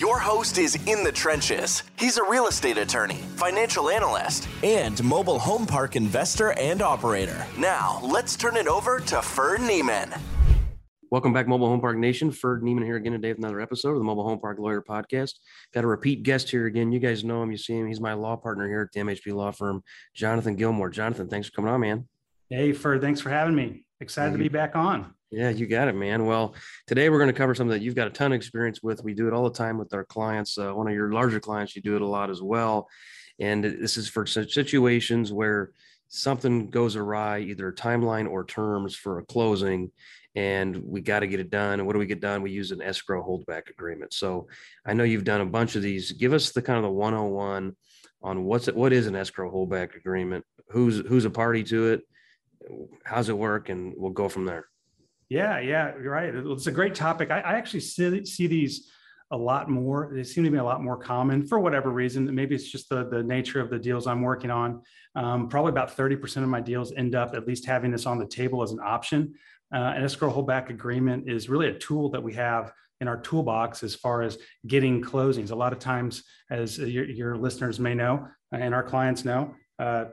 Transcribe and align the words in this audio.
Your 0.00 0.18
host 0.18 0.56
is 0.56 0.78
in 0.86 1.04
the 1.04 1.12
trenches. 1.12 1.82
He's 1.98 2.16
a 2.16 2.24
real 2.24 2.46
estate 2.46 2.78
attorney, 2.78 3.16
financial 3.36 3.90
analyst, 3.90 4.48
and 4.62 5.04
mobile 5.04 5.38
home 5.38 5.66
park 5.66 5.94
investor 5.94 6.52
and 6.52 6.80
operator. 6.80 7.46
Now, 7.58 8.00
let's 8.02 8.34
turn 8.34 8.56
it 8.56 8.66
over 8.66 9.00
to 9.00 9.20
Ferd 9.20 9.60
Niemann. 9.60 10.10
Welcome 11.10 11.34
back, 11.34 11.46
Mobile 11.46 11.66
Home 11.66 11.82
Park 11.82 11.98
Nation. 11.98 12.30
Ferd 12.30 12.62
Niemann 12.62 12.86
here 12.86 12.96
again 12.96 13.12
today 13.12 13.28
with 13.28 13.40
another 13.40 13.60
episode 13.60 13.90
of 13.90 13.98
the 13.98 14.04
Mobile 14.04 14.26
Home 14.26 14.40
Park 14.40 14.58
Lawyer 14.58 14.80
Podcast. 14.80 15.34
Got 15.74 15.84
a 15.84 15.86
repeat 15.86 16.22
guest 16.22 16.48
here 16.48 16.64
again. 16.64 16.92
You 16.92 16.98
guys 16.98 17.22
know 17.22 17.42
him, 17.42 17.50
you 17.50 17.58
see 17.58 17.74
him. 17.74 17.86
He's 17.86 18.00
my 18.00 18.14
law 18.14 18.36
partner 18.36 18.66
here 18.68 18.80
at 18.80 18.92
the 18.94 19.00
MHP 19.00 19.34
Law 19.34 19.50
Firm, 19.50 19.82
Jonathan 20.14 20.56
Gilmore. 20.56 20.88
Jonathan, 20.88 21.28
thanks 21.28 21.48
for 21.48 21.56
coming 21.56 21.72
on, 21.72 21.80
man. 21.82 22.08
Hey, 22.48 22.72
Ferd, 22.72 23.02
thanks 23.02 23.20
for 23.20 23.28
having 23.28 23.54
me. 23.54 23.84
Excited 24.00 24.32
to 24.32 24.38
be 24.38 24.48
back 24.48 24.76
on. 24.76 25.12
Yeah, 25.30 25.50
you 25.50 25.68
got 25.68 25.86
it, 25.86 25.94
man. 25.94 26.26
Well, 26.26 26.56
today 26.88 27.08
we're 27.08 27.18
going 27.18 27.32
to 27.32 27.38
cover 27.38 27.54
something 27.54 27.70
that 27.70 27.82
you've 27.82 27.94
got 27.94 28.08
a 28.08 28.10
ton 28.10 28.32
of 28.32 28.36
experience 28.36 28.82
with. 28.82 29.04
We 29.04 29.14
do 29.14 29.28
it 29.28 29.32
all 29.32 29.44
the 29.44 29.56
time 29.56 29.78
with 29.78 29.94
our 29.94 30.04
clients. 30.04 30.58
Uh, 30.58 30.72
one 30.72 30.88
of 30.88 30.94
your 30.94 31.12
larger 31.12 31.38
clients, 31.38 31.76
you 31.76 31.82
do 31.82 31.94
it 31.94 32.02
a 32.02 32.06
lot 32.06 32.30
as 32.30 32.42
well. 32.42 32.88
And 33.38 33.62
this 33.62 33.96
is 33.96 34.08
for 34.08 34.26
situations 34.26 35.32
where 35.32 35.70
something 36.08 36.68
goes 36.68 36.96
awry, 36.96 37.40
either 37.40 37.70
timeline 37.70 38.28
or 38.28 38.44
terms 38.44 38.96
for 38.96 39.20
a 39.20 39.24
closing, 39.24 39.92
and 40.34 40.76
we 40.82 41.00
got 41.00 41.20
to 41.20 41.28
get 41.28 41.38
it 41.38 41.48
done. 41.48 41.78
And 41.78 41.86
what 41.86 41.92
do 41.92 42.00
we 42.00 42.06
get 42.06 42.20
done? 42.20 42.42
We 42.42 42.50
use 42.50 42.72
an 42.72 42.82
escrow 42.82 43.22
holdback 43.22 43.70
agreement. 43.70 44.12
So 44.12 44.48
I 44.84 44.94
know 44.94 45.04
you've 45.04 45.24
done 45.24 45.40
a 45.40 45.46
bunch 45.46 45.76
of 45.76 45.82
these. 45.82 46.10
Give 46.10 46.32
us 46.32 46.50
the 46.50 46.62
kind 46.62 46.76
of 46.76 46.82
the 46.82 46.90
101 46.90 47.76
on 48.22 48.44
what's 48.44 48.66
it, 48.66 48.74
what 48.74 48.92
is 48.92 49.06
an 49.06 49.14
escrow 49.14 49.50
holdback 49.50 49.94
agreement? 49.94 50.44
Who's 50.70 51.06
who's 51.06 51.24
a 51.24 51.30
party 51.30 51.62
to 51.64 51.92
it? 51.92 52.02
How's 53.04 53.28
it 53.28 53.38
work? 53.38 53.68
And 53.68 53.94
we'll 53.96 54.10
go 54.10 54.28
from 54.28 54.44
there. 54.44 54.66
Yeah, 55.30 55.60
yeah, 55.60 55.92
you're 56.02 56.12
right. 56.12 56.34
It's 56.34 56.66
a 56.66 56.72
great 56.72 56.94
topic. 56.94 57.30
I, 57.30 57.38
I 57.38 57.52
actually 57.52 57.80
see, 57.80 58.24
see 58.26 58.48
these 58.48 58.90
a 59.30 59.36
lot 59.36 59.70
more. 59.70 60.10
They 60.12 60.24
seem 60.24 60.42
to 60.42 60.50
be 60.50 60.58
a 60.58 60.64
lot 60.64 60.82
more 60.82 60.96
common 60.96 61.46
for 61.46 61.60
whatever 61.60 61.90
reason. 61.90 62.34
Maybe 62.34 62.56
it's 62.56 62.68
just 62.68 62.88
the, 62.88 63.08
the 63.08 63.22
nature 63.22 63.60
of 63.60 63.70
the 63.70 63.78
deals 63.78 64.08
I'm 64.08 64.22
working 64.22 64.50
on. 64.50 64.82
Um, 65.14 65.48
probably 65.48 65.70
about 65.70 65.96
30% 65.96 66.38
of 66.38 66.48
my 66.48 66.60
deals 66.60 66.92
end 66.96 67.14
up 67.14 67.34
at 67.36 67.46
least 67.46 67.64
having 67.64 67.92
this 67.92 68.06
on 68.06 68.18
the 68.18 68.26
table 68.26 68.60
as 68.60 68.72
an 68.72 68.80
option. 68.84 69.34
Uh, 69.72 69.92
an 69.96 70.02
escrow 70.02 70.32
holdback 70.32 70.68
agreement 70.68 71.30
is 71.30 71.48
really 71.48 71.68
a 71.68 71.78
tool 71.78 72.10
that 72.10 72.22
we 72.22 72.34
have 72.34 72.72
in 73.00 73.06
our 73.06 73.20
toolbox 73.20 73.84
as 73.84 73.94
far 73.94 74.22
as 74.22 74.36
getting 74.66 75.00
closings. 75.00 75.52
A 75.52 75.54
lot 75.54 75.72
of 75.72 75.78
times, 75.78 76.24
as 76.50 76.76
your, 76.76 77.04
your 77.04 77.36
listeners 77.36 77.78
may 77.78 77.94
know 77.94 78.26
and 78.50 78.74
our 78.74 78.82
clients 78.82 79.24
know, 79.24 79.54
uh, 79.78 80.06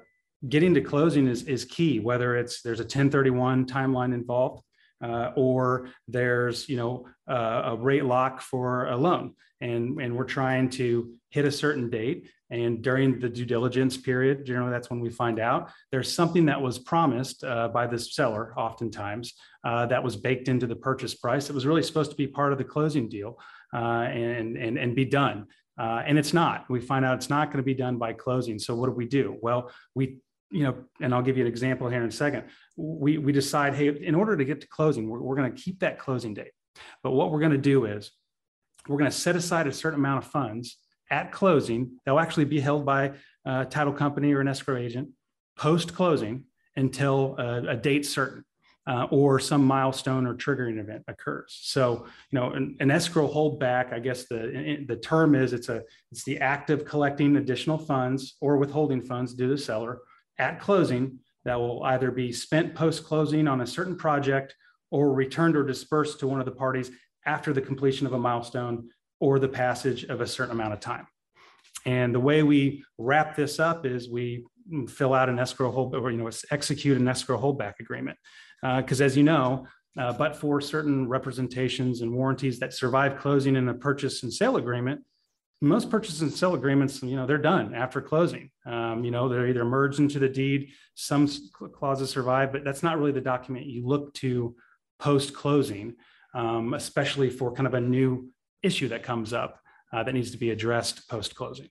getting 0.48 0.76
to 0.76 0.82
closing 0.82 1.28
is, 1.28 1.42
is 1.44 1.66
key, 1.66 2.00
whether 2.00 2.36
it's 2.36 2.62
there's 2.62 2.80
a 2.80 2.84
1031 2.84 3.66
timeline 3.66 4.14
involved 4.14 4.62
uh, 5.02 5.32
or 5.36 5.90
there's 6.08 6.68
you 6.70 6.78
know 6.78 7.06
uh, 7.30 7.62
a 7.66 7.76
rate 7.76 8.06
lock 8.06 8.42
for 8.42 8.88
a 8.88 8.98
loan. 8.98 9.34
And 9.62 10.00
and 10.00 10.16
we're 10.16 10.26
trying 10.26 10.70
to 10.72 11.14
hit 11.30 11.46
a 11.46 11.52
certain 11.52 11.90
date. 11.90 12.30
And 12.50 12.82
during 12.82 13.20
the 13.20 13.28
due 13.28 13.46
diligence 13.46 13.98
period 13.98 14.46
generally 14.46 14.72
that's 14.72 14.90
when 14.90 15.02
we 15.02 15.10
find 15.10 15.38
out 15.38 15.70
there's 15.92 16.14
something 16.14 16.46
that 16.46 16.62
was 16.62 16.80
promised 16.80 17.44
uh, 17.44 17.68
by 17.68 17.88
the 17.88 18.00
seller 18.00 18.54
oftentimes 18.58 19.34
uh, 19.66 19.86
that 19.88 20.02
was 20.02 20.16
baked 20.16 20.48
into 20.48 20.66
the 20.66 20.76
purchase 20.76 21.14
price 21.14 21.50
it 21.50 21.54
was 21.54 21.66
really 21.66 21.84
supposed 21.84 22.10
to 22.12 22.16
be 22.16 22.26
part 22.26 22.54
of 22.54 22.58
the 22.58 22.64
closing 22.64 23.10
deal 23.10 23.38
uh, 23.74 23.78
and, 23.78 24.56
and 24.58 24.78
and 24.78 24.96
be 24.96 25.06
done. 25.06 25.48
Uh, 25.80 26.02
and 26.08 26.18
it's 26.18 26.34
not. 26.34 26.66
We 26.70 26.80
find 26.80 27.06
out 27.06 27.18
it's 27.18 27.30
not 27.30 27.48
going 27.50 27.58
to 27.58 27.64
be 27.64 27.76
done 27.76 27.98
by 27.98 28.14
closing. 28.14 28.58
So 28.58 28.74
what 28.76 28.88
do 28.88 28.94
we 28.94 29.08
do? 29.08 29.38
Well 29.42 29.72
we 29.94 30.20
you 30.50 30.64
know, 30.64 30.76
and 31.02 31.14
I'll 31.14 31.22
give 31.22 31.38
you 31.38 31.44
an 31.44 31.48
example 31.48 31.90
here 31.90 32.02
in 32.02 32.08
a 32.08 32.12
second. 32.12 32.46
We, 32.76 33.18
we 33.18 33.32
decide, 33.32 33.76
hey, 33.76 33.90
in 33.90 34.16
order 34.16 34.38
to 34.38 34.46
get 34.46 34.62
to 34.62 34.68
closing, 34.68 35.10
we're, 35.10 35.22
we're 35.22 35.36
going 35.36 35.54
to 35.54 35.62
keep 35.62 35.80
that 35.80 36.00
closing 36.00 36.34
date. 36.34 36.52
But 37.04 37.12
what 37.12 37.32
we're 37.32 37.40
going 37.40 37.52
to 37.52 37.58
do 37.58 37.86
is 37.86 38.12
we're 38.88 38.98
going 38.98 39.12
to 39.12 39.18
set 39.18 39.36
aside 39.36 39.68
a 39.68 39.74
certain 39.74 40.00
amount 40.00 40.24
of 40.24 40.32
funds 40.32 40.78
at 41.10 41.32
closing. 41.32 42.00
They'll 42.06 42.20
actually 42.20 42.46
be 42.46 42.60
held 42.60 42.86
by 42.86 43.14
a 43.46 43.66
title 43.66 43.94
company 43.94 44.34
or 44.34 44.42
an 44.42 44.48
escrow 44.48 44.78
agent 44.78 45.10
post 45.58 45.94
closing 45.94 46.46
until 46.76 47.36
a, 47.38 47.70
a 47.70 47.76
date 47.76 48.06
certain. 48.06 48.44
Uh, 48.90 49.06
or 49.12 49.38
some 49.38 49.66
milestone 49.66 50.26
or 50.26 50.34
triggering 50.34 50.80
event 50.80 51.04
occurs. 51.10 51.60
So, 51.62 52.06
you 52.32 52.40
know, 52.40 52.52
an, 52.52 52.78
an, 52.80 52.90
escrow 52.90 53.28
holdback, 53.28 53.92
I 53.92 54.00
guess 54.00 54.28
the 54.30 54.86
the 54.88 54.96
term 54.96 55.36
is 55.36 55.52
it's 55.52 55.68
a 55.68 55.84
it's 56.10 56.24
the 56.24 56.38
act 56.38 56.70
of 56.70 56.86
collecting 56.86 57.36
additional 57.36 57.78
funds 57.78 58.38
or 58.40 58.56
withholding 58.56 59.02
funds 59.02 59.34
due 59.34 59.50
to 59.50 59.56
the 59.56 59.62
seller 59.62 60.00
at 60.40 60.60
closing 60.60 61.20
that 61.46 61.60
will 61.60 61.84
either 61.84 62.12
be 62.12 62.32
spent 62.32 62.76
post 62.76 63.04
closing 63.04 63.48
on 63.48 63.62
a 63.62 63.68
certain 63.68 63.96
project 63.96 64.56
or 64.92 65.14
returned 65.14 65.56
or 65.56 65.64
dispersed 65.64 66.20
to 66.20 66.28
one 66.28 66.40
of 66.40 66.46
the 66.46 66.52
parties 66.52 66.92
after 67.26 67.54
the 67.54 67.62
completion 67.62 68.08
of 68.08 68.14
a 68.14 68.20
milestone 68.20 68.90
or 69.20 69.40
the 69.40 69.48
passage 69.48 70.04
of 70.06 70.22
a 70.22 70.28
certain 70.28 70.54
amount 70.54 70.74
of 70.74 70.80
time. 70.80 71.08
And 71.86 72.14
the 72.14 72.20
way 72.20 72.44
we 72.44 72.84
wrap 72.98 73.36
this 73.36 73.60
up 73.60 73.86
is 73.86 74.10
we 74.10 74.46
fill 74.88 75.14
out 75.14 75.30
an 75.30 75.40
escrow 75.40 75.72
hold 75.72 75.96
or 75.96 76.12
you 76.12 76.18
know 76.18 76.30
execute 76.52 76.98
an 76.98 77.08
escrow 77.08 77.40
holdback 77.40 77.76
agreement 77.80 78.18
because 78.62 79.02
uh, 79.02 79.06
as 79.06 79.16
you 79.16 79.24
know 79.24 79.66
uh, 79.98 80.12
but 80.12 80.36
for 80.36 80.60
certain 80.60 81.08
representations 81.08 82.02
and 82.02 82.12
warranties 82.12 82.60
that 82.60 82.74
survive 82.74 83.18
closing 83.18 83.56
in 83.56 83.70
a 83.70 83.74
purchase 83.74 84.24
and 84.24 84.34
sale 84.34 84.58
agreement 84.58 85.02
most 85.62 85.90
purchase 85.90 86.22
and 86.22 86.32
sale 86.32 86.54
agreements, 86.54 87.02
you 87.02 87.16
know, 87.16 87.26
they're 87.26 87.38
done 87.38 87.74
after 87.74 88.02
closing. 88.02 88.52
Um, 88.66 89.04
you 89.04 89.12
know, 89.12 89.28
they're 89.28 89.48
either 89.48 89.66
merged 89.66 90.00
into 90.00 90.20
the 90.20 90.30
deed, 90.30 90.70
some 90.94 91.28
clauses 91.74 92.10
survive, 92.10 92.52
but 92.52 92.64
that's 92.64 92.84
not 92.84 92.98
really 92.98 93.12
the 93.12 93.22
document 93.22 93.66
you 93.66 93.86
look 93.86 94.14
to 94.16 94.56
post 95.00 95.34
closing, 95.34 95.96
um, 96.34 96.74
especially 96.74 97.30
for 97.30 97.52
kind 97.52 97.66
of 97.66 97.74
a 97.74 97.82
new 97.82 98.30
issue 98.62 98.88
that 98.90 99.04
comes 99.04 99.34
up 99.34 99.60
uh, 99.94 100.04
that 100.04 100.14
needs 100.14 100.32
to 100.32 100.38
be 100.38 100.52
addressed 100.52 101.10
post 101.10 101.36
closing. 101.36 101.70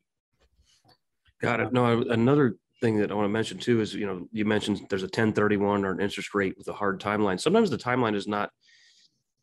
Got 1.40 1.60
it. 1.60 1.72
No, 1.72 2.02
another 2.02 2.56
thing 2.80 2.98
that 2.98 3.10
I 3.10 3.14
want 3.14 3.26
to 3.26 3.30
mention 3.30 3.58
too 3.58 3.80
is, 3.80 3.94
you 3.94 4.06
know, 4.06 4.26
you 4.32 4.44
mentioned 4.44 4.80
there's 4.88 5.02
a 5.02 5.06
1031 5.06 5.84
or 5.84 5.92
an 5.92 6.00
interest 6.00 6.34
rate 6.34 6.56
with 6.58 6.68
a 6.68 6.72
hard 6.72 7.00
timeline. 7.00 7.40
Sometimes 7.40 7.70
the 7.70 7.78
timeline 7.78 8.14
is 8.14 8.26
not 8.26 8.50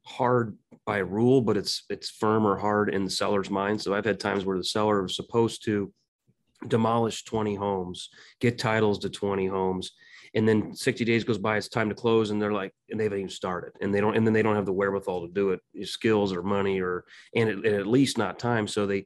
hard 0.06 0.58
by 0.86 0.98
rule, 0.98 1.42
but 1.42 1.58
it's 1.58 1.84
it's 1.90 2.10
firm 2.10 2.46
or 2.46 2.58
hard 2.58 2.94
in 2.94 3.06
the 3.06 3.10
seller's 3.10 3.50
mind. 3.50 3.82
So 3.82 3.94
I've 3.94 4.06
had 4.06 4.20
times 4.20 4.46
where 4.46 4.58
the 4.58 4.64
seller 4.64 5.02
was 5.02 5.16
supposed 5.16 5.64
to 5.66 5.94
demolish 6.68 7.24
20 7.26 7.56
homes, 7.56 8.10
get 8.40 8.58
titles 8.58 9.00
to 9.00 9.10
20 9.10 9.48
homes, 9.48 9.92
and 10.34 10.48
then 10.48 10.74
60 10.74 11.06
days 11.06 11.24
goes 11.24 11.38
by, 11.38 11.58
it's 11.58 11.68
time 11.68 11.90
to 11.90 11.96
close, 11.96 12.30
and 12.30 12.42
they're 12.42 12.54
like, 12.54 12.74
and 12.90 13.00
they 13.00 13.04
haven't 13.06 13.20
even 13.20 13.30
started, 13.30 13.74
and 13.82 13.94
they 13.94 14.00
don't, 14.00 14.16
and 14.16 14.26
then 14.26 14.34
they 14.34 14.42
don't 14.42 14.56
have 14.56 14.66
the 14.66 14.74
wherewithal 14.74 15.28
to 15.28 15.34
do 15.34 15.52
it, 15.52 15.88
skills 15.88 16.34
or 16.34 16.42
money 16.42 16.82
or 16.82 17.06
and, 17.36 17.50
it, 17.50 17.58
and 17.58 17.76
at 17.76 17.88
least 17.88 18.18
not 18.18 18.40
time. 18.40 18.68
So 18.68 18.86
they, 18.86 19.06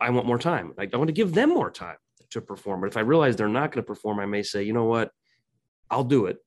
I 0.00 0.10
want 0.10 0.26
more 0.26 0.38
time. 0.38 0.72
I 0.78 0.88
want 0.96 1.08
to 1.08 1.14
give 1.14 1.32
them 1.32 1.50
more 1.50 1.70
time 1.70 1.96
to 2.30 2.40
perform. 2.40 2.80
But 2.80 2.88
if 2.88 2.96
I 2.96 3.00
realize 3.00 3.36
they're 3.36 3.48
not 3.48 3.72
going 3.72 3.82
to 3.82 3.86
perform, 3.86 4.18
I 4.20 4.26
may 4.26 4.42
say, 4.42 4.62
you 4.62 4.72
know 4.72 4.84
what, 4.84 5.10
I'll 5.90 6.04
do 6.04 6.26
it, 6.26 6.38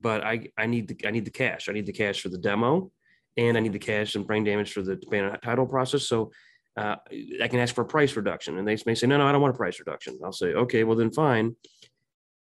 but 0.00 0.24
I 0.24 0.48
I 0.56 0.66
need 0.66 0.88
the 0.88 1.06
I 1.06 1.10
need 1.10 1.24
the 1.24 1.30
cash. 1.30 1.68
I 1.68 1.72
need 1.72 1.86
the 1.86 1.92
cash 1.92 2.20
for 2.20 2.28
the 2.28 2.38
demo 2.38 2.90
and 3.36 3.56
I 3.56 3.60
need 3.60 3.72
the 3.72 3.78
cash 3.78 4.14
and 4.14 4.26
brain 4.26 4.44
damage 4.44 4.72
for 4.72 4.82
the 4.82 4.96
title 5.42 5.66
process. 5.66 6.04
So 6.04 6.32
uh, 6.76 6.96
I 7.42 7.48
can 7.48 7.60
ask 7.60 7.74
for 7.74 7.82
a 7.82 7.86
price 7.86 8.16
reduction. 8.16 8.58
And 8.58 8.66
they 8.66 8.76
may 8.86 8.94
say, 8.94 9.06
no, 9.06 9.18
no, 9.18 9.26
I 9.26 9.32
don't 9.32 9.40
want 9.40 9.54
a 9.54 9.56
price 9.56 9.78
reduction. 9.78 10.18
I'll 10.24 10.32
say, 10.32 10.48
okay, 10.48 10.84
well 10.84 10.96
then 10.96 11.10
fine. 11.10 11.56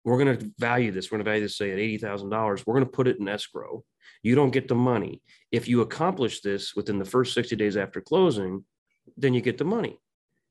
We're 0.05 0.23
going 0.23 0.39
to 0.39 0.51
value 0.59 0.91
this. 0.91 1.11
We're 1.11 1.19
going 1.19 1.25
to 1.25 1.31
value 1.31 1.43
this, 1.43 1.59
say 1.59 1.73
at 1.73 1.79
$80,000. 1.79 2.67
We're 2.67 2.75
going 2.75 2.87
to 2.87 2.91
put 2.91 3.09
it 3.09 3.19
in 3.19 3.29
escrow. 3.29 3.85
You 4.23 4.35
don't 4.35 4.51
get 4.51 4.69
the 4.69 4.75
money. 4.75 5.23
If 5.53 5.69
you 5.69 5.81
accomplish 5.81 6.41
this 6.41 6.75
within 6.75 6.99
the 6.99 7.05
first 7.05 7.35
60 7.35 7.57
days 7.57 7.77
after 7.77 8.01
closing, 8.01 8.65
then 9.17 9.35
you 9.35 9.41
get 9.41 9.59
the 9.59 9.65
money. 9.65 9.99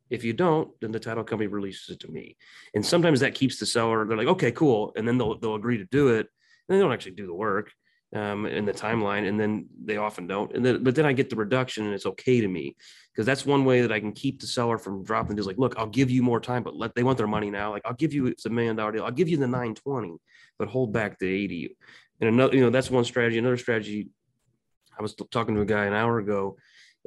If 0.09 0.23
you 0.23 0.33
don't, 0.33 0.69
then 0.79 0.91
the 0.91 0.99
title 0.99 1.23
company 1.23 1.47
releases 1.47 1.89
it 1.89 1.99
to 2.01 2.07
me. 2.07 2.37
And 2.73 2.85
sometimes 2.85 3.19
that 3.19 3.35
keeps 3.35 3.59
the 3.59 3.65
seller, 3.65 4.05
they're 4.05 4.17
like, 4.17 4.27
okay, 4.27 4.51
cool. 4.51 4.93
And 4.95 5.07
then 5.07 5.17
they'll, 5.17 5.37
they'll 5.37 5.55
agree 5.55 5.77
to 5.77 5.85
do 5.85 6.09
it. 6.09 6.27
And 6.69 6.77
they 6.77 6.81
don't 6.81 6.93
actually 6.93 7.13
do 7.13 7.27
the 7.27 7.33
work 7.33 7.71
um, 8.15 8.45
in 8.45 8.65
the 8.65 8.71
timeline, 8.71 9.27
and 9.27 9.39
then 9.39 9.67
they 9.83 9.97
often 9.97 10.27
don't. 10.27 10.53
And 10.55 10.65
then, 10.65 10.83
but 10.83 10.95
then 10.95 11.05
I 11.05 11.13
get 11.13 11.29
the 11.29 11.35
reduction, 11.35 11.85
and 11.85 11.93
it's 11.93 12.05
okay 12.05 12.41
to 12.41 12.47
me 12.47 12.75
because 13.13 13.25
that's 13.25 13.45
one 13.45 13.65
way 13.65 13.81
that 13.81 13.91
I 13.91 13.99
can 13.99 14.13
keep 14.13 14.39
the 14.39 14.47
seller 14.47 14.77
from 14.77 15.03
dropping. 15.03 15.35
Just 15.35 15.47
like, 15.47 15.57
look, 15.57 15.75
I'll 15.77 15.87
give 15.87 16.09
you 16.09 16.23
more 16.23 16.39
time, 16.39 16.63
but 16.63 16.75
let 16.75 16.95
they 16.95 17.03
want 17.03 17.17
their 17.17 17.27
money 17.27 17.49
now. 17.49 17.71
Like, 17.71 17.83
I'll 17.85 17.93
give 17.93 18.13
you 18.13 18.27
it's 18.27 18.45
a 18.45 18.49
million 18.49 18.75
dollar 18.75 18.93
deal. 18.93 19.03
I'll 19.03 19.11
give 19.11 19.29
you 19.29 19.37
the 19.37 19.47
nine 19.47 19.75
twenty, 19.75 20.15
but 20.57 20.69
hold 20.69 20.93
back 20.93 21.19
the 21.19 21.27
eighty. 21.27 21.75
And 22.21 22.29
another, 22.29 22.55
you 22.55 22.61
know, 22.61 22.69
that's 22.69 22.89
one 22.89 23.05
strategy. 23.05 23.37
Another 23.37 23.57
strategy. 23.57 24.09
I 24.97 25.01
was 25.01 25.13
talking 25.13 25.53
to 25.55 25.61
a 25.61 25.65
guy 25.65 25.85
an 25.85 25.93
hour 25.93 26.17
ago, 26.17 26.57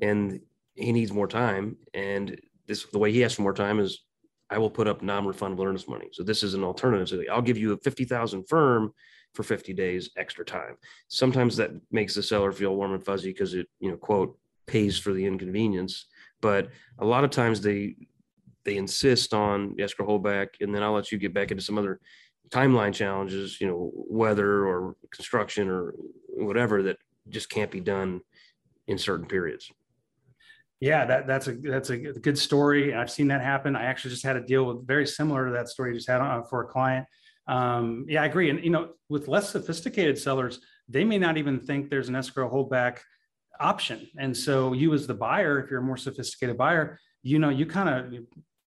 and 0.00 0.40
he 0.74 0.92
needs 0.92 1.12
more 1.12 1.26
time. 1.26 1.76
And 1.92 2.40
this, 2.68 2.84
the 2.84 2.98
way 2.98 3.10
he 3.10 3.24
asks 3.24 3.34
for 3.34 3.42
more 3.42 3.52
time 3.52 3.80
is, 3.80 4.04
I 4.48 4.58
will 4.58 4.70
put 4.70 4.86
up 4.86 5.02
non-refundable 5.02 5.66
earnest 5.66 5.88
money. 5.88 6.08
So 6.12 6.22
this 6.22 6.42
is 6.42 6.54
an 6.54 6.62
alternative. 6.62 7.08
So 7.08 7.22
I'll 7.32 7.42
give 7.42 7.58
you 7.58 7.72
a 7.72 7.78
fifty 7.78 8.04
thousand 8.04 8.44
firm 8.48 8.92
for 9.34 9.42
50 9.42 9.72
days 9.72 10.10
extra 10.16 10.44
time. 10.44 10.76
Sometimes 11.08 11.56
that 11.56 11.70
makes 11.90 12.14
the 12.14 12.22
seller 12.22 12.52
feel 12.52 12.74
warm 12.74 12.94
and 12.94 13.04
fuzzy 13.04 13.32
because 13.32 13.54
it, 13.54 13.68
you 13.78 13.90
know, 13.90 13.96
quote, 13.96 14.36
pays 14.66 14.98
for 14.98 15.12
the 15.12 15.24
inconvenience. 15.24 16.06
But 16.40 16.68
a 16.98 17.04
lot 17.04 17.24
of 17.24 17.30
times 17.30 17.60
they 17.60 17.96
they 18.64 18.76
insist 18.76 19.32
on 19.32 19.74
escrow 19.78 20.06
holdback, 20.06 20.48
and 20.60 20.74
then 20.74 20.82
I'll 20.82 20.92
let 20.92 21.10
you 21.10 21.18
get 21.18 21.32
back 21.32 21.50
into 21.50 21.62
some 21.62 21.78
other 21.78 22.00
timeline 22.50 22.92
challenges, 22.92 23.60
you 23.60 23.66
know, 23.66 23.90
weather 23.94 24.66
or 24.66 24.96
construction 25.10 25.68
or 25.68 25.94
whatever 26.28 26.82
that 26.82 26.98
just 27.28 27.48
can't 27.48 27.70
be 27.70 27.80
done 27.80 28.20
in 28.86 28.98
certain 28.98 29.26
periods. 29.26 29.70
Yeah, 30.80 31.04
that, 31.04 31.26
that's 31.26 31.46
a 31.46 31.52
that's 31.52 31.90
a 31.90 31.98
good 31.98 32.38
story. 32.38 32.94
I've 32.94 33.10
seen 33.10 33.28
that 33.28 33.42
happen. 33.42 33.76
I 33.76 33.84
actually 33.84 34.12
just 34.12 34.24
had 34.24 34.36
a 34.36 34.40
deal 34.40 34.64
with 34.64 34.86
very 34.86 35.06
similar 35.06 35.46
to 35.46 35.52
that 35.52 35.68
story 35.68 35.94
just 35.94 36.08
had 36.08 36.20
on, 36.22 36.44
for 36.44 36.62
a 36.62 36.66
client. 36.66 37.06
Um, 37.50 38.06
yeah, 38.08 38.22
I 38.22 38.26
agree. 38.26 38.48
And 38.48 38.62
you 38.64 38.70
know, 38.70 38.90
with 39.08 39.26
less 39.26 39.50
sophisticated 39.50 40.16
sellers, 40.16 40.60
they 40.88 41.04
may 41.04 41.18
not 41.18 41.36
even 41.36 41.58
think 41.58 41.90
there's 41.90 42.08
an 42.08 42.14
escrow 42.14 42.48
holdback 42.48 42.98
option. 43.58 44.06
And 44.16 44.34
so 44.34 44.72
you 44.72 44.94
as 44.94 45.08
the 45.08 45.14
buyer, 45.14 45.58
if 45.58 45.68
you're 45.68 45.80
a 45.80 45.82
more 45.82 45.96
sophisticated 45.96 46.56
buyer, 46.56 46.98
you 47.24 47.40
know, 47.40 47.48
you 47.48 47.66
kind 47.66 47.88
of 47.88 48.20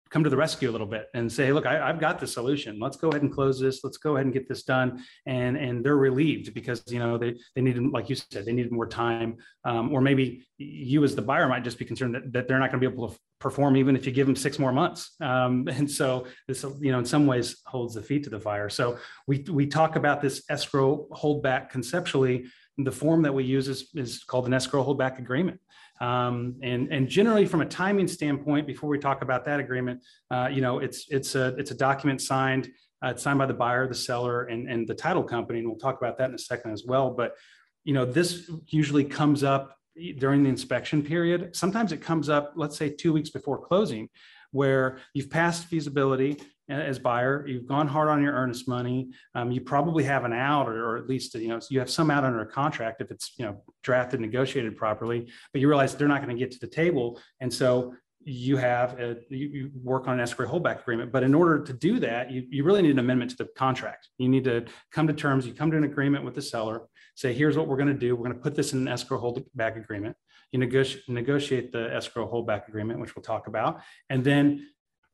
come 0.10 0.24
to 0.24 0.30
the 0.30 0.38
rescue 0.38 0.70
a 0.70 0.72
little 0.72 0.88
bit 0.88 1.08
and 1.14 1.32
say, 1.32 1.52
look, 1.52 1.66
I, 1.66 1.88
have 1.88 2.00
got 2.00 2.20
the 2.20 2.28
solution. 2.28 2.80
Let's 2.80 2.98
go 2.98 3.10
ahead 3.10 3.22
and 3.22 3.32
close 3.32 3.60
this. 3.60 3.84
Let's 3.84 3.98
go 3.98 4.16
ahead 4.16 4.26
and 4.26 4.34
get 4.34 4.48
this 4.48 4.64
done. 4.64 5.04
And 5.26 5.58
and 5.58 5.84
they're 5.84 5.98
relieved 5.98 6.54
because 6.54 6.84
you 6.88 7.00
know 7.00 7.18
they 7.18 7.36
they 7.56 7.62
need 7.62 7.78
like 7.78 8.10
you 8.10 8.16
said 8.16 8.46
they 8.46 8.54
needed 8.54 8.72
more 8.72 8.88
time. 8.88 9.38
Um, 9.64 9.94
or 9.94 10.02
maybe 10.02 10.48
you 10.58 11.04
as 11.04 11.16
the 11.16 11.22
buyer 11.22 11.48
might 11.48 11.64
just 11.64 11.78
be 11.78 11.86
concerned 11.86 12.16
that, 12.16 12.32
that 12.34 12.48
they're 12.48 12.60
not 12.60 12.72
going 12.72 12.82
to 12.82 12.90
be 12.90 12.94
able 12.94 13.10
to 13.10 13.18
perform 13.40 13.78
even 13.78 13.96
if 13.96 14.06
you 14.06 14.12
give 14.12 14.26
them 14.26 14.36
six 14.36 14.58
more 14.58 14.72
months. 14.72 15.12
Um, 15.22 15.68
and 15.72 15.90
so 15.90 16.28
this 16.48 16.64
you 16.80 16.92
know 16.92 17.00
in 17.00 17.06
some 17.06 17.28
ways 17.28 17.62
holds 17.66 17.96
the 17.96 18.02
feet 18.02 18.24
to 18.26 18.30
the 18.30 18.40
fire. 18.40 18.70
So 18.70 18.98
we 19.28 19.46
we 19.50 19.68
talk 19.68 19.96
about 19.96 20.22
this 20.22 20.44
escrow 20.50 21.08
holdback 21.12 21.70
conceptually. 21.70 22.46
The 22.80 22.92
form 22.92 23.24
that 23.24 23.34
we 23.34 23.44
use 23.44 23.68
is, 23.68 23.90
is 23.96 24.24
called 24.24 24.46
an 24.46 24.54
escrow 24.54 24.86
holdback 24.86 25.18
agreement. 25.18 25.60
Um, 26.00 26.56
and, 26.62 26.92
and 26.92 27.08
generally 27.08 27.46
from 27.46 27.62
a 27.62 27.66
timing 27.66 28.08
standpoint, 28.08 28.68
before 28.68 28.90
we 28.90 29.00
talk 29.00 29.22
about 29.22 29.46
that 29.46 29.60
agreement, 29.60 30.04
uh, 30.30 30.48
you 30.52 30.62
know, 30.62 30.80
it's, 30.80 31.06
it's 31.10 31.36
a, 31.36 31.56
it's 31.58 31.72
a 31.72 31.76
document 31.76 32.22
signed, 32.22 32.70
uh, 33.04 33.10
it's 33.10 33.24
signed 33.24 33.40
by 33.40 33.46
the 33.46 33.54
buyer, 33.54 33.88
the 33.88 33.96
seller, 33.96 34.44
and, 34.44 34.70
and 34.70 34.88
the 34.88 34.96
title 34.96 35.24
company. 35.24 35.60
And 35.60 35.68
we'll 35.68 35.80
talk 35.80 35.98
about 35.98 36.18
that 36.20 36.30
in 36.30 36.36
a 36.36 36.40
second 36.40 36.72
as 36.72 36.84
well. 36.86 37.12
But, 37.12 37.36
you 37.84 37.94
know, 37.94 38.06
this 38.06 38.50
usually 38.68 39.04
comes 39.04 39.44
up 39.44 39.76
during 40.18 40.44
the 40.44 40.50
inspection 40.50 41.02
period. 41.02 41.56
Sometimes 41.56 41.92
it 41.92 42.02
comes 42.02 42.30
up, 42.30 42.54
let's 42.56 42.78
say 42.78 42.90
two 42.90 43.12
weeks 43.12 43.30
before 43.30 43.60
closing, 43.60 44.10
where 44.52 45.00
you've 45.14 45.30
passed 45.30 45.66
feasibility, 45.66 46.38
as 46.70 47.00
buyer. 47.00 47.46
You've 47.48 47.68
gone 47.68 47.88
hard 47.88 48.10
on 48.10 48.22
your 48.22 48.34
earnest 48.34 48.68
money. 48.68 49.12
Um, 49.36 49.52
you 49.52 49.62
probably 49.62 50.04
have 50.04 50.26
an 50.26 50.34
out, 50.34 50.68
or, 50.68 50.92
or, 50.92 50.98
at 50.98 51.08
least 51.08 51.34
you 51.36 51.48
know 51.48 51.60
you 51.70 51.80
have 51.80 51.90
some 51.90 52.12
out 52.12 52.24
under 52.24 52.42
a 52.42 52.46
contract 52.46 53.02
if 53.02 53.12
it's 53.12 53.34
you 53.38 53.46
know 53.46 53.64
drafted, 53.84 54.20
negotiated 54.20 54.76
properly. 54.76 55.28
But 55.54 55.62
you 55.62 55.68
realize 55.68 55.96
they're 55.96 56.08
not 56.08 56.24
going 56.24 56.36
to 56.36 56.40
get 56.40 56.52
to 56.52 56.60
the 56.60 56.68
table, 56.68 57.20
and 57.40 57.54
so 57.54 57.94
you 58.30 58.58
have 58.58 59.00
a, 59.00 59.16
you, 59.30 59.48
you, 59.48 59.72
work 59.82 60.06
on 60.08 60.16
an 60.16 60.20
escrow 60.20 60.46
holdback 60.46 60.82
agreement. 60.82 61.14
But 61.14 61.24
in 61.24 61.34
order 61.34 61.64
to 61.64 61.72
do 61.72 61.98
that, 62.00 62.30
you, 62.30 62.46
you 62.50 62.66
really 62.66 62.82
need 62.82 62.92
an 62.92 63.00
amendment 63.00 63.32
to 63.32 63.38
the 63.38 63.48
contract. 63.56 64.10
You 64.18 64.28
need 64.28 64.44
to 64.44 64.66
come 64.92 65.08
to 65.08 65.14
terms. 65.14 65.48
You 65.48 65.54
come 65.54 65.72
to 65.72 65.78
an 65.78 65.86
agreement 65.86 66.26
with 66.26 66.36
the 66.36 66.42
seller. 66.42 66.82
Say, 67.16 67.34
here's 67.34 67.58
what 67.58 67.68
we're 67.68 67.78
going 67.78 67.88
to 67.88 67.94
do. 67.94 68.18
We're 68.18 68.26
going 68.26 68.36
to 68.36 68.42
put 68.42 68.54
this 68.54 68.74
in 68.74 68.80
an 68.80 68.88
escrow 68.90 69.20
holdback 69.20 69.78
agreement. 69.78 70.18
You 70.52 70.60
negotiate 70.60 71.08
negotiate 71.08 71.72
the 71.72 71.94
escrow 71.94 72.30
holdback 72.30 72.68
agreement, 72.68 73.00
which 73.00 73.16
we'll 73.16 73.24
talk 73.24 73.48
about, 73.48 73.82
and 74.10 74.24
then 74.24 74.68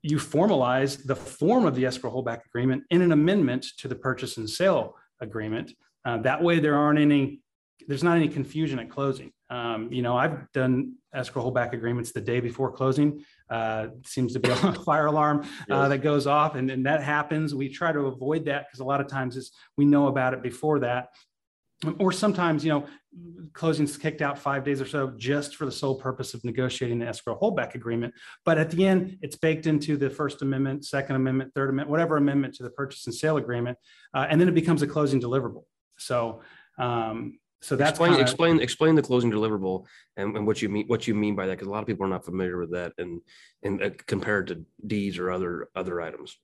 you 0.04 0.18
formalize 0.18 1.04
the 1.06 1.16
form 1.16 1.66
of 1.66 1.76
the 1.76 1.86
escrow 1.86 2.12
holdback 2.12 2.46
agreement 2.46 2.84
in 2.92 3.02
an 3.02 3.14
amendment 3.14 3.66
to 3.80 3.88
the 3.88 3.96
purchase 3.96 4.38
and 4.38 4.50
sale 4.50 4.96
agreement. 5.22 5.72
Uh, 6.06 6.18
that 6.18 6.44
way, 6.44 6.60
there 6.60 6.76
aren't 6.76 7.00
any, 7.00 7.40
there's 7.88 8.04
not 8.04 8.18
any 8.18 8.28
confusion 8.28 8.80
at 8.80 8.90
closing. 8.90 9.32
Um, 9.50 9.92
you 9.94 10.02
know, 10.02 10.18
I've 10.18 10.52
done 10.52 10.96
escrow 11.14 11.44
holdback 11.44 11.72
agreements 11.72 12.12
the 12.12 12.20
day 12.20 12.42
before 12.42 12.72
closing. 12.72 13.24
Uh, 13.50 13.88
seems 14.06 14.34
to 14.34 14.40
be 14.40 14.50
a 14.50 14.56
fire 14.86 15.06
alarm 15.06 15.48
uh, 15.70 15.88
that 15.88 16.00
goes 16.00 16.28
off, 16.28 16.56
and, 16.56 16.70
and 16.70 16.86
that 16.86 17.02
happens. 17.02 17.56
We 17.56 17.70
try 17.70 17.94
to 17.94 18.08
avoid 18.08 18.46
that 18.46 18.66
because 18.68 18.82
a 18.82 18.84
lot 18.84 19.00
of 19.00 19.08
times 19.08 19.38
is 19.38 19.52
we 19.78 19.86
know 19.86 20.08
about 20.08 20.34
it 20.34 20.44
before 20.44 20.80
that, 20.80 21.10
or 22.00 22.12
sometimes 22.12 22.66
you 22.66 22.72
know 22.72 22.86
closings 23.52 24.00
kicked 24.00 24.22
out 24.22 24.38
five 24.38 24.64
days 24.64 24.82
or 24.82 24.86
so 24.86 25.14
just 25.18 25.56
for 25.56 25.66
the 25.66 25.72
sole 25.72 25.96
purpose 25.96 26.34
of 26.34 26.44
negotiating 26.44 27.00
the 27.00 27.08
escrow 27.08 27.38
holdback 27.40 27.76
agreement. 27.76 28.14
But 28.46 28.58
at 28.58 28.72
the 28.72 28.86
end 28.86 29.18
it's 29.22 29.36
baked 29.36 29.68
into 29.68 29.98
the 29.98 30.10
first 30.10 30.42
amendment 30.42 30.86
second 30.86 31.16
amendment 31.16 31.54
third 31.54 31.70
amendment 31.70 31.90
whatever 31.90 32.18
amendment 32.18 32.56
to 32.56 32.64
the 32.64 32.72
purchase 32.72 33.06
and 33.06 33.14
sale 33.14 33.38
agreement 33.38 33.78
uh, 34.14 34.26
and 34.30 34.42
then 34.42 34.48
it 34.48 34.56
becomes 34.56 34.82
a 34.82 34.88
closing 34.88 35.22
deliverable. 35.22 35.66
So 35.98 36.42
um, 36.80 37.40
so 37.62 37.78
that's 37.78 37.92
explain 37.92 38.12
kinda, 38.12 38.22
explain 38.22 38.60
explain 38.60 38.96
the 38.96 39.02
closing 39.02 39.32
deliverable 39.32 39.86
and, 40.18 40.36
and, 40.36 40.46
what 40.46 40.62
you 40.62 40.68
mean 40.68 40.86
what 40.88 41.08
you 41.08 41.16
mean 41.16 41.36
by 41.36 41.46
that 41.46 41.54
because 41.54 41.68
a 41.68 41.72
lot 41.72 41.80
of 41.80 41.88
people 41.88 42.06
are 42.06 42.10
not 42.10 42.26
familiar 42.26 42.58
with 42.58 42.72
that 42.72 42.92
and 42.98 43.22
and 43.64 43.82
uh, 43.82 43.90
compared 44.06 44.48
to 44.48 44.66
deeds 44.86 45.18
or 45.18 45.32
other 45.32 45.70
other 45.76 46.02
items 46.02 46.38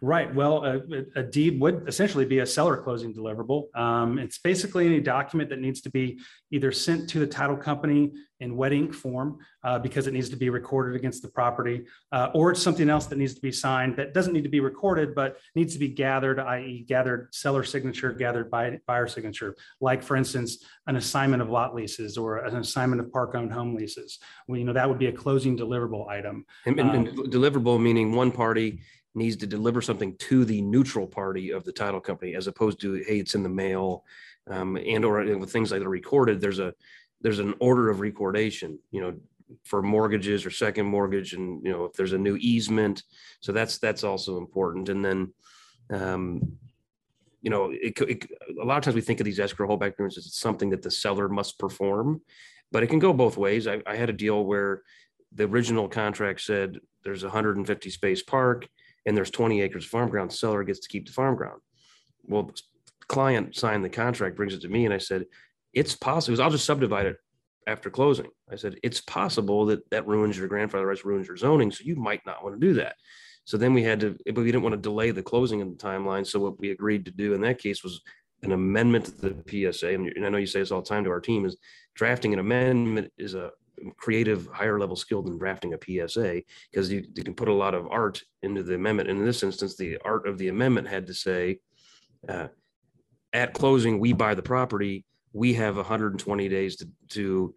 Right. 0.00 0.34
Well, 0.34 0.64
a, 0.64 0.80
a, 1.16 1.22
deed 1.22 1.60
would 1.60 1.84
essentially 1.88 2.24
be 2.24 2.40
a 2.40 2.46
seller 2.46 2.76
closing 2.76 3.14
deliverable. 3.14 3.74
Um, 3.74 4.18
it's 4.18 4.38
basically 4.38 4.86
any 4.86 5.00
document 5.00 5.50
that 5.50 5.60
needs 5.60 5.80
to 5.82 5.90
be 5.90 6.20
either 6.50 6.72
sent 6.72 7.08
to 7.10 7.18
the 7.18 7.26
title 7.26 7.56
company 7.56 8.12
in 8.40 8.56
wet 8.56 8.72
ink 8.72 8.92
form 8.92 9.38
uh, 9.62 9.78
because 9.78 10.06
it 10.06 10.12
needs 10.12 10.28
to 10.28 10.36
be 10.36 10.50
recorded 10.50 10.96
against 10.96 11.22
the 11.22 11.28
property, 11.28 11.84
uh, 12.12 12.30
or 12.34 12.50
it's 12.50 12.62
something 12.62 12.90
else 12.90 13.06
that 13.06 13.16
needs 13.16 13.34
to 13.34 13.40
be 13.40 13.52
signed 13.52 13.96
that 13.96 14.12
doesn't 14.12 14.32
need 14.32 14.42
to 14.42 14.50
be 14.50 14.60
recorded 14.60 15.14
but 15.14 15.38
needs 15.54 15.72
to 15.72 15.78
be 15.78 15.88
gathered, 15.88 16.38
i.e., 16.38 16.84
gathered 16.86 17.34
seller 17.34 17.64
signature, 17.64 18.12
gathered 18.12 18.50
by 18.50 18.78
buyer 18.86 19.06
signature. 19.06 19.56
Like, 19.80 20.02
for 20.02 20.16
instance, 20.16 20.64
an 20.86 20.96
assignment 20.96 21.42
of 21.42 21.48
lot 21.48 21.74
leases 21.74 22.18
or 22.18 22.38
an 22.38 22.56
assignment 22.56 23.00
of 23.00 23.10
park-owned 23.10 23.52
home 23.52 23.74
leases. 23.74 24.18
Well, 24.46 24.58
you 24.58 24.64
know 24.64 24.72
that 24.72 24.88
would 24.88 24.98
be 24.98 25.06
a 25.06 25.12
closing 25.12 25.56
deliverable 25.56 26.08
item. 26.08 26.44
And, 26.66 26.78
and, 26.78 26.90
um, 26.90 26.96
and 26.96 27.08
deliverable 27.32 27.80
meaning 27.80 28.14
one 28.14 28.30
party 28.30 28.80
needs 29.14 29.36
to 29.36 29.46
deliver 29.46 29.80
something 29.80 30.16
to 30.16 30.44
the 30.44 30.60
neutral 30.60 31.06
party 31.06 31.50
of 31.50 31.64
the 31.64 31.72
title 31.72 32.00
company 32.00 32.34
as 32.34 32.46
opposed 32.46 32.80
to 32.80 32.94
hey 33.06 33.18
it's 33.18 33.34
in 33.34 33.42
the 33.42 33.48
mail 33.48 34.04
um, 34.50 34.76
and 34.76 35.04
or 35.04 35.46
things 35.46 35.70
like 35.70 35.80
the 35.80 35.88
recorded 35.88 36.40
there's 36.40 36.58
a 36.58 36.74
there's 37.20 37.38
an 37.38 37.54
order 37.60 37.90
of 37.90 38.00
recordation 38.00 38.78
you 38.90 39.00
know 39.00 39.14
for 39.62 39.82
mortgages 39.82 40.44
or 40.44 40.50
second 40.50 40.86
mortgage 40.86 41.32
and 41.34 41.64
you 41.64 41.72
know 41.72 41.84
if 41.84 41.92
there's 41.94 42.12
a 42.12 42.18
new 42.18 42.36
easement. 42.40 43.02
So 43.40 43.52
that's 43.52 43.78
that's 43.78 44.04
also 44.04 44.38
important. 44.38 44.88
And 44.88 45.04
then 45.04 45.32
um, 45.90 46.56
you 47.42 47.50
know 47.50 47.70
it, 47.72 47.98
it, 48.00 48.26
a 48.60 48.64
lot 48.64 48.78
of 48.78 48.84
times 48.84 48.94
we 48.94 49.00
think 49.00 49.20
of 49.20 49.24
these 49.24 49.40
escrow 49.40 49.68
holdback 49.68 49.92
agreements 49.92 50.18
as 50.18 50.34
something 50.34 50.70
that 50.70 50.82
the 50.82 50.90
seller 50.90 51.28
must 51.28 51.58
perform 51.58 52.22
but 52.72 52.82
it 52.82 52.88
can 52.88 52.98
go 52.98 53.12
both 53.12 53.36
ways. 53.36 53.68
I, 53.68 53.80
I 53.86 53.94
had 53.94 54.10
a 54.10 54.12
deal 54.12 54.44
where 54.44 54.82
the 55.32 55.44
original 55.44 55.88
contract 55.88 56.40
said 56.40 56.78
there's 57.04 57.22
150 57.22 57.90
space 57.90 58.22
park 58.22 58.66
and 59.06 59.16
there's 59.16 59.30
20 59.30 59.60
acres 59.60 59.84
of 59.84 59.90
farm 59.90 60.10
ground, 60.10 60.32
seller 60.32 60.64
gets 60.64 60.80
to 60.80 60.88
keep 60.88 61.06
the 61.06 61.12
farm 61.12 61.36
ground. 61.36 61.60
Well, 62.26 62.50
client 63.06 63.54
signed 63.54 63.84
the 63.84 63.90
contract, 63.90 64.36
brings 64.36 64.54
it 64.54 64.62
to 64.62 64.68
me, 64.68 64.84
and 64.84 64.94
I 64.94 64.98
said, 64.98 65.26
it's 65.72 65.94
possible. 65.94 66.40
I'll 66.42 66.50
just 66.50 66.64
subdivide 66.64 67.06
it 67.06 67.16
after 67.66 67.90
closing. 67.90 68.28
I 68.50 68.56
said, 68.56 68.76
it's 68.82 69.00
possible 69.00 69.66
that 69.66 69.88
that 69.90 70.06
ruins 70.06 70.38
your 70.38 70.48
grandfather 70.48 70.86
rights, 70.86 71.04
ruins 71.04 71.26
your 71.26 71.36
zoning, 71.36 71.70
so 71.70 71.84
you 71.84 71.96
might 71.96 72.24
not 72.24 72.42
want 72.42 72.58
to 72.58 72.66
do 72.66 72.74
that. 72.74 72.96
So 73.44 73.58
then 73.58 73.74
we 73.74 73.82
had 73.82 74.00
to, 74.00 74.16
but 74.26 74.36
we 74.36 74.46
didn't 74.46 74.62
want 74.62 74.74
to 74.74 74.80
delay 74.80 75.10
the 75.10 75.22
closing 75.22 75.60
in 75.60 75.70
the 75.70 75.76
timeline. 75.76 76.26
So 76.26 76.40
what 76.40 76.58
we 76.58 76.70
agreed 76.70 77.04
to 77.04 77.10
do 77.10 77.34
in 77.34 77.42
that 77.42 77.58
case 77.58 77.82
was 77.82 78.00
an 78.42 78.52
amendment 78.52 79.06
to 79.06 79.30
the 79.30 79.72
PSA. 79.72 79.88
And 79.88 80.24
I 80.24 80.28
know 80.30 80.38
you 80.38 80.46
say 80.46 80.60
this 80.60 80.70
all 80.70 80.80
the 80.80 80.88
time 80.88 81.04
to 81.04 81.10
our 81.10 81.20
team 81.20 81.44
is 81.44 81.56
drafting 81.94 82.32
an 82.32 82.38
amendment 82.38 83.12
is 83.18 83.34
a 83.34 83.50
creative 83.96 84.48
higher 84.52 84.78
level 84.78 84.96
skill 84.96 85.22
than 85.22 85.38
drafting 85.38 85.74
a 85.74 85.78
PSA 85.78 86.42
because 86.70 86.90
you, 86.90 87.04
you, 87.14 87.24
can 87.24 87.34
put 87.34 87.48
a 87.48 87.52
lot 87.52 87.74
of 87.74 87.86
art 87.90 88.22
into 88.42 88.62
the 88.62 88.74
amendment. 88.74 89.08
And 89.10 89.20
in 89.20 89.26
this 89.26 89.42
instance, 89.42 89.76
the 89.76 89.98
art 90.04 90.26
of 90.26 90.38
the 90.38 90.48
amendment 90.48 90.88
had 90.88 91.06
to 91.06 91.14
say, 91.14 91.58
uh, 92.28 92.48
at 93.32 93.52
closing, 93.52 93.98
we 93.98 94.12
buy 94.12 94.34
the 94.34 94.42
property. 94.42 95.04
We 95.32 95.54
have 95.54 95.76
120 95.76 96.48
days 96.48 96.76
to, 96.76 96.88
to 97.10 97.54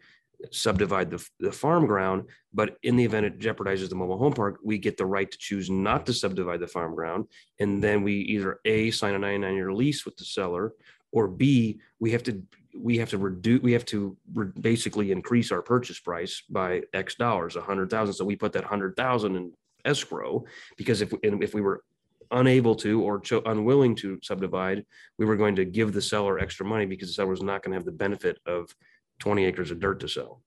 subdivide 0.52 1.12
the, 1.12 1.26
the 1.40 1.52
farm 1.52 1.86
ground. 1.86 2.26
But 2.54 2.78
in 2.84 2.96
the 2.96 3.06
event 3.06 3.26
it 3.26 3.40
jeopardizes 3.40 3.90
the 3.90 3.96
mobile 3.96 4.18
home 4.18 4.34
park, 4.34 4.60
we 4.64 4.78
get 4.78 4.98
the 4.98 5.06
right 5.06 5.30
to 5.30 5.38
choose 5.38 5.70
not 5.70 6.06
to 6.08 6.14
subdivide 6.14 6.60
the 6.60 6.68
farm 6.68 6.96
ground. 6.96 7.26
And 7.60 7.84
then 7.84 8.04
we 8.04 8.16
either 8.16 8.60
A, 8.66 8.92
sign 8.92 9.16
a 9.16 9.20
99 9.20 9.56
year 9.56 9.74
lease 9.74 10.06
with 10.06 10.18
the 10.18 10.26
seller, 10.26 10.74
or 11.12 11.28
B, 11.28 11.80
we 12.00 12.12
have 12.12 12.24
to 12.24 12.42
we 12.80 12.98
have 12.98 13.10
to 13.10 13.18
reduce 13.18 13.62
we 13.62 13.74
have 13.74 13.86
to 13.86 14.16
re- 14.34 14.52
basically 14.60 15.12
increase 15.12 15.52
our 15.52 15.62
purchase 15.62 16.00
price 16.00 16.44
by 16.50 16.82
x 16.94 17.16
dollars 17.16 17.56
a 17.56 17.62
hundred 17.62 17.90
thousand 17.90 18.14
so 18.14 18.26
we 18.26 18.36
put 18.36 18.54
that 18.54 18.64
hundred 18.64 18.96
thousand 18.96 19.36
in 19.36 19.52
escrow 19.86 20.44
because 20.78 21.02
if 21.02 21.14
if 21.24 21.54
we 21.54 21.62
were 21.62 21.84
unable 22.32 22.76
to 22.76 23.02
or 23.02 23.20
cho- 23.20 23.42
unwilling 23.46 23.96
to 23.96 24.20
subdivide 24.22 24.86
we 25.18 25.26
were 25.26 25.38
going 25.38 25.56
to 25.56 25.66
give 25.66 25.94
the 25.94 26.02
seller 26.02 26.40
extra 26.40 26.66
money 26.66 26.86
because 26.86 27.08
the 27.08 27.14
seller 27.14 27.30
was 27.30 27.42
not 27.42 27.64
going 27.64 27.72
to 27.72 27.78
have 27.78 27.86
the 27.86 27.92
benefit 27.92 28.38
of 28.46 28.74
20 29.20 29.46
acres 29.46 29.72
of 29.72 29.80
dirt 29.80 30.00
to 30.00 30.08
sell 30.08 30.42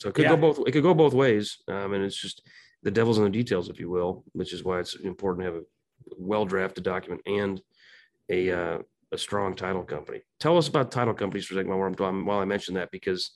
so 0.00 0.08
it 0.08 0.14
could 0.14 0.24
yeah. 0.24 0.30
go 0.30 0.36
both 0.36 0.60
it 0.66 0.72
could 0.72 0.82
go 0.82 0.94
both 0.94 1.14
ways 1.14 1.58
um, 1.68 1.94
and 1.94 2.04
it's 2.04 2.20
just 2.20 2.42
the 2.82 2.90
devil's 2.90 3.18
in 3.18 3.24
the 3.24 3.30
details 3.30 3.68
if 3.68 3.80
you 3.80 3.90
will 3.90 4.24
which 4.32 4.52
is 4.52 4.62
why 4.62 4.78
it's 4.78 4.94
important 4.96 5.44
to 5.44 5.52
have 5.52 5.60
a 5.60 5.64
well 6.16 6.44
drafted 6.44 6.84
document 6.84 7.20
and 7.26 7.60
a 8.30 8.50
uh, 8.50 8.78
a 9.14 9.18
strong 9.18 9.54
title 9.54 9.82
company. 9.82 10.20
Tell 10.40 10.58
us 10.58 10.68
about 10.68 10.90
title 10.90 11.14
companies 11.14 11.46
for 11.46 11.54
a 11.54 11.56
second 11.58 11.70
while, 11.76 12.08
I'm, 12.08 12.26
while 12.26 12.40
I 12.40 12.44
mention 12.44 12.74
that, 12.74 12.90
because 12.90 13.30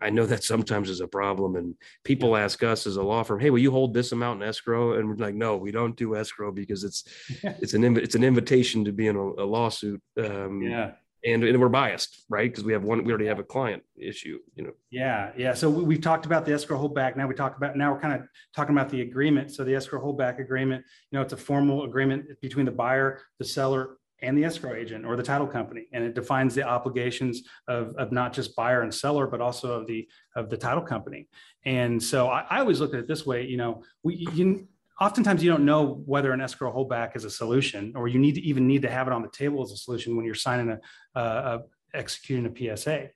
I 0.00 0.10
know 0.10 0.24
that 0.26 0.44
sometimes 0.44 0.88
is 0.88 1.00
a 1.00 1.08
problem. 1.08 1.56
And 1.56 1.74
people 2.04 2.36
ask 2.36 2.62
us 2.62 2.86
as 2.86 2.96
a 2.96 3.02
law 3.02 3.22
firm, 3.22 3.40
"Hey, 3.40 3.50
will 3.50 3.58
you 3.58 3.70
hold 3.70 3.92
this 3.92 4.12
amount 4.12 4.42
in 4.42 4.48
escrow?" 4.48 4.94
And 4.94 5.08
we're 5.08 5.16
like, 5.16 5.34
"No, 5.34 5.56
we 5.56 5.72
don't 5.72 5.96
do 5.96 6.16
escrow 6.16 6.52
because 6.52 6.84
it's 6.84 7.04
it's 7.42 7.74
an 7.74 7.82
inv- 7.82 7.98
it's 7.98 8.14
an 8.14 8.24
invitation 8.24 8.84
to 8.84 8.92
be 8.92 9.08
in 9.08 9.16
a, 9.16 9.20
a 9.20 9.46
lawsuit." 9.56 10.00
Um, 10.18 10.62
Yeah. 10.62 10.92
and, 11.22 11.44
and 11.44 11.60
we're 11.60 11.68
biased, 11.68 12.24
right? 12.30 12.50
Because 12.50 12.64
we 12.64 12.72
have 12.72 12.82
one, 12.82 13.04
we 13.04 13.10
already 13.12 13.26
have 13.26 13.38
a 13.40 13.44
client 13.44 13.82
issue. 13.94 14.38
You 14.54 14.64
know, 14.64 14.72
Yeah, 14.90 15.32
yeah. 15.36 15.52
So 15.52 15.68
we, 15.68 15.82
we've 15.84 16.00
talked 16.00 16.24
about 16.24 16.46
the 16.46 16.54
escrow 16.54 16.78
holdback. 16.78 17.14
Now 17.14 17.26
we 17.26 17.34
talk 17.34 17.58
about, 17.58 17.76
now 17.76 17.92
we're 17.92 18.00
kind 18.00 18.14
of 18.14 18.26
talking 18.56 18.74
about 18.74 18.88
the 18.88 19.02
agreement. 19.02 19.50
So 19.52 19.64
the 19.64 19.74
escrow 19.74 20.00
holdback 20.02 20.40
agreement, 20.40 20.82
you 21.10 21.18
know, 21.18 21.22
it's 21.22 21.34
a 21.34 21.36
formal 21.36 21.84
agreement 21.84 22.40
between 22.40 22.64
the 22.64 22.72
buyer, 22.72 23.20
the 23.38 23.44
seller, 23.44 23.98
and 24.22 24.36
the 24.36 24.44
escrow 24.44 24.74
agent 24.74 25.04
or 25.04 25.16
the 25.16 25.22
title 25.22 25.46
company. 25.46 25.86
And 25.92 26.04
it 26.04 26.14
defines 26.14 26.54
the 26.54 26.62
obligations 26.62 27.42
of, 27.68 27.94
of 27.96 28.12
not 28.12 28.32
just 28.32 28.54
buyer 28.54 28.82
and 28.82 28.94
seller, 28.94 29.26
but 29.26 29.40
also 29.40 29.80
of 29.80 29.86
the, 29.86 30.08
of 30.36 30.50
the 30.50 30.56
title 30.56 30.82
company. 30.82 31.28
And 31.64 32.02
so 32.02 32.28
I, 32.28 32.44
I 32.50 32.60
always 32.60 32.80
look 32.80 32.94
at 32.94 33.00
it 33.00 33.08
this 33.08 33.24
way, 33.24 33.46
you 33.46 33.56
know, 33.56 33.82
we, 34.02 34.26
you, 34.34 34.68
oftentimes 35.00 35.42
you 35.42 35.50
don't 35.50 35.64
know 35.64 36.02
whether 36.04 36.32
an 36.32 36.40
escrow 36.40 36.72
holdback 36.72 37.16
is 37.16 37.24
a 37.24 37.30
solution 37.30 37.94
or 37.96 38.08
you 38.08 38.18
need 38.18 38.34
to 38.34 38.42
even 38.42 38.66
need 38.66 38.82
to 38.82 38.90
have 38.90 39.06
it 39.06 39.12
on 39.12 39.22
the 39.22 39.30
table 39.30 39.62
as 39.62 39.72
a 39.72 39.76
solution 39.76 40.16
when 40.16 40.26
you're 40.26 40.34
signing 40.34 40.70
a, 40.70 41.18
a, 41.18 41.22
a 41.22 41.60
executing 41.94 42.46
a 42.46 42.76
PSA. 42.76 43.08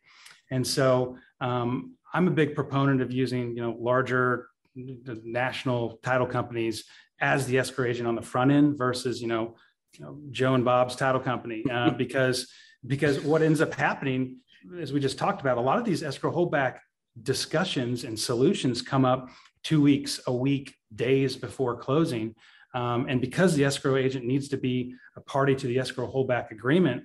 And 0.51 0.67
so 0.67 1.17
um, 1.41 1.97
I'm 2.13 2.29
a 2.29 2.31
big 2.31 2.55
proponent 2.55 3.03
of 3.03 3.13
using, 3.13 3.57
you 3.57 3.63
know, 3.63 3.77
larger 3.79 4.49
national 4.75 5.99
title 6.03 6.27
companies 6.27 6.85
as 7.21 7.47
the 7.47 7.59
escrow 7.59 7.87
agent 7.87 8.09
on 8.09 8.15
the 8.15 8.23
front 8.23 8.51
end 8.51 8.77
versus, 8.77 9.23
you 9.23 9.29
know, 9.29 9.57
you 9.99 10.05
know 10.05 10.19
Joe 10.31 10.55
and 10.55 10.65
Bob's 10.65 10.97
title 10.97 11.21
company, 11.21 11.65
uh, 11.71 11.91
because 11.99 12.49
because 12.87 13.21
what 13.21 13.43
ends 13.43 13.61
up 13.61 13.75
happening, 13.75 14.39
as 14.79 14.93
we 14.93 15.01
just 15.01 15.19
talked 15.19 15.41
about, 15.41 15.59
a 15.59 15.61
lot 15.61 15.79
of 15.79 15.85
these 15.85 16.03
escrow 16.03 16.33
holdback 16.33 16.79
discussions 17.23 18.05
and 18.05 18.19
solutions 18.19 18.83
come 18.83 19.05
up 19.05 19.29
two 19.63 19.81
weeks, 19.81 20.21
a 20.27 20.33
week, 20.33 20.75
days 20.95 21.37
before 21.37 21.77
closing. 21.77 22.35
Um, 22.75 23.07
and 23.09 23.21
because 23.21 23.55
the 23.55 23.65
escrow 23.65 23.97
agent 23.97 24.25
needs 24.25 24.49
to 24.49 24.57
be 24.57 24.95
a 25.17 25.21
party 25.21 25.55
to 25.55 25.67
the 25.67 25.79
escrow 25.79 26.11
holdback 26.11 26.51
agreement, 26.51 27.05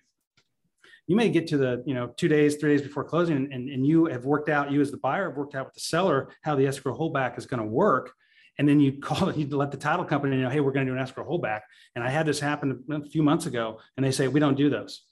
you 1.09 1.15
may 1.15 1.29
get 1.29 1.47
to 1.47 1.57
the 1.57 1.83
you 1.85 1.95
know 1.95 2.07
two 2.17 2.27
days 2.27 2.55
three 2.55 2.75
days 2.75 2.83
before 2.83 3.03
closing 3.03 3.51
and, 3.51 3.67
and 3.69 3.85
you 3.85 4.05
have 4.05 4.25
worked 4.25 4.47
out 4.47 4.71
you 4.71 4.79
as 4.79 4.91
the 4.91 4.97
buyer 4.97 5.29
have 5.29 5.37
worked 5.37 5.55
out 5.55 5.65
with 5.65 5.73
the 5.73 5.79
seller 5.79 6.29
how 6.43 6.55
the 6.55 6.67
escrow 6.67 6.95
holdback 6.95 7.35
is 7.37 7.47
going 7.47 7.59
to 7.59 7.65
work 7.65 8.13
and 8.59 8.69
then 8.69 8.79
you 8.79 8.91
call 9.01 9.29
it, 9.29 9.37
you 9.37 9.47
let 9.47 9.71
the 9.71 9.77
title 9.77 10.05
company 10.05 10.37
know 10.37 10.49
hey 10.49 10.59
we're 10.59 10.71
going 10.71 10.85
to 10.85 10.91
do 10.91 10.95
an 10.95 11.01
escrow 11.01 11.25
holdback 11.25 11.61
and 11.95 12.03
i 12.03 12.09
had 12.09 12.25
this 12.25 12.39
happen 12.39 12.83
a 12.91 13.01
few 13.09 13.23
months 13.23 13.47
ago 13.47 13.79
and 13.97 14.05
they 14.05 14.11
say 14.11 14.27
we 14.27 14.39
don't 14.39 14.55
do 14.55 14.69
those 14.69 15.03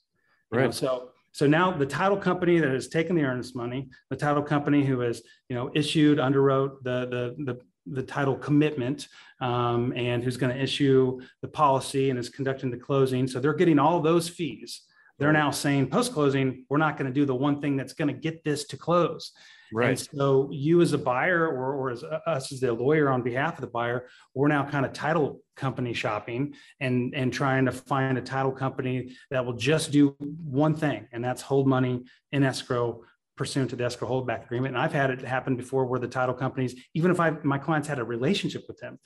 right 0.52 0.62
you 0.62 0.68
know, 0.68 0.72
so 0.72 1.10
so 1.32 1.48
now 1.48 1.72
the 1.72 1.86
title 1.86 2.18
company 2.18 2.60
that 2.60 2.70
has 2.70 2.88
taken 2.88 3.16
the 3.16 3.24
earnest 3.24 3.56
money 3.56 3.90
the 4.10 4.16
title 4.16 4.44
company 4.44 4.84
who 4.84 5.00
has 5.00 5.24
you 5.50 5.56
know 5.56 5.72
issued 5.74 6.20
underwrote 6.20 6.84
the 6.84 7.08
the 7.08 7.54
the 7.54 7.60
the 7.90 8.04
title 8.04 8.36
commitment 8.36 9.08
um, 9.40 9.94
and 9.96 10.22
who's 10.22 10.36
going 10.36 10.54
to 10.54 10.62
issue 10.62 11.22
the 11.42 11.48
policy 11.48 12.10
and 12.10 12.20
is 12.20 12.28
conducting 12.28 12.70
the 12.70 12.76
closing. 12.76 13.26
So 13.30 13.40
they're 13.40 13.54
getting 13.54 13.80
all 13.80 14.02
those 14.02 14.28
fees 14.28 14.82
they're 15.20 15.34
now 15.34 15.52
saying 15.52 15.90
post 15.90 16.14
closing, 16.14 16.66
we're 16.70 16.78
not 16.78 16.98
going 16.98 17.12
to 17.12 17.14
do 17.14 17.26
the 17.26 17.36
one 17.36 17.60
thing 17.62 17.76
that's 17.76 17.94
going 17.94 18.08
to 18.08 18.14
get 18.14 18.44
this 18.44 18.66
to 18.66 18.78
close. 18.78 19.32
Right? 19.74 19.90
And 19.90 20.00
so 20.00 20.50
you 20.52 20.82
as 20.82 20.94
a 20.94 20.98
buyer 20.98 21.48
or, 21.48 21.74
or 21.74 21.92
as 21.92 22.04
uh, 22.04 22.20
us 22.26 22.52
as 22.52 22.60
the 22.60 22.74
lawyer 22.74 23.10
on 23.10 23.22
behalf 23.22 23.56
of 23.56 23.62
the 23.62 23.68
buyer, 23.68 24.08
we're 24.34 24.48
now 24.48 24.64
kind 24.64 24.86
of 24.86 24.94
title 24.94 25.42
company 25.56 25.94
shopping 25.94 26.54
and, 26.80 27.14
and 27.16 27.34
trying 27.34 27.66
to 27.66 27.72
find 27.72 28.18
a 28.18 28.22
title 28.22 28.52
company 28.52 29.16
that 29.32 29.46
will 29.46 29.54
just 29.54 29.92
do 29.92 30.16
one 30.20 30.76
thing, 30.76 31.08
and 31.12 31.24
that's 31.24 31.42
hold 31.42 31.68
money 31.68 32.04
in 32.32 32.44
escrow 32.44 33.04
pursuant 33.36 33.70
to 33.70 33.76
the 33.76 33.86
escrow 33.86 34.10
holdback 34.10 34.44
agreement. 34.46 34.76
And 34.76 34.84
I've 34.84 34.94
had 34.94 35.12
it 35.12 35.22
happen 35.22 35.56
before 35.56 35.86
where 35.86 36.00
the 36.00 36.08
title 36.08 36.34
companies, 36.34 36.76
even 36.96 37.12
if 37.12 37.20
I 37.20 37.32
my 37.44 37.58
clients 37.58 37.88
had 37.88 38.00
a 38.00 38.04
relationship 38.04 38.66
with 38.68 38.78
them, 38.80 39.00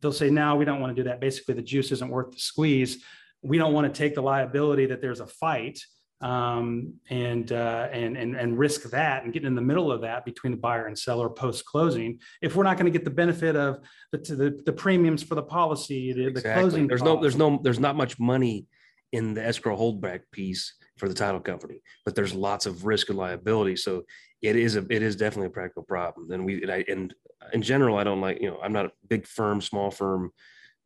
they'll 0.00 0.12
say, 0.12 0.30
no, 0.30 0.56
we 0.56 0.64
don't 0.64 0.80
want 0.80 0.96
to 0.96 1.02
do 1.02 1.08
that. 1.08 1.20
Basically, 1.20 1.54
the 1.54 1.62
juice 1.62 1.92
isn't 1.92 2.10
worth 2.10 2.32
the 2.32 2.38
squeeze 2.38 3.04
we 3.42 3.58
don't 3.58 3.72
want 3.72 3.92
to 3.92 3.96
take 3.96 4.14
the 4.14 4.22
liability 4.22 4.86
that 4.86 5.00
there's 5.00 5.20
a 5.20 5.26
fight 5.26 5.80
um, 6.22 6.94
and, 7.10 7.52
uh, 7.52 7.88
and 7.92 8.16
and 8.16 8.36
and 8.36 8.58
risk 8.58 8.82
that 8.84 9.24
and 9.24 9.32
get 9.32 9.44
in 9.44 9.54
the 9.54 9.60
middle 9.60 9.92
of 9.92 10.00
that 10.00 10.24
between 10.24 10.52
the 10.52 10.56
buyer 10.56 10.86
and 10.86 10.98
seller 10.98 11.28
post 11.28 11.64
closing 11.66 12.18
if 12.40 12.56
we're 12.56 12.64
not 12.64 12.78
going 12.78 12.90
to 12.90 12.96
get 12.96 13.04
the 13.04 13.10
benefit 13.10 13.54
of 13.54 13.80
the, 14.12 14.18
the, 14.18 14.62
the 14.64 14.72
premiums 14.72 15.22
for 15.22 15.34
the 15.34 15.42
policy 15.42 16.12
the, 16.14 16.26
exactly. 16.26 16.50
the 16.50 16.60
closing 16.60 16.86
there's 16.86 17.02
costs. 17.02 17.14
no 17.14 17.20
there's 17.20 17.36
no 17.36 17.60
there's 17.62 17.80
not 17.80 17.96
much 17.96 18.18
money 18.18 18.66
in 19.12 19.34
the 19.34 19.44
escrow 19.44 19.76
holdback 19.76 20.20
piece 20.32 20.74
for 20.96 21.08
the 21.08 21.14
title 21.14 21.40
company 21.40 21.82
but 22.06 22.14
there's 22.14 22.34
lots 22.34 22.64
of 22.64 22.86
risk 22.86 23.10
and 23.10 23.18
liability 23.18 23.76
so 23.76 24.02
it 24.40 24.56
is 24.56 24.76
a 24.76 24.86
it 24.88 25.02
is 25.02 25.16
definitely 25.16 25.48
a 25.48 25.50
practical 25.50 25.82
problem 25.82 26.30
and 26.30 26.44
we 26.44 26.62
and, 26.62 26.72
I, 26.72 26.84
and 26.88 27.14
in 27.52 27.60
general 27.60 27.98
i 27.98 28.04
don't 28.04 28.22
like 28.22 28.40
you 28.40 28.48
know 28.48 28.58
i'm 28.62 28.72
not 28.72 28.86
a 28.86 28.92
big 29.06 29.26
firm 29.26 29.60
small 29.60 29.90
firm 29.90 30.32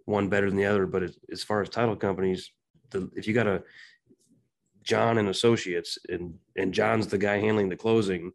one 0.07 0.29
better 0.29 0.49
than 0.49 0.59
the 0.59 0.67
other 0.67 0.87
but 0.87 1.05
as 1.31 1.45
far 1.45 1.63
as 1.63 1.69
title 1.69 1.95
companies 1.95 2.51
the, 2.91 3.09
if 3.15 3.29
you 3.29 3.35
got 3.35 3.47
a 3.47 3.63
John 4.83 5.19
and 5.19 5.29
Associates 5.29 5.99
and 6.09 6.35
and 6.57 6.73
John's 6.73 7.07
the 7.07 7.19
guy 7.19 7.39
handling 7.39 7.69
the 7.69 7.77
closing, 7.77 8.33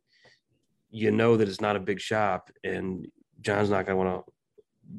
you 0.90 1.12
know 1.12 1.38
that 1.38 1.48
it's 1.48 1.62
not 1.62 1.75
a 1.75 1.80
big 1.80 2.00
shop 2.00 2.50
and 2.64 3.08
John's 3.42 3.70
not 3.70 3.86
going 3.86 3.98
to 3.98 4.04
want 4.06 4.25
to 4.25 4.32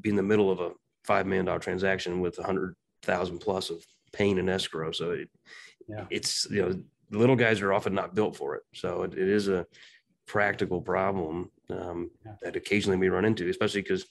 be 0.00 0.10
in 0.10 0.16
the 0.16 0.22
middle 0.22 0.50
of 0.50 0.60
a 0.60 0.72
five 1.04 1.26
million 1.26 1.46
dollar 1.46 1.58
transaction 1.58 2.20
with 2.20 2.38
a 2.38 2.42
hundred 2.42 2.74
thousand 3.02 3.38
plus 3.38 3.70
of 3.70 3.84
pain 4.12 4.38
and 4.38 4.50
escrow. 4.50 4.90
So 4.92 5.10
it, 5.12 5.28
Yeah. 5.88 6.06
it's 6.10 6.46
you 6.50 6.62
know 6.62 6.82
little 7.10 7.36
guys 7.36 7.60
are 7.60 7.72
often 7.72 7.94
not 7.94 8.14
built 8.14 8.36
for 8.36 8.56
it. 8.56 8.62
So 8.74 9.02
it, 9.04 9.12
it 9.12 9.28
is 9.28 9.48
a 9.48 9.64
practical 10.26 10.80
problem 10.82 11.50
um, 11.70 12.10
Yeah. 12.24 12.32
that 12.42 12.56
occasionally 12.56 12.98
we 12.98 13.08
run 13.08 13.24
into, 13.24 13.48
especially 13.48 13.82
because 13.82 14.04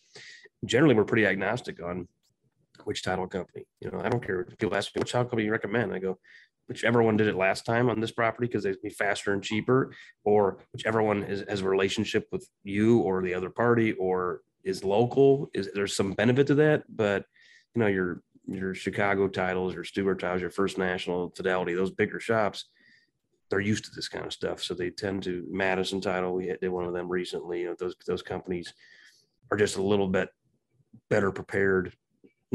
generally 0.66 0.96
we're 0.96 1.04
pretty 1.04 1.26
agnostic 1.26 1.84
on 1.84 2.08
which 2.86 3.04
title 3.04 3.28
company. 3.28 3.66
You 3.82 3.92
know, 3.92 4.00
I 4.02 4.08
don't 4.10 4.26
care. 4.26 4.42
if 4.42 4.58
People 4.58 4.76
ask 4.78 4.96
me 4.96 5.02
which 5.02 5.12
title 5.12 5.26
company 5.26 5.46
you 5.46 5.52
recommend. 5.52 5.94
I 5.94 6.00
go, 6.00 6.18
whichever 6.68 7.04
one 7.04 7.18
did 7.18 7.28
it 7.28 7.36
last 7.36 7.66
time 7.66 7.90
on 7.90 8.00
this 8.00 8.12
property 8.12 8.48
because 8.48 8.64
they'd 8.64 8.82
be 8.82 8.90
faster 8.90 9.34
and 9.34 9.44
cheaper, 9.44 9.94
or 10.24 10.60
whichever 10.74 11.02
one 11.02 11.24
is, 11.24 11.44
has 11.48 11.62
a 11.62 11.70
relationship 11.70 12.28
with 12.32 12.48
you 12.64 13.00
or 13.00 13.22
the 13.22 13.34
other 13.34 13.50
party, 13.50 13.94
or 13.94 14.42
is 14.64 14.84
local. 14.84 15.50
Is 15.54 15.70
there's 15.74 15.96
some 15.96 16.14
benefit 16.14 16.48
to 16.48 16.56
that, 16.56 16.84
but 16.90 17.26
you 17.74 17.82
know 17.82 17.88
your 17.88 18.22
your 18.48 18.76
Chicago 18.76 19.28
titles, 19.28 19.74
your 19.74 19.84
Stewart 19.84 20.20
titles, 20.20 20.42
your 20.42 20.52
First 20.52 20.78
National, 20.78 21.32
Fidelity, 21.36 21.74
those 21.74 21.92
bigger 21.92 22.20
shops, 22.20 22.66
they're 23.50 23.60
used 23.60 23.86
to 23.86 23.92
this 23.96 24.08
kind 24.08 24.26
of 24.26 24.34
stuff, 24.34 24.62
so 24.62 24.74
they 24.74 24.90
tend 24.90 25.24
to 25.24 25.46
Madison 25.50 26.02
Title. 26.02 26.34
We 26.34 26.54
did 26.60 26.70
one 26.70 26.86
of 26.86 26.94
them 26.94 27.10
recently. 27.10 27.62
You 27.62 27.68
know, 27.68 27.76
those 27.78 27.96
those 28.08 28.22
companies 28.22 28.74
are 29.52 29.58
just 29.58 29.78
a 29.78 29.84
little 29.84 30.08
bit 30.08 30.30
better 31.10 31.32
prepared 31.32 31.94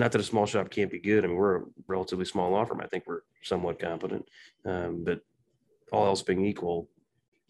not 0.00 0.12
that 0.12 0.21
a 0.21 0.25
small 0.25 0.47
shop 0.47 0.71
can't 0.71 0.90
be 0.90 0.99
good. 0.99 1.25
I 1.25 1.28
mean, 1.28 1.37
we're 1.37 1.59
a 1.59 1.64
relatively 1.87 2.25
small 2.25 2.50
law 2.50 2.64
firm. 2.64 2.80
I 2.80 2.87
think 2.87 3.04
we're 3.07 3.21
somewhat 3.42 3.78
competent, 3.78 4.26
um, 4.64 5.04
but 5.04 5.21
all 5.92 6.07
else 6.07 6.23
being 6.23 6.45
equal, 6.45 6.88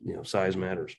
you 0.04 0.14
know, 0.14 0.22
size 0.22 0.56
matters. 0.56 0.94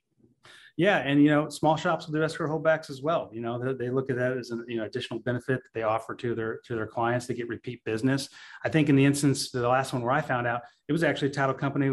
Yeah, 0.78 1.00
and 1.00 1.22
you 1.22 1.30
know, 1.30 1.50
small 1.50 1.76
shops 1.76 2.08
will 2.08 2.14
do 2.14 2.24
escrow 2.24 2.48
holdbacks 2.48 2.90
as 2.90 3.02
well. 3.02 3.30
You 3.34 3.42
know, 3.42 3.60
they, 3.60 3.74
they 3.74 3.90
look 3.92 4.10
at 4.10 4.16
that 4.16 4.38
as 4.38 4.52
an 4.52 4.66
you 4.68 4.78
know 4.78 4.86
additional 4.86 5.20
benefit 5.20 5.62
that 5.62 5.74
they 5.74 5.84
offer 5.84 6.16
to 6.16 6.34
their 6.34 6.60
to 6.66 6.76
their 6.76 6.88
clients 6.88 7.28
to 7.28 7.34
get 7.34 7.48
repeat 7.50 7.84
business. 7.84 8.30
I 8.64 8.70
think 8.70 8.90
in 8.90 8.96
the 8.96 9.06
instance, 9.06 9.52
the 9.52 9.68
last 9.68 9.94
one 9.94 10.02
where 10.02 10.14
I 10.14 10.22
found 10.22 10.48
out, 10.48 10.62
it 10.88 10.94
was 10.94 11.04
actually 11.04 11.28
a 11.28 11.34
title 11.34 11.54
company 11.54 11.90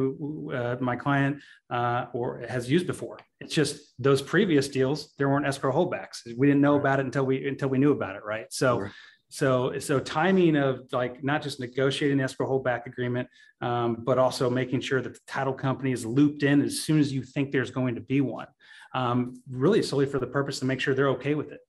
uh, 0.54 0.76
my 0.80 0.96
client 0.96 1.42
uh, 1.70 2.06
or 2.12 2.42
has 2.48 2.70
used 2.70 2.86
before. 2.86 3.18
It's 3.40 3.54
just 3.54 3.94
those 3.98 4.22
previous 4.22 4.68
deals 4.68 5.12
there 5.18 5.28
weren't 5.28 5.46
escrow 5.46 5.72
holdbacks. 5.72 6.20
We 6.36 6.46
didn't 6.46 6.62
know 6.62 6.76
about 6.76 7.00
it 7.00 7.06
until 7.06 7.26
we 7.26 7.48
until 7.48 7.68
we 7.68 7.78
knew 7.78 7.92
about 7.92 8.16
it, 8.16 8.22
right? 8.24 8.46
So. 8.50 8.80
Right. 8.80 8.92
So, 9.30 9.78
so 9.78 10.00
timing 10.00 10.56
of 10.56 10.86
like 10.90 11.22
not 11.22 11.42
just 11.42 11.60
negotiating 11.60 12.18
the 12.18 12.24
escrow 12.24 12.48
holdback 12.48 12.86
agreement, 12.86 13.28
um, 13.60 13.98
but 14.04 14.18
also 14.18 14.48
making 14.48 14.80
sure 14.80 15.02
that 15.02 15.14
the 15.14 15.20
title 15.26 15.52
company 15.52 15.92
is 15.92 16.06
looped 16.06 16.42
in 16.42 16.62
as 16.62 16.80
soon 16.80 16.98
as 16.98 17.12
you 17.12 17.22
think 17.22 17.52
there's 17.52 17.70
going 17.70 17.94
to 17.96 18.00
be 18.00 18.20
one. 18.20 18.46
Um, 18.94 19.42
really 19.50 19.82
solely 19.82 20.06
for 20.06 20.18
the 20.18 20.26
purpose 20.26 20.58
to 20.60 20.64
make 20.64 20.80
sure 20.80 20.94
they're 20.94 21.10
okay 21.10 21.34
with 21.34 21.52
it. 21.52 21.60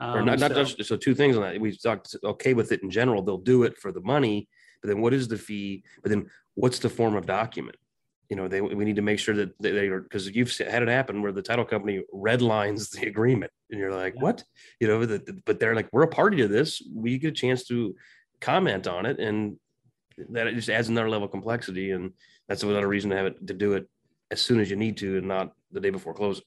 Um, 0.00 0.24
not, 0.26 0.38
not 0.38 0.52
so- 0.52 0.64
just, 0.64 0.84
so 0.84 0.96
two 0.96 1.14
things 1.14 1.36
on 1.36 1.42
that. 1.42 1.60
We've 1.60 1.80
talked 1.80 2.14
okay 2.22 2.54
with 2.54 2.70
it 2.70 2.82
in 2.84 2.90
general. 2.90 3.22
They'll 3.22 3.38
do 3.38 3.64
it 3.64 3.76
for 3.78 3.90
the 3.90 4.00
money, 4.00 4.48
but 4.80 4.88
then 4.88 5.00
what 5.00 5.12
is 5.12 5.26
the 5.26 5.36
fee? 5.36 5.82
But 6.02 6.10
then 6.10 6.30
what's 6.54 6.78
the 6.78 6.88
form 6.88 7.16
of 7.16 7.26
document? 7.26 7.76
You 8.28 8.36
know, 8.36 8.46
they, 8.46 8.60
we 8.60 8.84
need 8.84 8.96
to 8.96 9.02
make 9.02 9.18
sure 9.18 9.34
that 9.36 9.60
they 9.60 9.88
are, 9.88 10.00
because 10.00 10.28
you've 10.28 10.54
had 10.58 10.82
it 10.82 10.88
happen 10.88 11.22
where 11.22 11.32
the 11.32 11.42
title 11.42 11.64
company 11.64 12.02
redlines 12.14 12.90
the 12.90 13.06
agreement 13.06 13.52
and 13.70 13.80
you're 13.80 13.94
like, 13.94 14.14
Yeah. 14.16 14.22
what? 14.22 14.44
You 14.80 14.88
know, 14.88 15.06
that, 15.06 15.44
but 15.44 15.58
they're 15.58 15.74
like, 15.74 15.88
we're 15.92 16.02
a 16.02 16.08
party 16.08 16.38
to 16.38 16.48
this. 16.48 16.82
We 16.94 17.18
get 17.18 17.28
a 17.28 17.32
chance 17.32 17.64
to 17.68 17.94
comment 18.40 18.86
on 18.86 19.06
it. 19.06 19.18
And 19.18 19.56
that 20.30 20.46
it 20.46 20.54
just 20.56 20.68
adds 20.68 20.88
another 20.88 21.08
level 21.08 21.26
of 21.26 21.30
complexity. 21.30 21.90
And 21.92 22.12
that's 22.48 22.62
another 22.62 22.88
reason 22.88 23.10
to 23.10 23.16
have 23.16 23.26
it, 23.26 23.46
to 23.46 23.54
do 23.54 23.72
it 23.74 23.88
as 24.30 24.42
soon 24.42 24.60
as 24.60 24.68
you 24.68 24.76
need 24.76 24.98
to 24.98 25.18
and 25.18 25.28
not 25.28 25.52
the 25.72 25.80
day 25.80 25.90
before 25.90 26.12
closing. 26.12 26.44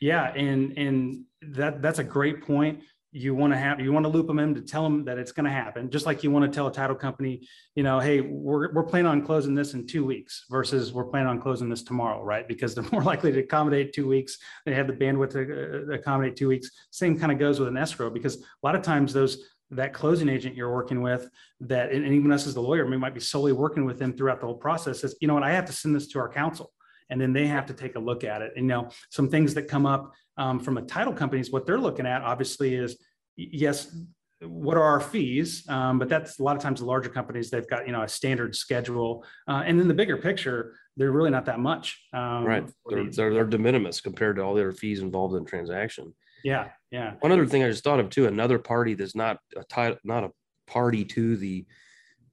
Yeah, 0.00 0.32
and 0.34 0.76
and 0.76 1.24
that 1.42 1.80
that's 1.80 2.00
a 2.00 2.04
great 2.04 2.42
point. 2.42 2.80
You 3.12 3.34
want 3.34 3.52
to 3.52 3.58
have 3.58 3.80
you 3.80 3.92
want 3.92 4.04
to 4.04 4.08
loop 4.08 4.26
them 4.26 4.38
in 4.38 4.54
to 4.54 4.60
tell 4.60 4.84
them 4.84 5.04
that 5.04 5.18
it's 5.18 5.32
going 5.32 5.44
to 5.44 5.50
happen 5.50 5.90
just 5.90 6.06
like 6.06 6.22
you 6.22 6.30
want 6.30 6.44
to 6.44 6.54
tell 6.54 6.68
a 6.68 6.72
title 6.72 6.94
company 6.94 7.46
you 7.74 7.82
know 7.82 7.98
hey 7.98 8.20
we're, 8.20 8.72
we're 8.72 8.84
planning 8.84 9.10
on 9.10 9.24
closing 9.24 9.54
this 9.54 9.74
in 9.74 9.84
two 9.84 10.04
weeks 10.04 10.44
versus 10.48 10.92
we're 10.92 11.04
planning 11.04 11.28
on 11.28 11.40
closing 11.40 11.68
this 11.68 11.82
tomorrow 11.82 12.22
right? 12.22 12.46
Because 12.46 12.74
they're 12.74 12.84
more 12.92 13.02
likely 13.02 13.32
to 13.32 13.40
accommodate 13.40 13.92
two 13.92 14.06
weeks 14.06 14.38
they 14.64 14.74
have 14.74 14.86
the 14.86 14.92
bandwidth 14.92 15.30
to 15.30 15.90
uh, 15.90 15.94
accommodate 15.94 16.36
two 16.36 16.48
weeks. 16.48 16.70
Same 16.90 17.18
kind 17.18 17.32
of 17.32 17.38
goes 17.38 17.58
with 17.58 17.68
an 17.68 17.76
escrow 17.76 18.10
because 18.10 18.36
a 18.36 18.66
lot 18.66 18.76
of 18.76 18.82
times 18.82 19.12
those 19.12 19.48
that 19.72 19.92
closing 19.92 20.28
agent 20.28 20.56
you're 20.56 20.72
working 20.72 21.00
with 21.00 21.28
that 21.60 21.92
and 21.92 22.06
even 22.06 22.32
us 22.32 22.46
as 22.46 22.54
the 22.54 22.60
lawyer 22.60 22.86
we 22.86 22.96
might 22.96 23.14
be 23.14 23.20
solely 23.20 23.52
working 23.52 23.84
with 23.84 23.98
them 23.98 24.12
throughout 24.12 24.40
the 24.40 24.46
whole 24.46 24.56
process 24.56 25.04
is 25.04 25.16
you 25.20 25.28
know 25.28 25.34
what? 25.34 25.42
I 25.42 25.52
have 25.52 25.66
to 25.66 25.72
send 25.72 25.94
this 25.94 26.08
to 26.08 26.18
our 26.18 26.28
counsel 26.28 26.72
and 27.10 27.20
then 27.20 27.32
they 27.32 27.46
have 27.46 27.66
to 27.66 27.74
take 27.74 27.96
a 27.96 27.98
look 27.98 28.24
at 28.24 28.40
it 28.42 28.52
and 28.56 28.66
know 28.66 28.88
some 29.10 29.28
things 29.28 29.54
that 29.54 29.68
come 29.68 29.84
up 29.84 30.12
um, 30.36 30.58
from 30.58 30.78
a 30.78 30.82
title 30.82 31.12
companies, 31.12 31.50
what 31.50 31.66
they're 31.66 31.78
looking 31.78 32.06
at 32.06 32.22
obviously 32.22 32.74
is 32.74 32.96
yes, 33.36 33.94
what 34.42 34.76
are 34.76 34.82
our 34.82 35.00
fees? 35.00 35.68
Um, 35.68 35.98
but 35.98 36.08
that's 36.08 36.38
a 36.38 36.42
lot 36.42 36.56
of 36.56 36.62
times 36.62 36.80
the 36.80 36.86
larger 36.86 37.10
companies, 37.10 37.50
they've 37.50 37.68
got, 37.68 37.86
you 37.86 37.92
know, 37.92 38.02
a 38.02 38.08
standard 38.08 38.56
schedule. 38.56 39.24
Uh, 39.46 39.62
and 39.66 39.78
then 39.78 39.86
the 39.86 39.94
bigger 39.94 40.16
picture, 40.16 40.74
they're 40.96 41.12
really 41.12 41.30
not 41.30 41.44
that 41.44 41.58
much. 41.58 42.02
Um, 42.14 42.44
right. 42.44 42.70
They're, 42.86 43.10
they're, 43.10 43.34
they're 43.34 43.44
de 43.44 43.58
minimis 43.58 44.00
compared 44.00 44.36
to 44.36 44.42
all 44.42 44.54
the 44.54 44.62
other 44.62 44.72
fees 44.72 45.00
involved 45.00 45.34
in 45.34 45.44
transaction. 45.44 46.14
Yeah. 46.42 46.68
Yeah. 46.90 47.14
One 47.20 47.32
other 47.32 47.46
thing 47.46 47.62
I 47.62 47.68
just 47.68 47.84
thought 47.84 48.00
of 48.00 48.08
too, 48.08 48.26
another 48.26 48.58
party 48.58 48.94
that's 48.94 49.14
not 49.14 49.38
a 49.56 49.64
title, 49.64 49.98
not 50.04 50.24
a 50.24 50.30
party 50.66 51.04
to 51.04 51.36
the 51.36 51.66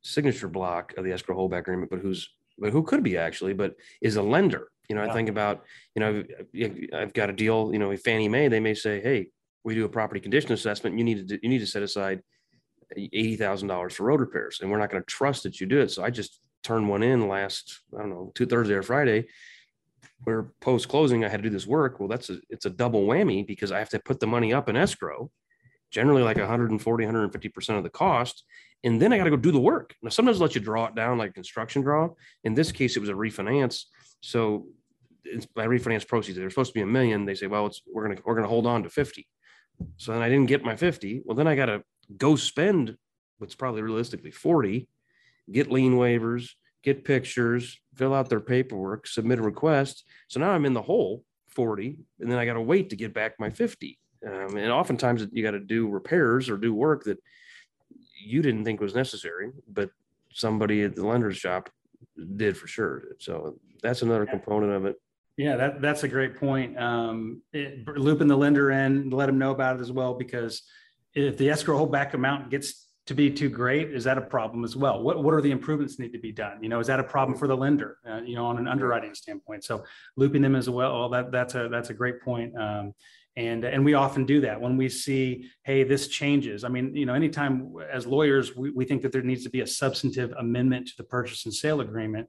signature 0.01 0.47
block 0.47 0.93
of 0.97 1.03
the 1.03 1.11
escrow 1.11 1.35
holdback 1.35 1.59
agreement, 1.59 1.89
but 1.91 1.99
who's, 1.99 2.29
but 2.57 2.71
who 2.71 2.83
could 2.83 3.03
be 3.03 3.17
actually, 3.17 3.53
but 3.53 3.75
is 4.01 4.15
a 4.15 4.21
lender. 4.21 4.69
You 4.89 4.95
know, 4.95 5.03
I 5.03 5.11
think 5.11 5.27
about, 5.27 5.65
you 5.95 5.99
know, 5.99 6.23
I've 6.93 7.13
got 7.13 7.29
a 7.29 7.33
deal, 7.33 7.71
you 7.73 7.79
know, 7.79 7.89
with 7.89 8.01
Fannie 8.01 8.29
Mae, 8.29 8.47
they 8.47 8.61
may 8.61 8.73
say, 8.73 9.01
Hey, 9.01 9.27
we 9.65 9.75
do 9.75 9.83
a 9.83 9.89
property 9.89 10.21
condition 10.21 10.53
assessment. 10.53 10.97
You 10.97 11.03
need 11.03 11.27
to, 11.27 11.39
you 11.43 11.49
need 11.49 11.59
to 11.59 11.67
set 11.67 11.83
aside 11.83 12.21
$80,000 12.97 13.91
for 13.91 14.03
road 14.05 14.21
repairs 14.21 14.59
and 14.61 14.71
we're 14.71 14.79
not 14.79 14.89
going 14.89 15.03
to 15.03 15.07
trust 15.07 15.43
that 15.43 15.59
you 15.59 15.67
do 15.67 15.81
it. 15.81 15.91
So 15.91 16.03
I 16.03 16.09
just 16.09 16.39
turned 16.63 16.87
one 16.87 17.03
in 17.03 17.27
last, 17.27 17.81
I 17.93 17.99
don't 17.99 18.09
know, 18.09 18.31
two 18.33 18.45
Thursday 18.45 18.75
or 18.75 18.83
Friday 18.83 19.27
where 20.23 20.51
post 20.61 20.87
closing, 20.87 21.23
I 21.23 21.29
had 21.29 21.43
to 21.43 21.49
do 21.49 21.53
this 21.53 21.67
work. 21.67 21.99
Well, 21.99 22.09
that's 22.09 22.29
a, 22.29 22.39
it's 22.49 22.65
a 22.65 22.69
double 22.69 23.05
whammy 23.05 23.45
because 23.45 23.71
I 23.71 23.79
have 23.79 23.89
to 23.89 23.99
put 23.99 24.19
the 24.19 24.27
money 24.27 24.53
up 24.53 24.69
in 24.69 24.75
escrow, 24.75 25.31
generally 25.91 26.23
like 26.23 26.37
140, 26.37 27.05
150% 27.05 27.77
of 27.77 27.83
the 27.83 27.89
cost. 27.89 28.43
And 28.83 29.01
then 29.01 29.11
I 29.11 29.17
got 29.17 29.25
to 29.25 29.29
go 29.29 29.37
do 29.37 29.51
the 29.51 29.59
work. 29.59 29.95
Now, 30.01 30.09
sometimes 30.09 30.39
let 30.39 30.55
you 30.55 30.61
draw 30.61 30.85
it 30.85 30.95
down 30.95 31.17
like 31.17 31.33
construction 31.33 31.81
draw. 31.81 32.09
In 32.43 32.53
this 32.53 32.71
case, 32.71 32.95
it 32.95 32.99
was 32.99 33.09
a 33.09 33.13
refinance. 33.13 33.85
So 34.21 34.67
it's 35.23 35.45
by 35.45 35.65
refinance 35.65 36.07
proceeds. 36.07 36.37
They're 36.37 36.49
supposed 36.49 36.71
to 36.71 36.77
be 36.77 36.83
a 36.83 36.87
million. 36.87 37.25
They 37.25 37.35
say, 37.35 37.47
well, 37.47 37.69
we're 37.91 38.05
going 38.05 38.17
to, 38.17 38.23
we're 38.25 38.39
to 38.39 38.47
hold 38.47 38.67
on 38.67 38.83
to 38.83 38.89
50. 38.89 39.27
So 39.97 40.13
then 40.13 40.21
I 40.21 40.29
didn't 40.29 40.47
get 40.47 40.63
my 40.63 40.75
50. 40.75 41.23
Well, 41.25 41.35
then 41.35 41.47
I 41.47 41.55
got 41.55 41.67
to 41.67 41.83
go 42.15 42.35
spend 42.35 42.97
what's 43.37 43.55
probably 43.55 43.81
realistically 43.81 44.31
40, 44.31 44.87
get 45.51 45.71
lien 45.71 45.93
waivers, 45.93 46.49
get 46.83 47.03
pictures, 47.03 47.79
fill 47.95 48.13
out 48.13 48.29
their 48.29 48.39
paperwork, 48.39 49.07
submit 49.07 49.39
a 49.39 49.43
request. 49.43 50.03
So 50.27 50.39
now 50.39 50.51
I'm 50.51 50.65
in 50.65 50.73
the 50.73 50.81
hole 50.81 51.23
40, 51.49 51.99
and 52.19 52.31
then 52.31 52.39
I 52.39 52.45
got 52.45 52.53
to 52.53 52.61
wait 52.61 52.89
to 52.89 52.95
get 52.95 53.13
back 53.13 53.33
my 53.39 53.49
50. 53.49 53.99
Um, 54.25 54.57
and 54.57 54.71
oftentimes 54.71 55.25
you 55.31 55.43
got 55.43 55.51
to 55.51 55.59
do 55.59 55.87
repairs 55.87 56.49
or 56.49 56.57
do 56.57 56.73
work 56.73 57.03
that 57.03 57.19
you 58.19 58.41
didn't 58.41 58.65
think 58.65 58.81
was 58.81 58.95
necessary, 58.95 59.51
but 59.67 59.89
somebody 60.33 60.83
at 60.83 60.95
the 60.95 61.05
lender's 61.05 61.37
shop 61.37 61.69
did 62.35 62.57
for 62.57 62.67
sure. 62.67 63.03
So 63.19 63.57
that's 63.81 64.01
another 64.01 64.25
component 64.25 64.73
of 64.73 64.85
it. 64.85 64.95
Yeah, 65.37 65.55
that, 65.55 65.81
that's 65.81 66.03
a 66.03 66.07
great 66.07 66.35
point. 66.37 66.77
Um, 66.79 67.41
it, 67.53 67.87
looping 67.87 68.27
the 68.27 68.37
lender 68.37 68.71
in, 68.71 69.11
let 69.11 69.27
them 69.27 69.37
know 69.37 69.51
about 69.51 69.77
it 69.77 69.81
as 69.81 69.91
well, 69.91 70.15
because 70.15 70.63
if 71.13 71.37
the 71.37 71.49
escrow 71.49 71.77
holdback 71.77 72.13
amount 72.13 72.49
gets 72.49 72.87
to 73.05 73.13
be 73.13 73.31
too 73.31 73.47
great, 73.47 73.93
is 73.93 74.03
that 74.03 74.17
a 74.17 74.21
problem 74.21 74.63
as 74.63 74.75
well? 74.75 75.01
What, 75.01 75.23
what 75.23 75.33
are 75.33 75.41
the 75.41 75.51
improvements 75.51 75.99
need 75.99 76.11
to 76.11 76.19
be 76.19 76.31
done? 76.31 76.61
You 76.61 76.69
know, 76.69 76.79
is 76.79 76.87
that 76.87 76.99
a 76.99 77.03
problem 77.03 77.37
for 77.37 77.47
the 77.47 77.55
lender, 77.55 77.97
uh, 78.09 78.21
you 78.21 78.35
know, 78.35 78.45
on 78.45 78.57
an 78.57 78.67
underwriting 78.67 79.13
standpoint? 79.15 79.63
So 79.63 79.83
looping 80.17 80.41
them 80.41 80.55
as 80.55 80.69
well, 80.69 80.99
well 80.99 81.09
that, 81.09 81.31
that's 81.31 81.55
a, 81.55 81.69
that's 81.69 81.89
a 81.89 81.93
great 81.93 82.21
point. 82.21 82.57
Um, 82.59 82.93
and, 83.37 83.63
and 83.63 83.85
we 83.85 83.93
often 83.93 84.25
do 84.25 84.41
that 84.41 84.59
when 84.59 84.75
we 84.75 84.89
see, 84.89 85.49
hey, 85.63 85.83
this 85.83 86.09
changes. 86.09 86.65
I 86.65 86.67
mean, 86.67 86.93
you 86.93 87.05
know, 87.05 87.13
anytime 87.13 87.71
as 87.89 88.05
lawyers, 88.05 88.55
we, 88.55 88.71
we 88.71 88.83
think 88.83 89.01
that 89.03 89.13
there 89.13 89.21
needs 89.21 89.43
to 89.43 89.49
be 89.49 89.61
a 89.61 89.67
substantive 89.67 90.33
amendment 90.37 90.87
to 90.87 90.93
the 90.97 91.05
purchase 91.05 91.45
and 91.45 91.53
sale 91.53 91.79
agreement 91.79 92.27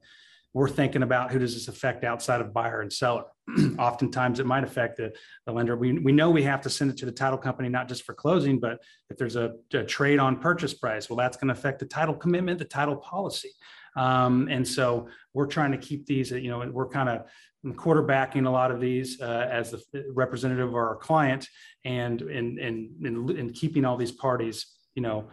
we're 0.55 0.69
thinking 0.69 1.03
about 1.03 1.31
who 1.31 1.39
does 1.39 1.55
this 1.55 1.69
affect 1.69 2.05
outside 2.05 2.41
of 2.41 2.55
buyer 2.55 2.81
and 2.81 2.93
seller. 2.93 3.25
Oftentimes 3.79 4.41
it 4.41 4.47
might 4.47 4.65
affect 4.65 4.97
the, 4.97 5.13
the 5.47 5.53
lender. 5.53 5.77
We, 5.77 5.99
we 5.99 6.13
know 6.13 6.31
we 6.31 6.43
have 6.45 6.63
to 6.63 6.71
send 6.71 6.91
it 6.91 6.97
to 6.99 7.07
the 7.07 7.13
title 7.13 7.39
company, 7.39 7.69
not 7.69 7.87
just 7.89 8.03
for 8.05 8.15
closing, 8.15 8.59
but 8.59 8.79
if 9.11 9.19
there's 9.19 9.37
a, 9.37 9.53
a 9.75 9.85
trade 9.85 10.19
on 10.19 10.41
purchase 10.41 10.73
price, 10.73 11.09
well, 11.09 11.17
that's 11.17 11.37
going 11.37 11.49
to 11.49 11.53
affect 11.53 11.81
the 11.81 11.87
title 11.87 12.15
commitment, 12.15 12.59
the 12.59 12.65
title 12.65 12.97
policy. 12.97 13.51
Um, 13.97 14.49
and 14.51 14.67
so 14.67 15.09
we're 15.35 15.47
trying 15.47 15.73
to 15.73 15.79
keep 15.79 16.07
these, 16.07 16.31
you 16.31 16.51
know, 16.51 16.69
we're 16.73 16.89
kind 16.89 17.09
of 17.09 17.27
quarterbacking 17.77 18.47
a 18.47 18.51
lot 18.51 18.71
of 18.71 18.81
these 18.81 19.21
uh, 19.21 19.49
as 19.51 19.71
the 19.71 20.05
representative 20.13 20.69
of 20.69 20.75
our 20.75 20.97
client 20.97 21.49
and, 21.85 22.23
and, 22.23 22.59
and, 22.59 22.91
and, 23.05 23.31
and 23.31 23.55
keeping 23.55 23.85
all 23.85 23.97
these 23.97 24.13
parties, 24.13 24.67
you 24.95 25.03
know, 25.03 25.29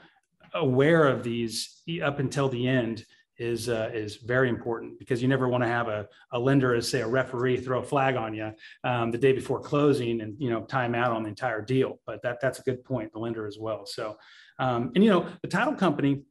aware 0.54 1.08
of 1.08 1.24
these 1.24 1.82
up 2.04 2.20
until 2.20 2.50
the 2.50 2.68
end 2.68 3.06
is 3.38 3.68
uh, 3.68 3.90
is 3.94 4.16
very 4.16 4.48
important 4.48 4.98
because 4.98 5.22
you 5.22 5.28
never 5.28 5.48
want 5.48 5.64
to 5.64 5.68
have 5.68 5.88
a, 5.88 6.08
a 6.32 6.40
lender 6.40 6.74
as 6.74 6.90
say 6.90 7.02
a 7.02 7.08
referee 7.08 7.58
throw 7.58 7.80
a 7.80 7.84
flag 7.84 8.16
on 8.16 8.34
you 8.34 8.52
um, 8.84 9.12
the 9.12 9.18
day 9.18 9.34
before 9.34 9.60
closing 9.60 10.22
and 10.22 10.36
you 10.40 10.50
know 10.50 10.62
time 10.64 10.96
out 10.96 11.12
on 11.12 11.24
the 11.24 11.30
entire 11.30 11.62
deal. 11.62 12.00
But 12.06 12.22
that 12.24 12.40
that's 12.42 12.60
a 12.60 12.64
good 12.64 12.84
point 12.84 13.12
the 13.12 13.20
lender 13.20 13.46
as 13.46 13.58
well. 13.60 13.86
So 13.86 14.18
um, 14.60 14.92
and 14.96 15.04
you 15.04 15.10
know 15.10 15.28
the 15.42 15.50
title 15.50 15.74
company 15.74 16.24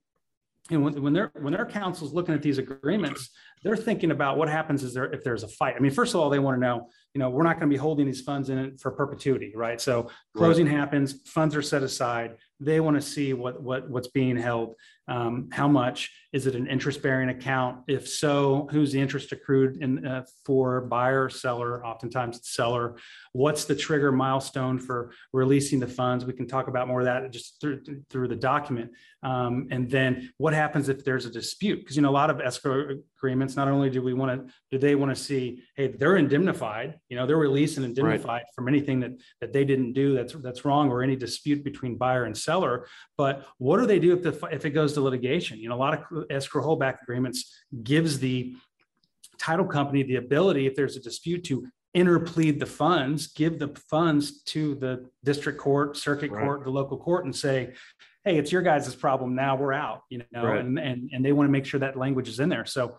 and 0.70 0.82
when, 0.82 1.02
when 1.02 1.12
their 1.12 1.30
when 1.40 1.52
their 1.52 1.66
counsel's 1.66 2.14
looking 2.14 2.34
at 2.34 2.42
these 2.42 2.58
agreements 2.58 3.30
they're 3.64 3.76
thinking 3.76 4.10
about 4.10 4.36
what 4.36 4.48
happens 4.48 4.84
is 4.84 4.94
there 4.94 5.12
if 5.12 5.24
there's 5.24 5.42
a 5.42 5.48
fight. 5.48 5.74
I 5.76 5.80
mean 5.80 5.90
first 5.90 6.14
of 6.14 6.20
all 6.20 6.30
they 6.30 6.38
want 6.38 6.56
to 6.56 6.60
know 6.60 6.88
you 7.14 7.20
know 7.20 7.30
we're 7.30 7.44
not 7.44 7.58
going 7.58 7.70
to 7.70 7.74
be 7.74 7.78
holding 7.78 8.06
these 8.06 8.20
funds 8.20 8.50
in 8.50 8.58
it 8.58 8.80
for 8.80 8.90
perpetuity 8.90 9.52
right? 9.54 9.80
So 9.80 10.08
closing 10.36 10.66
right. 10.66 10.76
happens 10.76 11.20
funds 11.26 11.54
are 11.56 11.62
set 11.62 11.82
aside 11.82 12.36
they 12.60 12.80
want 12.80 12.96
to 12.96 13.02
see 13.02 13.32
what 13.32 13.62
what 13.62 13.88
what's 13.88 14.08
being 14.08 14.36
held. 14.36 14.74
Um, 15.06 15.50
how 15.52 15.68
much? 15.68 16.10
Is 16.32 16.46
it 16.46 16.54
an 16.54 16.66
interest 16.66 17.02
bearing 17.02 17.28
account? 17.28 17.80
If 17.88 18.08
so 18.08 18.68
who's 18.70 18.92
the 18.92 19.00
interest 19.00 19.32
accrued 19.32 19.82
in 19.82 20.06
uh, 20.06 20.24
for 20.46 20.80
buyer 20.80 21.28
seller 21.28 21.84
oftentimes 21.84 22.38
it's 22.38 22.54
seller? 22.54 22.96
What's 23.32 23.66
the 23.66 23.74
trigger 23.74 24.12
milestone 24.12 24.78
for 24.78 25.12
releasing 25.32 25.78
the 25.78 25.86
funds? 25.86 26.24
We 26.24 26.32
can 26.32 26.46
talk 26.46 26.68
about 26.68 26.88
more 26.88 27.00
of 27.00 27.06
that 27.06 27.30
just 27.30 27.60
through, 27.60 27.82
through 28.08 28.28
the 28.28 28.36
document. 28.36 28.92
Um, 29.22 29.68
and 29.70 29.90
then 29.90 30.32
what 30.38 30.54
happens 30.54 30.88
if 30.88 31.04
there's 31.04 31.26
a 31.26 31.30
dispute? 31.30 31.80
Because 31.80 31.96
you 31.96 32.02
know 32.02 32.10
a 32.10 32.10
lot 32.10 32.30
of 32.30 32.40
escrow 32.40 32.96
agreements 33.18 33.56
not 33.56 33.68
only 33.68 33.90
do 33.90 34.02
we 34.02 34.14
want 34.14 34.46
to 34.48 34.54
do 34.70 34.78
they 34.78 34.94
want 34.94 35.14
to 35.14 35.22
see 35.22 35.62
hey 35.76 35.88
they're 35.88 36.16
indemnified 36.16 36.98
you 37.08 37.16
know 37.16 37.26
they're 37.26 37.36
released 37.36 37.76
and 37.76 37.86
indemnified 37.86 38.26
right. 38.26 38.42
from 38.54 38.68
anything 38.68 39.00
that 39.00 39.12
that 39.40 39.52
they 39.52 39.64
didn't 39.64 39.92
do 39.92 40.14
that's 40.14 40.32
that's 40.34 40.64
wrong 40.64 40.90
or 40.90 41.02
any 41.02 41.16
dispute 41.16 41.62
between 41.64 41.96
buyer 41.96 42.24
and 42.24 42.36
seller 42.36 42.86
but 43.16 43.46
what 43.58 43.78
do 43.78 43.86
they 43.86 43.98
do 43.98 44.12
if 44.12 44.22
the 44.22 44.48
if 44.50 44.64
it 44.64 44.70
goes 44.70 44.92
to 44.92 45.00
litigation 45.00 45.58
you 45.58 45.68
know 45.68 45.74
a 45.74 45.76
lot 45.76 45.94
of 45.94 46.24
escrow 46.30 46.64
holdback 46.64 47.02
agreements 47.02 47.54
gives 47.82 48.18
the 48.18 48.54
title 49.38 49.66
company 49.66 50.02
the 50.02 50.16
ability 50.16 50.66
if 50.66 50.74
there's 50.74 50.96
a 50.96 51.00
dispute 51.00 51.44
to 51.44 51.66
interplead 51.96 52.58
the 52.58 52.66
funds 52.66 53.28
give 53.28 53.58
the 53.58 53.68
funds 53.90 54.42
to 54.42 54.74
the 54.76 55.08
district 55.24 55.58
court 55.58 55.96
circuit 55.96 56.30
right. 56.30 56.44
court 56.44 56.64
the 56.64 56.70
local 56.70 56.96
court 56.96 57.24
and 57.24 57.34
say 57.34 57.72
hey 58.24 58.38
it's 58.38 58.50
your 58.50 58.62
guys' 58.62 58.94
problem 58.94 59.34
now 59.34 59.54
we're 59.54 59.72
out 59.72 60.02
you 60.08 60.22
know 60.32 60.44
right. 60.44 60.60
and, 60.60 60.78
and 60.78 61.10
and 61.12 61.24
they 61.24 61.32
want 61.32 61.46
to 61.46 61.52
make 61.52 61.66
sure 61.66 61.78
that 61.78 61.96
language 61.96 62.28
is 62.28 62.40
in 62.40 62.48
there 62.48 62.64
so 62.64 62.96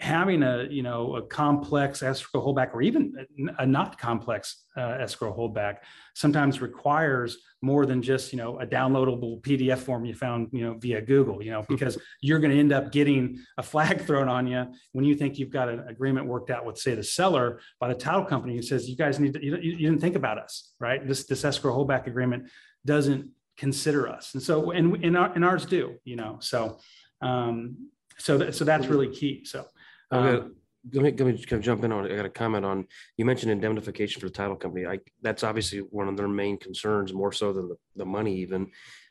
having 0.00 0.44
a 0.44 0.66
you 0.70 0.82
know 0.82 1.16
a 1.16 1.22
complex 1.22 2.02
escrow 2.02 2.40
holdback 2.40 2.72
or 2.72 2.82
even 2.82 3.26
a 3.58 3.66
not 3.66 3.98
complex 3.98 4.64
uh, 4.76 4.96
escrow 5.00 5.36
holdback 5.36 5.78
sometimes 6.14 6.60
requires 6.60 7.38
more 7.62 7.84
than 7.84 8.00
just 8.00 8.32
you 8.32 8.38
know 8.38 8.60
a 8.60 8.66
downloadable 8.66 9.40
pdf 9.42 9.78
form 9.78 10.04
you 10.04 10.14
found 10.14 10.48
you 10.52 10.62
know 10.62 10.74
via 10.78 11.00
google 11.00 11.42
you 11.42 11.50
know 11.50 11.64
because 11.68 11.98
you're 12.20 12.38
going 12.38 12.52
to 12.52 12.58
end 12.58 12.72
up 12.72 12.92
getting 12.92 13.38
a 13.58 13.62
flag 13.62 14.00
thrown 14.06 14.28
on 14.28 14.46
you 14.46 14.64
when 14.92 15.04
you 15.04 15.16
think 15.16 15.36
you've 15.36 15.50
got 15.50 15.68
an 15.68 15.80
agreement 15.88 16.26
worked 16.26 16.50
out 16.50 16.64
with 16.64 16.78
say 16.78 16.94
the 16.94 17.02
seller 17.02 17.60
by 17.80 17.88
the 17.88 17.94
title 17.94 18.24
company 18.24 18.54
who 18.54 18.62
says 18.62 18.88
you 18.88 18.96
guys 18.96 19.18
need 19.18 19.34
to 19.34 19.44
you, 19.44 19.56
you 19.56 19.76
didn't 19.78 20.00
think 20.00 20.14
about 20.14 20.38
us 20.38 20.68
right? 20.80 21.06
This 21.06 21.24
this 21.26 21.44
escrow 21.44 21.76
holdback 21.76 22.06
agreement 22.06 22.50
doesn't 22.84 23.30
consider 23.56 24.08
us. 24.08 24.34
And 24.34 24.42
so 24.42 24.70
and, 24.70 25.04
and, 25.04 25.16
our, 25.16 25.32
and 25.32 25.44
ours 25.44 25.66
do 25.66 25.96
you 26.04 26.16
know 26.16 26.38
so 26.40 26.78
um 27.20 27.88
so 28.18 28.38
that, 28.38 28.54
so 28.54 28.64
that's 28.64 28.86
really 28.86 29.08
key 29.08 29.44
so 29.44 29.64
um, 30.10 30.54
let 30.92 31.02
me, 31.02 31.10
let 31.10 31.20
me 31.20 31.44
kind 31.44 31.60
of 31.60 31.64
jump 31.64 31.84
in 31.84 31.92
on 31.92 32.10
I 32.10 32.16
got 32.16 32.24
a 32.24 32.30
comment 32.30 32.64
on 32.64 32.86
you 33.16 33.24
mentioned 33.24 33.52
indemnification 33.52 34.20
for 34.20 34.26
the 34.26 34.32
title 34.32 34.56
company. 34.56 34.86
I 34.86 35.00
that's 35.22 35.44
obviously 35.44 35.80
one 35.80 36.08
of 36.08 36.16
their 36.16 36.28
main 36.28 36.58
concerns, 36.58 37.12
more 37.12 37.32
so 37.32 37.52
than 37.52 37.68
the, 37.68 37.76
the 37.96 38.06
money 38.06 38.36
even. 38.36 38.70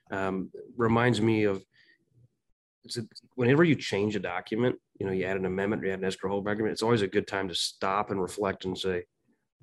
Um, 0.09 0.49
reminds 0.77 1.19
me 1.19 1.43
of 1.43 1.63
a, 2.95 3.01
whenever 3.35 3.63
you 3.63 3.75
change 3.75 4.15
a 4.15 4.19
document, 4.19 4.77
you 4.99 5.05
know, 5.05 5.11
you 5.11 5.25
add 5.25 5.37
an 5.37 5.45
amendment, 5.45 5.83
you 5.83 5.91
add 5.91 5.99
an 5.99 6.05
escrow 6.05 6.31
holdback 6.31 6.53
agreement, 6.53 6.71
it's 6.71 6.83
always 6.83 7.01
a 7.01 7.07
good 7.07 7.27
time 7.27 7.49
to 7.49 7.55
stop 7.55 8.09
and 8.09 8.21
reflect 8.21 8.63
and 8.63 8.77
say, 8.77 9.03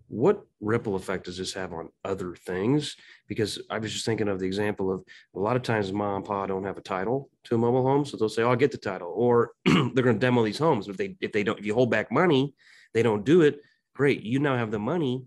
what 0.09 0.45
ripple 0.61 0.97
effect 0.97 1.25
does 1.25 1.39
this 1.39 1.53
have 1.55 1.73
on 1.73 1.89
other 2.05 2.35
things? 2.35 2.97
Because 3.27 3.61
I 3.71 3.79
was 3.79 3.93
just 3.93 4.05
thinking 4.05 4.29
of 4.29 4.39
the 4.39 4.47
example 4.47 4.93
of 4.93 5.05
a 5.35 5.39
lot 5.39 5.57
of 5.57 5.63
times 5.63 5.93
mom 5.93 6.17
and 6.17 6.25
pa 6.25 6.47
don't 6.47 6.65
have 6.65 6.79
a 6.79 6.83
title 6.83 7.31
to 7.45 7.55
a 7.55 7.59
mobile 7.59 7.83
home. 7.83 8.05
So 8.05 8.17
they'll 8.17 8.29
say, 8.29 8.43
Oh, 8.43 8.51
I'll 8.51 8.57
get 8.57 8.71
the 8.71 8.79
title, 8.79 9.13
or 9.15 9.53
they're 9.65 10.05
going 10.05 10.17
to 10.17 10.27
demo 10.27 10.45
these 10.45 10.59
homes. 10.59 10.89
If 10.89 10.97
they, 10.97 11.17
if 11.21 11.33
they 11.33 11.43
don't, 11.43 11.59
if 11.59 11.67
you 11.67 11.75
hold 11.75 11.91
back 11.91 12.13
money, 12.13 12.55
they 12.93 13.03
don't 13.03 13.25
do 13.25 13.43
it. 13.43 13.61
Great. 13.95 14.23
You 14.23 14.39
now 14.39 14.57
have 14.57 14.71
the 14.71 14.79
money, 14.79 15.25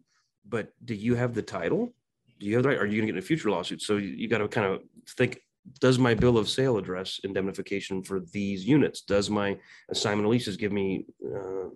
but 0.47 0.69
do 0.83 0.93
you 0.93 1.15
have 1.15 1.33
the 1.33 1.41
title? 1.41 1.93
Do 2.39 2.45
you 2.45 2.55
have 2.55 2.63
the 2.63 2.69
right? 2.69 2.77
Are 2.77 2.85
you 2.85 2.97
going 2.97 3.07
to 3.07 3.13
get 3.13 3.17
in 3.17 3.23
a 3.23 3.27
future 3.27 3.49
lawsuit? 3.49 3.81
So 3.81 3.97
you, 3.97 4.09
you 4.09 4.27
got 4.27 4.39
to 4.39 4.47
kind 4.47 4.67
of 4.67 4.81
think 5.09 5.39
does 5.79 5.99
my 5.99 6.13
bill 6.13 6.37
of 6.37 6.49
sale 6.49 6.77
address 6.77 7.19
indemnification 7.23 8.03
for 8.03 8.21
these 8.31 8.65
units? 8.65 9.01
Does 9.01 9.29
my 9.29 9.57
assignment 9.89 10.25
of 10.25 10.31
leases 10.31 10.57
give 10.57 10.71
me 10.71 11.05
uh, 11.25 11.69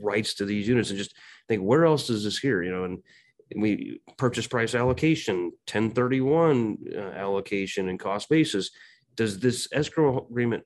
rights 0.00 0.34
to 0.34 0.44
these 0.44 0.68
units? 0.68 0.90
And 0.90 0.98
just 0.98 1.14
think, 1.48 1.62
where 1.62 1.84
else 1.84 2.10
is 2.10 2.24
this 2.24 2.38
here? 2.38 2.62
You 2.62 2.72
know, 2.72 2.84
and 2.84 3.02
we 3.56 4.00
purchase 4.16 4.46
price 4.46 4.74
allocation, 4.74 5.52
1031 5.70 6.78
uh, 6.94 6.98
allocation, 6.98 7.88
and 7.88 7.98
cost 7.98 8.28
basis. 8.28 8.70
Does 9.16 9.38
this 9.38 9.68
escrow 9.72 10.26
agreement 10.28 10.64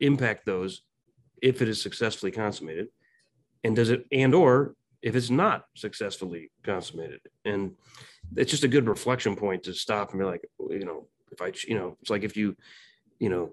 impact 0.00 0.46
those 0.46 0.82
if 1.42 1.62
it 1.62 1.68
is 1.68 1.80
successfully 1.82 2.30
consummated? 2.30 2.88
And 3.64 3.74
does 3.74 3.90
it, 3.90 4.06
and 4.12 4.34
or 4.34 4.74
if 5.02 5.16
it's 5.16 5.30
not 5.30 5.64
successfully 5.74 6.50
consummated? 6.62 7.20
And 7.44 7.72
it's 8.36 8.50
just 8.50 8.64
a 8.64 8.68
good 8.68 8.88
reflection 8.88 9.34
point 9.34 9.64
to 9.64 9.74
stop 9.74 10.10
and 10.10 10.20
be 10.20 10.24
like, 10.24 10.42
you 10.70 10.84
know, 10.84 11.06
if 11.32 11.42
I, 11.42 11.52
you 11.66 11.76
know, 11.76 11.96
it's 12.00 12.10
like 12.10 12.22
if 12.22 12.36
you, 12.36 12.56
you 13.18 13.30
know, 13.30 13.52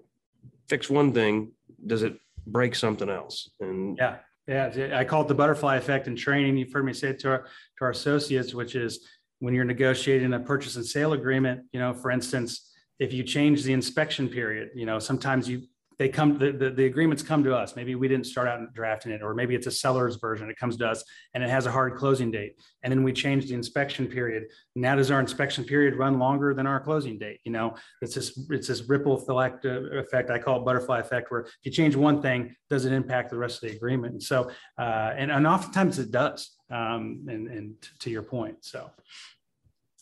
fix 0.68 0.88
one 0.88 1.12
thing, 1.12 1.52
does 1.84 2.02
it 2.02 2.18
break 2.46 2.74
something 2.74 3.08
else? 3.08 3.50
And 3.60 3.96
Yeah, 3.98 4.16
yeah. 4.46 4.90
I 4.94 5.04
call 5.04 5.22
it 5.22 5.28
the 5.28 5.34
butterfly 5.34 5.76
effect 5.76 6.06
in 6.06 6.16
training. 6.16 6.56
You've 6.56 6.72
heard 6.72 6.84
me 6.84 6.92
say 6.92 7.08
it 7.08 7.18
to 7.20 7.30
our 7.30 7.38
to 7.38 7.82
our 7.82 7.90
associates, 7.90 8.54
which 8.54 8.74
is 8.74 9.06
when 9.40 9.54
you're 9.54 9.64
negotiating 9.64 10.32
a 10.32 10.40
purchase 10.40 10.76
and 10.76 10.86
sale 10.86 11.12
agreement. 11.12 11.62
You 11.72 11.80
know, 11.80 11.92
for 11.92 12.10
instance, 12.10 12.72
if 12.98 13.12
you 13.12 13.22
change 13.22 13.64
the 13.64 13.72
inspection 13.72 14.28
period, 14.28 14.70
you 14.74 14.86
know, 14.86 14.98
sometimes 14.98 15.48
you 15.48 15.62
they 15.98 16.08
come 16.08 16.38
the, 16.38 16.52
the, 16.52 16.70
the, 16.70 16.84
agreements 16.84 17.22
come 17.22 17.42
to 17.44 17.54
us. 17.56 17.74
Maybe 17.74 17.94
we 17.94 18.06
didn't 18.08 18.26
start 18.26 18.48
out 18.48 18.60
drafting 18.74 19.12
it 19.12 19.22
or 19.22 19.34
maybe 19.34 19.54
it's 19.54 19.66
a 19.66 19.70
seller's 19.70 20.16
version. 20.16 20.50
It 20.50 20.56
comes 20.58 20.76
to 20.78 20.88
us 20.88 21.02
and 21.34 21.42
it 21.42 21.48
has 21.48 21.66
a 21.66 21.72
hard 21.72 21.96
closing 21.96 22.30
date. 22.30 22.60
And 22.82 22.92
then 22.92 23.02
we 23.02 23.12
change 23.12 23.46
the 23.46 23.54
inspection 23.54 24.06
period. 24.06 24.44
Now 24.74 24.96
does 24.96 25.10
our 25.10 25.20
inspection 25.20 25.64
period 25.64 25.96
run 25.96 26.18
longer 26.18 26.52
than 26.52 26.66
our 26.66 26.80
closing 26.80 27.18
date? 27.18 27.40
You 27.44 27.52
know 27.52 27.74
it's 28.02 28.14
this 28.14 28.38
it's 28.50 28.68
this 28.68 28.88
ripple 28.88 29.14
effect 29.14 29.64
effect 29.64 30.30
i 30.30 30.38
call 30.38 30.60
it 30.60 30.64
butterfly 30.64 31.00
effect 31.00 31.30
where 31.30 31.42
if 31.42 31.50
you 31.64 31.72
change 31.72 31.96
one 31.96 32.20
thing 32.20 32.54
does 32.68 32.84
it 32.84 32.92
impact 32.92 33.30
the 33.30 33.38
rest 33.38 33.62
of 33.62 33.70
the 33.70 33.76
agreement? 33.76 34.12
And 34.12 34.22
so 34.22 34.50
uh, 34.78 35.14
and, 35.16 35.30
and 35.30 35.46
oftentimes 35.46 35.98
it 35.98 36.10
does 36.10 36.56
um, 36.70 37.24
and, 37.28 37.48
and 37.48 37.74
to 38.00 38.10
your 38.10 38.22
point 38.22 38.58
so. 38.64 38.90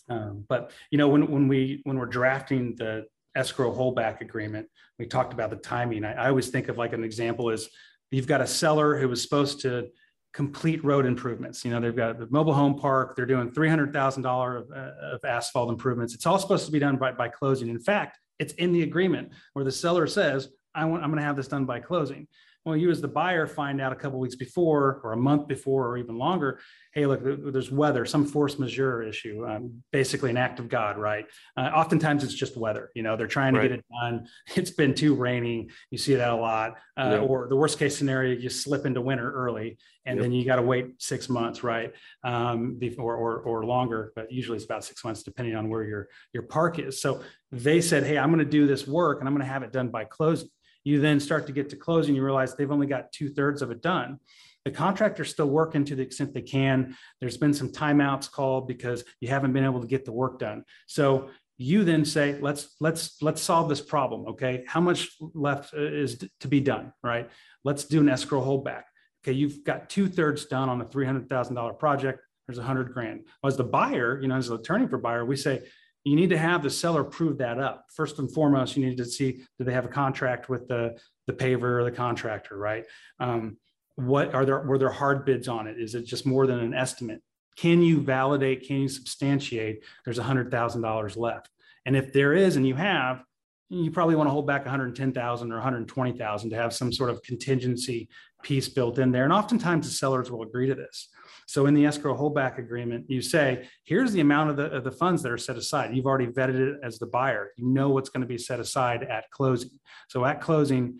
Um, 0.08 0.44
but 0.48 0.72
you 0.90 0.98
know 0.98 1.08
when, 1.08 1.30
when 1.30 1.48
we 1.48 1.80
when 1.84 1.98
we're 1.98 2.06
drafting 2.06 2.74
the 2.76 3.06
escrow 3.34 3.74
holdback 3.74 4.20
agreement. 4.20 4.68
We 4.98 5.06
talked 5.06 5.32
about 5.32 5.50
the 5.50 5.56
timing. 5.56 6.04
I, 6.04 6.12
I 6.14 6.28
always 6.28 6.48
think 6.48 6.68
of 6.68 6.78
like 6.78 6.92
an 6.92 7.04
example 7.04 7.50
is 7.50 7.68
you've 8.10 8.26
got 8.26 8.40
a 8.40 8.46
seller 8.46 8.96
who 8.96 9.08
was 9.08 9.22
supposed 9.22 9.60
to 9.62 9.88
complete 10.32 10.84
road 10.84 11.06
improvements. 11.06 11.64
You 11.64 11.70
know, 11.70 11.80
they've 11.80 11.94
got 11.94 12.18
the 12.18 12.26
mobile 12.30 12.54
home 12.54 12.78
park, 12.78 13.14
they're 13.14 13.24
doing 13.24 13.50
$300,000 13.50 14.58
of, 14.58 14.70
uh, 14.70 15.14
of, 15.14 15.24
asphalt 15.24 15.70
improvements. 15.70 16.12
It's 16.12 16.26
all 16.26 16.38
supposed 16.38 16.66
to 16.66 16.72
be 16.72 16.80
done 16.80 16.96
by, 16.96 17.12
by 17.12 17.28
closing. 17.28 17.68
In 17.68 17.78
fact, 17.78 18.18
it's 18.40 18.52
in 18.54 18.72
the 18.72 18.82
agreement 18.82 19.30
where 19.52 19.64
the 19.64 19.70
seller 19.70 20.08
says, 20.08 20.48
I 20.74 20.84
want, 20.86 21.04
I'm 21.04 21.10
going 21.10 21.20
to 21.20 21.24
have 21.24 21.36
this 21.36 21.46
done 21.46 21.66
by 21.66 21.78
closing. 21.78 22.26
Well, 22.64 22.76
you 22.76 22.90
as 22.90 23.02
the 23.02 23.08
buyer 23.08 23.46
find 23.46 23.78
out 23.78 23.92
a 23.92 23.96
couple 23.96 24.18
weeks 24.18 24.36
before, 24.36 25.00
or 25.04 25.12
a 25.12 25.16
month 25.16 25.48
before, 25.48 25.86
or 25.86 25.98
even 25.98 26.16
longer. 26.16 26.60
Hey, 26.94 27.04
look, 27.04 27.20
there's 27.22 27.70
weather, 27.70 28.06
some 28.06 28.24
force 28.24 28.58
majeure 28.58 29.02
issue, 29.02 29.44
um, 29.46 29.82
basically 29.92 30.30
an 30.30 30.38
act 30.38 30.60
of 30.60 30.70
God, 30.70 30.96
right? 30.96 31.26
Uh, 31.58 31.70
oftentimes 31.74 32.24
it's 32.24 32.32
just 32.32 32.56
weather. 32.56 32.90
You 32.94 33.02
know, 33.02 33.16
they're 33.16 33.26
trying 33.26 33.52
to 33.52 33.60
right. 33.60 33.68
get 33.68 33.78
it 33.80 33.84
done. 34.00 34.26
It's 34.56 34.70
been 34.70 34.94
too 34.94 35.14
rainy. 35.14 35.68
You 35.90 35.98
see 35.98 36.14
that 36.14 36.30
a 36.30 36.36
lot. 36.36 36.78
Uh, 36.96 37.18
Or 37.18 37.48
the 37.48 37.56
worst 37.56 37.78
case 37.78 37.98
scenario, 37.98 38.38
you 38.38 38.48
slip 38.48 38.86
into 38.86 39.02
winter 39.02 39.30
early, 39.30 39.76
and 40.06 40.16
yep. 40.16 40.24
then 40.24 40.32
you 40.32 40.44
got 40.46 40.56
to 40.56 40.62
wait 40.62 41.02
six 41.02 41.28
months, 41.28 41.62
right? 41.62 41.92
Um, 42.22 42.76
before 42.78 43.16
or 43.16 43.40
or 43.40 43.64
longer, 43.66 44.12
but 44.16 44.32
usually 44.32 44.56
it's 44.56 44.64
about 44.64 44.84
six 44.84 45.04
months, 45.04 45.22
depending 45.22 45.54
on 45.54 45.68
where 45.68 45.84
your 45.84 46.08
your 46.32 46.44
park 46.44 46.78
is. 46.78 47.00
So 47.00 47.22
they 47.52 47.82
said, 47.82 48.04
hey, 48.04 48.16
I'm 48.16 48.30
going 48.30 48.38
to 48.38 48.50
do 48.50 48.66
this 48.66 48.86
work, 48.86 49.20
and 49.20 49.28
I'm 49.28 49.34
going 49.34 49.46
to 49.46 49.52
have 49.52 49.62
it 49.62 49.72
done 49.72 49.88
by 49.88 50.04
closing 50.04 50.48
you 50.84 51.00
then 51.00 51.18
start 51.18 51.46
to 51.46 51.52
get 51.52 51.70
to 51.70 51.76
closing, 51.76 52.14
you 52.14 52.22
realize 52.22 52.54
they've 52.54 52.70
only 52.70 52.86
got 52.86 53.10
two 53.12 53.30
thirds 53.30 53.62
of 53.62 53.70
it 53.70 53.82
done. 53.82 54.20
The 54.64 54.70
contractor's 54.70 55.30
still 55.30 55.48
working 55.48 55.84
to 55.86 55.96
the 55.96 56.02
extent 56.02 56.32
they 56.32 56.42
can. 56.42 56.96
There's 57.20 57.36
been 57.36 57.52
some 57.52 57.70
timeouts 57.70 58.30
called 58.30 58.66
because 58.66 59.04
you 59.20 59.28
haven't 59.28 59.52
been 59.52 59.64
able 59.64 59.80
to 59.80 59.86
get 59.86 60.04
the 60.04 60.12
work 60.12 60.38
done. 60.38 60.64
So 60.86 61.28
you 61.58 61.84
then 61.84 62.04
say, 62.04 62.38
let's 62.40 62.74
let's 62.80 63.20
let's 63.22 63.42
solve 63.42 63.68
this 63.68 63.80
problem. 63.80 64.26
Okay, 64.28 64.64
how 64.66 64.80
much 64.80 65.10
left 65.34 65.74
uh, 65.74 65.80
is 65.80 66.24
to 66.40 66.48
be 66.48 66.60
done? 66.60 66.92
Right. 67.02 67.30
Let's 67.62 67.84
do 67.84 68.00
an 68.00 68.08
escrow 68.08 68.42
holdback. 68.42 68.84
Okay, 69.22 69.32
you've 69.32 69.64
got 69.64 69.88
two 69.88 70.08
thirds 70.08 70.46
done 70.46 70.68
on 70.68 70.80
a 70.80 70.84
three 70.84 71.06
hundred 71.06 71.28
thousand 71.28 71.54
dollar 71.54 71.74
project. 71.74 72.20
There's 72.46 72.58
a 72.58 72.62
hundred 72.62 72.92
grand. 72.92 73.26
As 73.44 73.56
the 73.56 73.64
buyer, 73.64 74.20
you 74.20 74.28
know, 74.28 74.36
as 74.36 74.48
an 74.48 74.56
attorney 74.56 74.86
for 74.86 74.98
buyer, 74.98 75.24
we 75.24 75.36
say, 75.36 75.62
you 76.04 76.16
need 76.16 76.30
to 76.30 76.38
have 76.38 76.62
the 76.62 76.70
seller 76.70 77.02
prove 77.02 77.38
that 77.38 77.58
up. 77.58 77.86
First 77.94 78.18
and 78.18 78.30
foremost, 78.30 78.76
you 78.76 78.86
need 78.86 78.98
to 78.98 79.04
see 79.04 79.44
do 79.58 79.64
they 79.64 79.72
have 79.72 79.86
a 79.86 79.88
contract 79.88 80.48
with 80.48 80.68
the 80.68 80.98
the 81.26 81.32
paver 81.32 81.80
or 81.80 81.84
the 81.84 81.90
contractor, 81.90 82.56
right? 82.56 82.84
Um, 83.18 83.56
what 83.96 84.34
are 84.34 84.44
there 84.44 84.60
were 84.60 84.78
there 84.78 84.90
hard 84.90 85.24
bids 85.24 85.48
on 85.48 85.66
it? 85.66 85.80
Is 85.80 85.94
it 85.94 86.04
just 86.04 86.26
more 86.26 86.46
than 86.46 86.60
an 86.60 86.74
estimate? 86.74 87.22
Can 87.56 87.82
you 87.82 88.00
validate? 88.00 88.66
Can 88.66 88.76
you 88.76 88.88
substantiate? 88.88 89.82
There's 90.04 90.18
hundred 90.18 90.50
thousand 90.50 90.82
dollars 90.82 91.16
left, 91.16 91.48
and 91.86 91.96
if 91.96 92.12
there 92.12 92.34
is, 92.34 92.56
and 92.56 92.66
you 92.66 92.74
have, 92.74 93.24
you 93.70 93.90
probably 93.90 94.16
want 94.16 94.26
to 94.26 94.32
hold 94.32 94.46
back 94.46 94.64
110,000 94.64 95.52
or 95.52 95.54
120,000 95.54 96.50
to 96.50 96.56
have 96.56 96.74
some 96.74 96.92
sort 96.92 97.10
of 97.10 97.22
contingency 97.22 98.08
piece 98.42 98.68
built 98.68 98.98
in 98.98 99.10
there. 99.10 99.24
And 99.24 99.32
oftentimes 99.32 99.86
the 99.86 99.94
sellers 99.94 100.30
will 100.30 100.42
agree 100.42 100.66
to 100.66 100.74
this. 100.74 101.08
So 101.46 101.66
in 101.66 101.74
the 101.74 101.86
escrow 101.86 102.16
holdback 102.16 102.58
agreement, 102.58 103.06
you 103.08 103.20
say, 103.20 103.68
here's 103.84 104.12
the 104.12 104.20
amount 104.20 104.50
of 104.50 104.56
the, 104.56 104.70
of 104.70 104.84
the 104.84 104.90
funds 104.90 105.22
that 105.22 105.32
are 105.32 105.38
set 105.38 105.56
aside. 105.56 105.94
You've 105.94 106.06
already 106.06 106.26
vetted 106.26 106.74
it 106.74 106.80
as 106.82 106.98
the 106.98 107.06
buyer. 107.06 107.52
You 107.56 107.66
know 107.66 107.90
what's 107.90 108.08
going 108.08 108.22
to 108.22 108.26
be 108.26 108.38
set 108.38 108.60
aside 108.60 109.02
at 109.04 109.30
closing. 109.30 109.70
So 110.08 110.24
at 110.24 110.40
closing, 110.40 110.98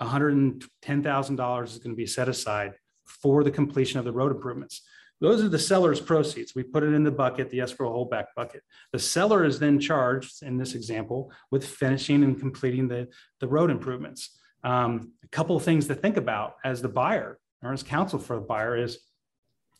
$110,000 0.00 1.64
is 1.64 1.78
going 1.78 1.90
to 1.90 1.96
be 1.96 2.06
set 2.06 2.28
aside 2.28 2.74
for 3.04 3.44
the 3.44 3.50
completion 3.50 3.98
of 3.98 4.04
the 4.04 4.12
road 4.12 4.32
improvements. 4.32 4.82
Those 5.20 5.42
are 5.42 5.48
the 5.48 5.58
seller's 5.58 6.00
proceeds. 6.00 6.54
We 6.54 6.62
put 6.62 6.82
it 6.82 6.92
in 6.92 7.02
the 7.02 7.10
bucket, 7.10 7.48
the 7.48 7.60
escrow 7.60 7.90
holdback 7.90 8.26
bucket. 8.36 8.62
The 8.92 8.98
seller 8.98 9.44
is 9.44 9.58
then 9.58 9.80
charged, 9.80 10.42
in 10.42 10.58
this 10.58 10.74
example, 10.74 11.32
with 11.50 11.66
finishing 11.66 12.22
and 12.22 12.38
completing 12.38 12.86
the, 12.86 13.08
the 13.40 13.48
road 13.48 13.70
improvements. 13.70 14.38
Um, 14.62 15.12
a 15.24 15.28
couple 15.28 15.56
of 15.56 15.62
things 15.62 15.86
to 15.86 15.94
think 15.94 16.16
about 16.16 16.56
as 16.64 16.82
the 16.82 16.88
buyer 16.88 17.38
or 17.62 17.72
as 17.72 17.82
counsel 17.82 18.18
for 18.18 18.36
the 18.36 18.42
buyer 18.42 18.76
is 18.76 18.98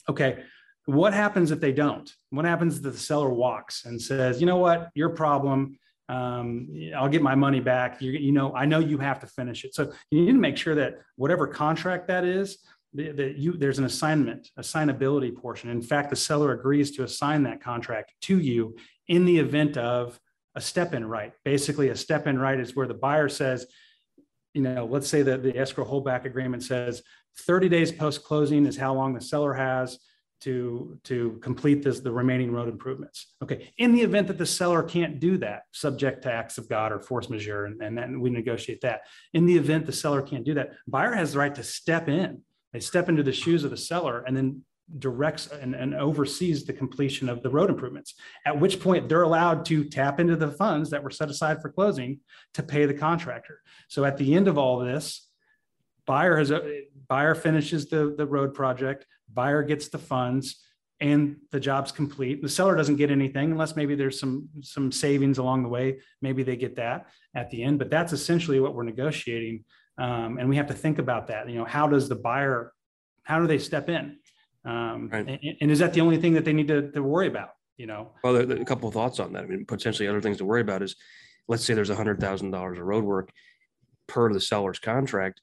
okay, 0.08 0.44
what 0.86 1.12
happens 1.12 1.50
if 1.50 1.60
they 1.60 1.72
don't? 1.72 2.10
What 2.30 2.44
happens 2.44 2.76
if 2.76 2.82
the 2.82 2.92
seller 2.96 3.30
walks 3.30 3.84
and 3.84 4.00
says, 4.00 4.40
you 4.40 4.46
know 4.46 4.58
what, 4.58 4.90
your 4.94 5.10
problem, 5.10 5.78
um, 6.08 6.68
I'll 6.96 7.08
get 7.08 7.22
my 7.22 7.34
money 7.34 7.60
back. 7.60 8.00
You, 8.00 8.12
you 8.12 8.32
know, 8.32 8.54
I 8.54 8.66
know 8.66 8.78
you 8.78 8.98
have 8.98 9.18
to 9.20 9.26
finish 9.26 9.64
it. 9.64 9.74
So 9.74 9.92
you 10.10 10.24
need 10.24 10.32
to 10.32 10.38
make 10.38 10.56
sure 10.56 10.76
that 10.76 10.98
whatever 11.16 11.48
contract 11.48 12.06
that 12.08 12.24
is, 12.24 12.58
that 12.94 13.34
you 13.36 13.52
there's 13.52 13.78
an 13.78 13.84
assignment, 13.84 14.48
assignability 14.58 15.34
portion. 15.34 15.68
In 15.68 15.82
fact, 15.82 16.08
the 16.08 16.16
seller 16.16 16.52
agrees 16.52 16.92
to 16.92 17.02
assign 17.02 17.42
that 17.42 17.60
contract 17.60 18.14
to 18.22 18.38
you 18.38 18.76
in 19.08 19.26
the 19.26 19.38
event 19.38 19.76
of 19.76 20.18
a 20.54 20.60
step-in 20.60 21.04
right. 21.04 21.32
Basically, 21.44 21.90
a 21.90 21.96
step-in 21.96 22.38
right 22.38 22.58
is 22.58 22.74
where 22.74 22.86
the 22.86 22.94
buyer 22.94 23.28
says, 23.28 23.66
you 24.54 24.62
know, 24.62 24.86
let's 24.86 25.08
say 25.08 25.22
that 25.22 25.42
the 25.42 25.58
escrow 25.58 25.84
holdback 25.84 26.24
agreement 26.24 26.62
says 26.62 27.02
30 27.38 27.68
days 27.68 27.92
post 27.92 28.25
closing 28.25 28.66
is 28.66 28.77
how 28.77 28.94
long 28.94 29.14
the 29.14 29.20
seller 29.20 29.55
has 29.55 29.99
to 30.42 30.99
to 31.05 31.38
complete 31.42 31.83
this 31.83 32.01
the 32.01 32.12
remaining 32.12 32.53
road 32.53 32.68
improvements. 32.68 33.35
Okay 33.42 33.72
in 33.79 33.92
the 33.92 34.03
event 34.03 34.27
that 34.29 34.38
the 34.38 34.46
seller 34.46 34.83
can't 34.83 35.18
do 35.18 35.38
that 35.38 35.62
subject 35.72 36.22
to 36.22 36.33
acts 36.33 36.59
of 36.59 36.68
god 36.68 36.92
or 36.92 37.01
force 37.01 37.31
majeure 37.31 37.64
and, 37.64 37.81
and 37.83 37.96
then 37.96 38.20
we 38.20 38.31
negotiate 38.31 38.81
that. 38.83 39.03
In 39.33 39.46
the 39.46 39.57
event 39.57 39.87
the 39.87 39.92
seller 39.92 40.22
can't 40.22 40.44
do 40.44 40.55
that 40.55 40.72
buyer 40.87 41.14
has 41.14 41.33
the 41.33 41.38
right 41.38 41.55
to 41.55 41.62
step 41.62 42.09
in. 42.09 42.42
They 42.72 42.81
step 42.81 43.09
into 43.09 43.22
the 43.22 43.33
shoes 43.33 43.64
of 43.64 43.70
the 43.70 43.77
seller 43.77 44.25
and 44.27 44.37
then 44.37 44.62
directs 44.99 45.49
and, 45.49 45.75
and 45.75 45.94
oversees 45.94 46.64
the 46.64 46.72
completion 46.72 47.29
of 47.29 47.42
the 47.42 47.51
road 47.51 47.70
improvements 47.70 48.14
at 48.44 48.61
which 48.61 48.79
point 48.79 49.09
they're 49.09 49.22
allowed 49.22 49.64
to 49.64 49.85
tap 49.85 50.20
into 50.20 50.37
the 50.37 50.53
funds 50.53 50.90
that 50.90 51.03
were 51.03 51.11
set 51.11 51.29
aside 51.29 51.61
for 51.61 51.72
closing 51.72 52.20
to 52.55 52.62
pay 52.62 52.87
the 52.87 52.94
contractor. 52.94 53.61
So 53.88 54.05
at 54.05 54.16
the 54.16 54.35
end 54.35 54.46
of 54.46 54.59
all 54.59 54.79
this 54.79 55.25
buyer 56.06 56.36
has 56.36 56.50
a 56.50 56.82
buyer 57.08 57.34
finishes 57.34 57.88
the, 57.88 58.14
the 58.16 58.26
road 58.26 58.54
project, 58.54 59.06
buyer 59.32 59.62
gets 59.62 59.88
the 59.88 59.98
funds, 59.98 60.62
and 61.00 61.36
the 61.52 61.60
job's 61.60 61.92
complete. 61.92 62.42
The 62.42 62.48
seller 62.48 62.74
doesn't 62.76 62.96
get 62.96 63.10
anything 63.10 63.52
unless 63.52 63.76
maybe 63.76 63.94
there's 63.94 64.18
some 64.18 64.48
some 64.62 64.90
savings 64.90 65.38
along 65.38 65.62
the 65.62 65.68
way. 65.68 66.00
Maybe 66.22 66.42
they 66.42 66.56
get 66.56 66.76
that 66.76 67.06
at 67.34 67.50
the 67.50 67.62
end, 67.62 67.78
but 67.78 67.90
that's 67.90 68.12
essentially 68.12 68.60
what 68.60 68.74
we're 68.74 68.84
negotiating. 68.84 69.64
Um, 69.98 70.38
and 70.38 70.48
we 70.48 70.56
have 70.56 70.66
to 70.68 70.74
think 70.74 70.98
about 70.98 71.28
that. 71.28 71.48
You 71.48 71.56
know, 71.56 71.64
how 71.64 71.88
does 71.88 72.08
the 72.08 72.16
buyer, 72.16 72.72
how 73.22 73.40
do 73.40 73.46
they 73.46 73.58
step 73.58 73.88
in? 73.88 74.18
Um, 74.64 75.08
Right. 75.10 75.26
and, 75.26 75.56
and 75.60 75.70
is 75.70 75.78
that 75.78 75.94
the 75.94 76.02
only 76.02 76.18
thing 76.18 76.34
that 76.34 76.44
they 76.44 76.52
need 76.52 76.68
to, 76.68 76.90
to 76.92 77.02
worry 77.02 77.28
about? 77.28 77.50
You 77.78 77.86
know, 77.86 78.12
Well, 78.22 78.32
there, 78.34 78.44
there 78.46 78.60
a 78.60 78.64
couple 78.64 78.88
of 78.88 78.94
thoughts 78.94 79.20
on 79.20 79.32
that. 79.32 79.44
I 79.44 79.46
mean, 79.46 79.64
potentially 79.64 80.08
other 80.08 80.20
things 80.20 80.38
to 80.38 80.44
worry 80.44 80.60
about 80.60 80.82
is, 80.82 80.96
let's 81.48 81.64
say 81.64 81.72
there's 81.72 81.90
a 81.90 81.94
hundred 81.96 82.20
thousand 82.20 82.50
dollars 82.50 82.78
of 82.78 82.84
road 82.84 83.04
work 83.04 83.30
per 84.06 84.32
the 84.32 84.40
seller's 84.40 84.78
contract. 84.78 85.40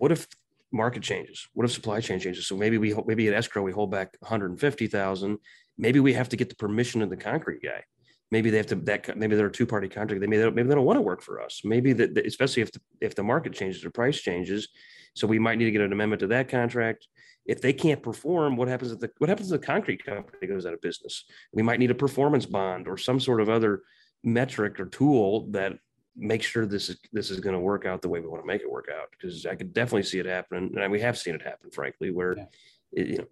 What 0.00 0.12
if 0.12 0.26
market 0.72 1.02
changes? 1.02 1.46
What 1.52 1.64
if 1.66 1.72
supply 1.72 2.00
chain 2.00 2.18
changes? 2.18 2.46
So 2.46 2.56
maybe 2.56 2.78
we, 2.78 2.94
maybe 3.06 3.28
at 3.28 3.34
escrow, 3.34 3.62
we 3.62 3.70
hold 3.70 3.90
back 3.90 4.16
hundred 4.24 4.50
and 4.50 4.58
fifty 4.58 4.86
thousand. 4.86 5.36
Maybe 5.76 6.00
we 6.00 6.14
have 6.14 6.30
to 6.30 6.36
get 6.36 6.48
the 6.48 6.56
permission 6.56 7.02
of 7.02 7.10
the 7.10 7.18
concrete 7.18 7.62
guy. 7.62 7.84
Maybe 8.30 8.48
they 8.48 8.56
have 8.56 8.68
to, 8.68 8.76
that, 8.76 9.18
maybe 9.18 9.36
they're 9.36 9.48
a 9.48 9.52
two-party 9.52 9.88
contract. 9.88 10.22
They 10.22 10.26
may, 10.26 10.38
maybe 10.50 10.68
they 10.68 10.74
don't 10.74 10.86
want 10.86 10.96
to 10.96 11.02
work 11.02 11.20
for 11.20 11.42
us. 11.42 11.60
Maybe 11.64 11.92
that, 11.92 12.14
that- 12.14 12.26
especially 12.26 12.62
if, 12.62 12.72
the 12.72 12.80
if 13.02 13.14
the 13.14 13.22
market 13.22 13.52
changes, 13.52 13.84
or 13.84 13.90
price 13.90 14.18
changes. 14.20 14.68
So 15.14 15.26
we 15.26 15.38
might 15.38 15.58
need 15.58 15.66
to 15.66 15.70
get 15.70 15.82
an 15.82 15.92
amendment 15.92 16.20
to 16.20 16.28
that 16.28 16.48
contract. 16.48 17.06
If 17.44 17.60
they 17.60 17.74
can't 17.74 18.02
perform, 18.02 18.56
what 18.56 18.68
happens 18.68 18.92
if 18.92 19.00
the, 19.00 19.10
what 19.18 19.28
happens 19.28 19.52
if 19.52 19.60
the 19.60 19.66
concrete 19.66 20.02
company 20.04 20.46
goes 20.46 20.64
out 20.64 20.72
of 20.72 20.80
business? 20.80 21.24
We 21.52 21.62
might 21.62 21.78
need 21.78 21.90
a 21.90 21.94
performance 21.94 22.46
bond 22.46 22.88
or 22.88 22.96
some 22.96 23.20
sort 23.20 23.42
of 23.42 23.50
other 23.50 23.82
metric 24.24 24.80
or 24.80 24.86
tool 24.86 25.50
that 25.50 25.74
makes 26.16 26.46
sure 26.46 26.66
this 26.66 26.88
is, 26.88 26.98
this 27.12 27.30
is 27.30 27.40
going 27.40 27.54
to 27.54 27.60
work 27.60 27.86
out 27.86 28.02
the 28.02 28.08
way 28.08 28.20
we 28.20 28.28
want 28.28 28.42
to 28.42 28.46
make 28.46 28.62
it 28.62 28.70
work 28.70 28.88
out. 28.92 29.08
Because 29.10 29.46
I 29.46 29.54
could 29.54 29.72
definitely 29.72 30.02
see 30.02 30.18
it 30.18 30.26
happening. 30.26 30.74
And 30.78 30.92
we 30.92 31.00
have 31.00 31.18
seen 31.18 31.34
it 31.34 31.42
happen, 31.42 31.70
frankly, 31.70 32.10
where, 32.10 32.36
Yeah. 32.36 32.44
it- 32.92 33.06
you 33.08 33.18
know, 33.18 33.26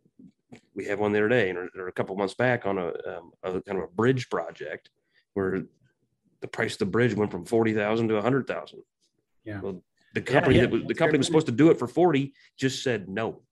we 0.75 0.85
have 0.87 0.99
one 0.99 1.13
the 1.13 1.19
other 1.19 1.29
day 1.29 1.51
or, 1.51 1.69
or 1.77 1.89
a 1.89 1.93
couple 1.93 2.17
months 2.17 2.35
back 2.35 2.67
on 2.67 2.79
a, 2.79 2.87
um, 3.07 3.33
a 3.43 3.61
kind 3.61 3.79
of 3.79 3.85
a 3.85 3.89
bridge 3.89 4.31
project 4.31 4.89
where 5.35 5.65
the 6.41 6.49
price 6.49 6.75
of 6.75 6.79
the 6.79 6.87
bridge 6.87 7.15
went 7.15 7.31
from 7.31 7.45
40,000 7.45 8.09
to 8.09 8.15
100,000. 8.15 8.83
Yeah. 9.45 9.61
Well, 9.61 9.83
the 10.15 10.23
company 10.23 10.57
yeah, 10.57 10.63
that 10.63 10.71
was, 10.71 10.83
the 10.87 10.95
company 10.95 11.19
was 11.19 11.27
supposed 11.27 11.47
to 11.47 11.53
do 11.53 11.71
it 11.71 11.79
for 11.79 11.87
40 11.87 12.33
just 12.57 12.83
said 12.83 13.09
no. 13.09 13.43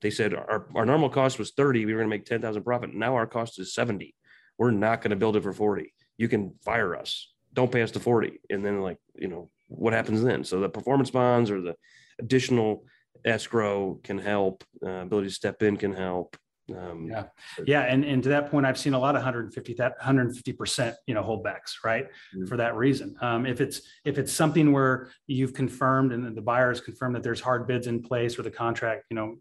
They 0.00 0.10
said 0.10 0.32
our, 0.34 0.66
our 0.74 0.86
normal 0.86 1.10
cost 1.10 1.38
was 1.38 1.50
30. 1.52 1.84
We 1.84 1.92
were 1.92 2.00
going 2.00 2.10
to 2.10 2.16
make 2.16 2.24
10,000 2.24 2.62
profit. 2.62 2.94
Now 2.94 3.14
our 3.14 3.26
cost 3.26 3.58
is 3.58 3.74
70. 3.74 4.14
We're 4.58 4.70
not 4.70 5.02
going 5.02 5.10
to 5.10 5.16
build 5.16 5.36
it 5.36 5.42
for 5.42 5.52
40. 5.52 5.92
You 6.16 6.28
can 6.28 6.54
fire 6.64 6.96
us. 6.96 7.28
Don't 7.56 7.72
pay 7.72 7.82
us 7.82 7.90
to 7.92 8.00
40. 8.00 8.38
And 8.50 8.64
then 8.64 8.82
like, 8.82 8.98
you 9.16 9.28
know, 9.28 9.50
what 9.68 9.94
happens 9.94 10.22
then? 10.22 10.44
So 10.44 10.60
the 10.60 10.68
performance 10.68 11.10
bonds 11.10 11.50
or 11.50 11.60
the 11.60 11.74
additional 12.20 12.84
escrow 13.24 13.98
can 14.04 14.18
help, 14.18 14.62
uh, 14.84 14.90
ability 14.90 15.28
to 15.28 15.34
step 15.34 15.62
in 15.62 15.76
can 15.78 15.92
help. 15.92 16.36
Um, 16.76 17.06
Yeah. 17.08 17.24
Yeah, 17.64 17.82
and, 17.82 18.04
and 18.04 18.22
to 18.24 18.28
that 18.28 18.50
point, 18.50 18.66
I've 18.66 18.76
seen 18.76 18.92
a 18.92 18.98
lot 18.98 19.14
of 19.14 19.20
150 19.20 19.74
that 19.74 19.92
150 19.98 20.52
percent, 20.52 20.96
you 21.06 21.14
know, 21.14 21.22
holdbacks, 21.22 21.82
right? 21.84 22.08
Mhm. 22.36 22.48
For 22.48 22.56
that 22.58 22.76
reason, 22.76 23.16
um, 23.20 23.46
if 23.46 23.60
it's 23.60 23.80
if 24.04 24.18
it's 24.18 24.32
something 24.32 24.72
where 24.72 25.08
you've 25.26 25.54
confirmed 25.54 26.12
and 26.12 26.36
the 26.36 26.42
buyer 26.42 26.68
has 26.68 26.80
confirmed 26.80 27.14
that 27.14 27.22
there's 27.22 27.40
hard 27.40 27.66
bids 27.66 27.86
in 27.86 28.02
place 28.02 28.38
or 28.38 28.42
the 28.42 28.50
contract, 28.50 29.04
you 29.10 29.14
know, 29.16 29.36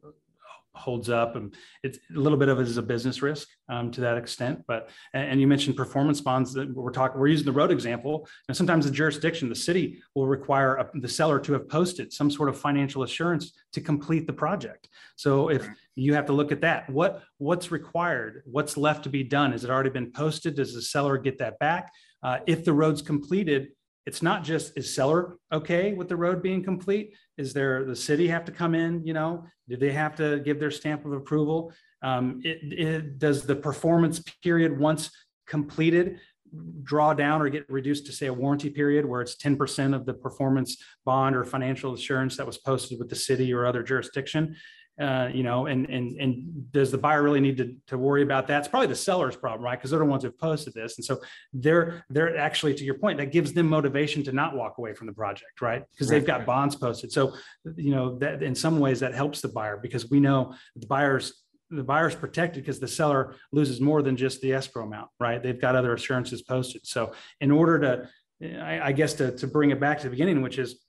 holds 0.76 1.10
up, 1.10 1.36
and 1.36 1.54
it's 1.84 1.98
a 2.16 2.20
little 2.20 2.38
bit 2.38 2.50
of 2.50 2.60
it 2.60 2.68
is 2.68 2.78
a 2.78 2.82
business 2.82 3.22
risk 3.22 3.48
um, 3.70 3.92
to 3.92 4.02
that 4.02 4.18
extent. 4.18 4.64
But 4.68 4.90
and, 5.14 5.30
and 5.32 5.42
you 5.42 5.48
mentioned 5.48 5.76
performance 5.76 6.22
bonds 6.22 6.54
that 6.54 6.74
we're 6.74 6.92
talking. 6.92 7.20
We're 7.20 7.28
using 7.28 7.46
the 7.46 7.52
road 7.52 7.72
example, 7.72 8.28
and 8.48 8.56
sometimes 8.56 8.86
the 8.86 8.92
jurisdiction, 8.92 9.50
the 9.50 9.56
city 9.56 10.02
will 10.16 10.28
require 10.28 10.76
a, 10.76 10.90
the 11.00 11.08
seller 11.08 11.40
to 11.40 11.54
have 11.54 11.70
posted 11.70 12.14
some 12.14 12.30
sort 12.30 12.50
of 12.50 12.58
financial 12.58 13.04
assurance 13.04 13.54
to 13.74 13.82
complete 13.82 14.28
the 14.28 14.34
project. 14.34 14.90
So 15.16 15.50
if 15.50 15.68
you 15.96 16.14
have 16.14 16.26
to 16.26 16.34
look 16.34 16.52
at 16.52 16.62
that. 16.62 16.90
What 16.90 17.24
what's 17.38 17.72
required? 17.72 18.44
What's 18.46 18.78
left 18.78 19.04
to 19.04 19.10
be 19.10 19.24
done? 19.24 19.54
Has 19.54 19.64
it 19.64 19.70
already 19.70 19.90
been 19.90 20.12
posted? 20.12 20.56
Does 20.56 20.74
the 20.74 20.82
seller 20.82 21.18
get 21.18 21.38
that 21.40 21.58
back? 21.60 21.92
Uh, 22.22 22.40
if 22.46 22.66
the 22.66 22.74
road's 22.74 23.02
completed, 23.02 23.70
it's 24.06 24.22
not 24.22 24.44
just 24.44 24.78
is 24.78 24.94
seller 24.94 25.38
okay 25.52 25.94
with 25.94 26.10
the 26.10 26.16
road 26.16 26.42
being 26.42 26.64
complete? 26.64 27.16
Is 27.38 27.54
there 27.54 27.84
the 27.84 27.96
city 27.96 28.28
have 28.28 28.46
to 28.46 28.52
come 28.52 28.76
in? 28.76 29.06
You 29.06 29.14
know, 29.14 29.46
do 29.68 29.78
they 29.78 29.92
have 29.92 30.16
to 30.18 30.40
give 30.40 30.60
their 30.60 30.72
stamp 30.72 31.06
of 31.06 31.14
approval? 31.14 31.74
Um, 32.02 32.42
it, 32.44 32.60
it, 32.62 33.20
does 33.20 33.46
the 33.46 33.56
performance 33.56 34.22
period 34.44 34.78
once 34.78 35.10
completed 35.48 36.20
draw 36.84 37.14
down 37.14 37.42
or 37.42 37.50
get 37.50 37.70
reduced 37.70 38.06
to 38.06 38.12
say 38.12 38.28
a 38.28 38.34
warranty 38.34 38.70
period 38.70 39.06
where 39.06 39.22
it's 39.22 39.36
10% 39.36 39.96
of 39.96 40.06
the 40.06 40.14
performance 40.14 40.78
bond 41.04 41.36
or 41.36 41.44
financial 41.44 41.94
assurance 41.94 42.38
that 42.38 42.46
was 42.46 42.58
posted 42.58 43.00
with 43.00 43.10
the 43.10 43.16
city 43.16 43.54
or 43.54 43.66
other 43.66 43.84
jurisdiction 43.84 44.56
uh, 45.00 45.30
you 45.34 45.44
know, 45.44 45.66
and 45.66 45.90
and 45.90 46.20
and 46.20 46.72
does 46.72 46.90
the 46.90 46.98
buyer 46.98 47.22
really 47.22 47.42
need 47.42 47.58
to, 47.58 47.76
to 47.88 47.98
worry 47.98 48.24
about 48.24 48.48
that? 48.48 48.60
It's 48.60 48.68
probably 48.68 48.88
the 48.88 48.96
seller's 48.96 49.36
problem, 49.36 49.62
right? 49.62 49.78
Because 49.78 49.92
they're 49.92 50.00
the 50.00 50.06
ones 50.06 50.24
who've 50.24 50.38
posted 50.38 50.74
this, 50.74 50.98
and 50.98 51.04
so 51.04 51.20
they're 51.52 52.06
they're 52.10 52.38
actually 52.38 52.74
to 52.76 52.84
your 52.86 52.98
point 52.98 53.18
that 53.18 53.32
gives 53.32 53.52
them 53.52 53.68
motivation 53.68 54.24
to 54.24 54.32
not 54.32 54.56
walk 54.56 54.78
away 54.78 54.94
from 54.94 55.08
the 55.08 55.14
project, 55.14 55.62
right? 55.62 55.84
Because 55.92 56.08
they've 56.08 56.26
got 56.26 56.46
bonds 56.46 56.78
posted. 56.78 57.12
So 57.12 57.34
you 57.76 57.92
know 57.92 58.18
that 58.20 58.42
in 58.42 58.56
some 58.56 58.80
ways 58.80 59.02
that 59.02 59.14
helps 59.14 59.42
the 59.42 59.50
buyer 59.50 59.78
because 59.78 60.10
we 60.10 60.22
know 60.22 60.56
the 60.78 60.88
buyers 60.88 61.44
the 61.70 61.84
buyer's 61.84 62.16
protected 62.16 62.64
because 62.64 62.80
the 62.80 62.88
seller 62.88 63.36
loses 63.52 63.82
more 63.82 64.02
than 64.02 64.16
just 64.16 64.40
the 64.42 64.54
escrow 64.54 64.84
amount, 64.84 65.10
right? 65.20 65.42
They've 65.42 65.60
got 65.60 65.76
other 65.76 65.94
assurances 65.94 66.42
posted. 66.42 66.86
So 66.86 67.14
in 67.42 67.52
order 67.52 67.80
to, 67.80 68.62
I, 68.62 68.80
I 68.80 68.92
guess 68.94 69.14
to 69.16 69.32
to 69.38 69.48
bring 69.48 69.72
it 69.72 69.80
back 69.80 69.98
to 69.98 70.04
the 70.06 70.10
beginning, 70.10 70.42
which 70.42 70.58
is 70.58 70.85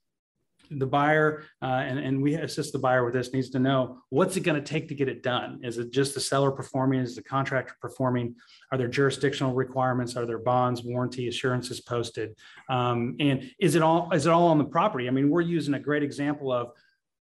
the 0.70 0.86
buyer 0.86 1.44
uh, 1.62 1.66
and, 1.66 1.98
and 1.98 2.22
we 2.22 2.34
assist 2.34 2.72
the 2.72 2.78
buyer 2.78 3.04
with 3.04 3.14
this 3.14 3.32
needs 3.32 3.50
to 3.50 3.58
know 3.58 3.98
what's 4.10 4.36
it 4.36 4.40
going 4.40 4.60
to 4.60 4.66
take 4.66 4.88
to 4.88 4.94
get 4.94 5.08
it 5.08 5.22
done? 5.22 5.60
Is 5.62 5.78
it 5.78 5.92
just 5.92 6.14
the 6.14 6.20
seller 6.20 6.50
performing? 6.50 7.00
Is 7.00 7.16
the 7.16 7.22
contractor 7.22 7.74
performing? 7.80 8.34
Are 8.72 8.78
there 8.78 8.88
jurisdictional 8.88 9.54
requirements? 9.54 10.16
Are 10.16 10.26
there 10.26 10.38
bonds 10.38 10.82
warranty 10.82 11.28
assurances 11.28 11.80
posted? 11.80 12.36
Um, 12.68 13.16
and 13.20 13.50
is 13.58 13.74
it 13.74 13.82
all 13.82 14.10
is 14.12 14.26
it 14.26 14.30
all 14.30 14.48
on 14.48 14.58
the 14.58 14.64
property? 14.64 15.08
I 15.08 15.10
mean 15.10 15.30
we're 15.30 15.40
using 15.40 15.74
a 15.74 15.80
great 15.80 16.02
example 16.02 16.52
of 16.52 16.72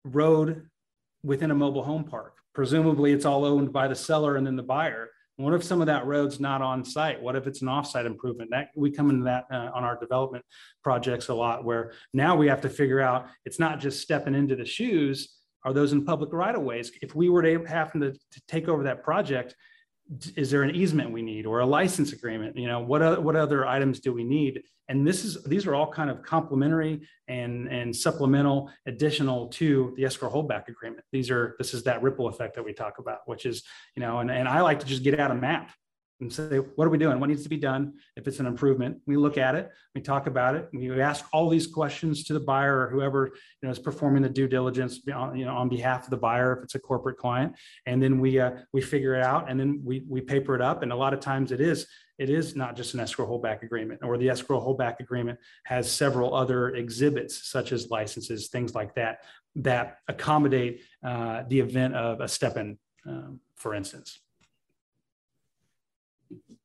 road 0.04 0.70
within 1.24 1.52
a 1.52 1.56
mobile 1.56 1.84
home 1.84 2.04
park. 2.04 2.38
Presumably 2.54 3.12
it's 3.12 3.26
all 3.26 3.46
owned 3.46 3.72
by 3.72 3.88
the 3.88 3.96
seller 3.96 4.36
and 4.36 4.46
then 4.46 4.56
the 4.56 4.64
buyer 4.64 5.10
what 5.38 5.54
if 5.54 5.64
some 5.64 5.82
of 5.82 5.88
that 5.88 6.06
road's 6.06 6.40
not 6.40 6.62
on 6.64 6.84
site? 6.84 7.22
What 7.22 7.36
if 7.36 7.46
it's 7.46 7.62
an 7.62 7.68
offsite 7.68 8.06
improvement? 8.06 8.50
That 8.52 8.70
we 8.76 8.92
come 8.92 9.12
into 9.12 9.24
that 9.26 9.46
uh, 9.52 9.70
on 9.74 9.84
our 9.84 9.98
development 10.00 10.44
projects 10.84 11.30
a 11.30 11.34
lot, 11.34 11.64
where 11.64 11.94
now 12.12 12.36
we 12.36 12.48
have 12.48 12.62
to 12.62 12.70
figure 12.70 13.00
out 13.00 13.28
it's 13.46 13.60
not 13.60 13.80
just 13.80 14.02
stepping 14.02 14.34
into 14.34 14.56
the 14.56 14.66
shoes. 14.66 15.36
Are 15.64 15.74
those 15.74 15.94
in 15.94 16.06
public 16.06 16.34
right 16.34 16.56
of 16.56 16.64
ways? 16.64 16.92
If 17.02 17.14
we 17.14 17.30
were 17.30 17.44
to 17.44 17.64
happen 17.66 18.02
to, 18.02 18.14
to 18.14 18.42
take 18.48 18.68
over 18.68 18.84
that 18.84 19.04
project, 19.04 19.54
is 20.36 20.50
there 20.52 20.64
an 20.64 20.76
easement 20.76 21.12
we 21.12 21.22
need 21.22 21.46
or 21.46 21.60
a 21.60 21.66
license 21.66 22.14
agreement? 22.14 22.58
You 22.58 22.68
know, 22.68 22.80
what 22.80 23.02
other, 23.02 23.22
what 23.22 23.36
other 23.36 23.66
items 23.66 24.00
do 24.00 24.14
we 24.14 24.24
need? 24.24 24.64
And 24.90 25.06
this 25.06 25.26
is 25.26 25.44
these 25.44 25.68
are 25.68 25.76
all 25.76 25.92
kind 25.92 26.10
of 26.10 26.24
complementary 26.24 27.02
and 27.28 27.68
and 27.68 27.94
supplemental, 27.94 28.72
additional 28.86 29.48
to 29.50 29.94
the 29.98 30.06
escrow 30.06 30.30
holdback 30.30 30.70
agreement. 30.70 31.04
These 31.12 31.30
are 31.30 31.56
this 31.58 31.74
is 31.74 31.84
that 31.84 32.02
ripple 32.02 32.28
effect 32.28 32.56
that 32.56 32.64
we 32.64 32.74
talk 32.74 33.00
about, 33.00 33.20
which 33.26 33.46
is 33.46 33.64
you 33.96 34.02
know, 34.02 34.20
and 34.20 34.32
and 34.32 34.48
I 34.48 34.62
like 34.62 34.80
to 34.80 34.86
just 34.86 35.04
get 35.04 35.20
out 35.20 35.32
a 35.32 35.36
map 35.36 35.72
and 36.20 36.34
say, 36.34 36.58
what 36.58 36.86
are 36.86 36.90
we 36.90 36.98
doing? 36.98 37.20
What 37.20 37.30
needs 37.30 37.44
to 37.44 37.50
be 37.50 37.58
done? 37.58 37.94
If 38.16 38.28
it's 38.28 38.40
an 38.40 38.48
improvement, 38.48 38.98
we 39.06 39.18
look 39.18 39.38
at 39.38 39.56
it, 39.56 39.70
we 39.94 40.02
talk 40.02 40.28
about 40.28 40.56
it, 40.56 40.68
we 40.74 41.00
ask 41.00 41.26
all 41.32 41.50
these 41.50 41.68
questions 41.68 42.24
to 42.26 42.34
the 42.34 42.40
buyer 42.40 42.80
or 42.80 42.90
whoever 42.90 43.32
you 43.62 43.68
know 43.68 43.70
is 43.70 43.80
performing 43.80 44.24
the 44.24 44.30
due 44.30 44.48
diligence 44.48 45.00
on, 45.14 45.38
you 45.38 45.46
know 45.46 45.56
on 45.56 45.70
behalf 45.70 46.06
of 46.06 46.10
the 46.10 46.18
buyer 46.18 46.58
if 46.58 46.64
it's 46.64 46.76
a 46.76 46.80
corporate 46.80 47.18
client, 47.18 47.56
and 47.86 48.02
then 48.02 48.20
we 48.20 48.40
uh, 48.40 48.52
we 48.74 48.82
figure 48.82 49.16
it 49.16 49.24
out 49.24 49.50
and 49.50 49.60
then 49.60 49.82
we 49.84 50.04
we 50.08 50.22
paper 50.22 50.56
it 50.56 50.62
up. 50.62 50.82
And 50.82 50.92
a 50.92 50.96
lot 50.96 51.14
of 51.14 51.20
times 51.20 51.52
it 51.52 51.62
is 51.62 51.88
it 52.18 52.30
is 52.32 52.56
not 52.56 52.76
just 52.76 52.96
an 52.96 53.00
escrow 53.00 53.28
holdback 53.28 53.62
agreement, 53.62 54.02
or 54.04 54.18
the 54.18 54.30
escrow 54.30 54.60
holdback 54.60 55.00
agreement 55.00 55.38
has 55.66 55.92
several 55.92 56.34
other 56.36 56.70
exhibits 56.70 57.48
such 57.50 57.72
as 57.72 57.92
licenses, 57.92 58.48
things 58.48 58.74
like 58.74 58.96
that 58.96 59.20
that 59.56 59.98
accommodate 60.08 60.82
uh, 61.04 61.44
the 61.48 61.60
event 61.60 61.96
of 61.96 62.22
a 62.22 62.28
step 62.28 62.58
in, 62.58 62.78
um, 63.08 63.40
for 63.56 63.74
instance. 63.74 64.20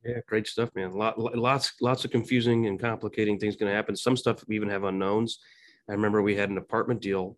Yeah, 0.04 0.18
great 0.26 0.46
stuff, 0.46 0.70
man. 0.74 0.92
Lot, 0.92 1.18
lots, 1.18 1.74
lots 1.80 2.04
of 2.04 2.10
confusing 2.10 2.66
and 2.66 2.80
complicating 2.80 3.38
things 3.38 3.56
going 3.56 3.70
to 3.70 3.76
happen. 3.76 3.94
Some 3.94 4.16
stuff 4.16 4.44
we 4.48 4.56
even 4.56 4.68
have 4.68 4.84
unknowns. 4.84 5.38
I 5.88 5.92
remember 5.92 6.22
we 6.22 6.34
had 6.34 6.50
an 6.50 6.58
apartment 6.58 7.00
deal. 7.00 7.36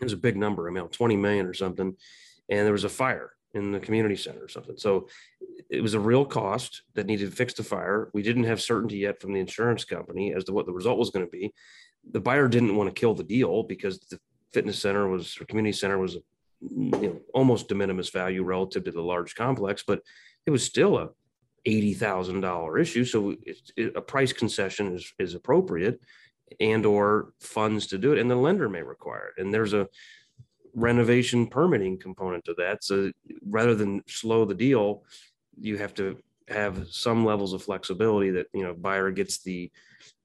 It 0.00 0.04
was 0.04 0.12
a 0.12 0.18
big 0.18 0.36
number, 0.36 0.68
I 0.68 0.72
mean, 0.72 0.86
20 0.88 1.16
million 1.16 1.46
or 1.46 1.54
something. 1.54 1.96
And 2.48 2.66
there 2.66 2.72
was 2.72 2.84
a 2.84 2.88
fire 2.88 3.32
in 3.54 3.72
the 3.72 3.80
community 3.80 4.16
center 4.16 4.44
or 4.44 4.48
something. 4.48 4.76
So 4.76 5.08
it 5.68 5.82
was 5.82 5.94
a 5.94 6.00
real 6.00 6.24
cost 6.24 6.82
that 6.94 7.06
needed 7.06 7.30
to 7.30 7.36
fix 7.36 7.54
the 7.54 7.64
fire. 7.64 8.10
We 8.14 8.22
didn't 8.22 8.44
have 8.44 8.62
certainty 8.62 8.98
yet 8.98 9.20
from 9.20 9.32
the 9.32 9.40
insurance 9.40 9.84
company 9.84 10.32
as 10.34 10.44
to 10.44 10.52
what 10.52 10.66
the 10.66 10.72
result 10.72 10.98
was 10.98 11.10
going 11.10 11.26
to 11.26 11.30
be. 11.30 11.52
The 12.12 12.20
buyer 12.20 12.48
didn't 12.48 12.76
want 12.76 12.94
to 12.94 12.98
kill 12.98 13.14
the 13.14 13.24
deal 13.24 13.62
because 13.64 13.98
the 13.98 14.18
fitness 14.52 14.80
center 14.80 15.08
was, 15.08 15.36
or 15.40 15.44
community 15.46 15.72
center 15.72 15.98
was, 15.98 16.16
you 16.60 16.90
know, 16.90 17.20
almost 17.34 17.68
de 17.68 17.74
minimis 17.74 18.10
value 18.10 18.44
relative 18.44 18.84
to 18.84 18.92
the 18.92 19.02
large 19.02 19.34
complex, 19.34 19.82
but 19.86 20.00
it 20.46 20.50
was 20.50 20.64
still 20.64 20.98
a 20.98 21.10
eighty 21.66 21.94
thousand 21.94 22.40
dollar 22.40 22.78
issue. 22.78 23.04
So 23.04 23.36
it, 23.76 23.96
a 23.96 24.00
price 24.00 24.32
concession 24.32 24.94
is 24.94 25.12
is 25.18 25.34
appropriate, 25.34 26.00
and 26.58 26.86
or 26.86 27.32
funds 27.40 27.86
to 27.88 27.98
do 27.98 28.12
it, 28.12 28.18
and 28.18 28.30
the 28.30 28.36
lender 28.36 28.68
may 28.68 28.82
require 28.82 29.32
it. 29.36 29.42
And 29.42 29.52
there's 29.52 29.74
a 29.74 29.88
renovation 30.74 31.46
permitting 31.46 31.98
component 31.98 32.44
to 32.44 32.54
that. 32.54 32.84
So 32.84 33.10
rather 33.44 33.74
than 33.74 34.02
slow 34.06 34.44
the 34.44 34.54
deal, 34.54 35.04
you 35.58 35.78
have 35.78 35.94
to 35.94 36.18
have 36.48 36.88
some 36.88 37.24
levels 37.24 37.52
of 37.52 37.62
flexibility 37.62 38.30
that 38.30 38.46
you 38.52 38.64
know 38.64 38.74
buyer 38.74 39.10
gets 39.10 39.42
the 39.42 39.70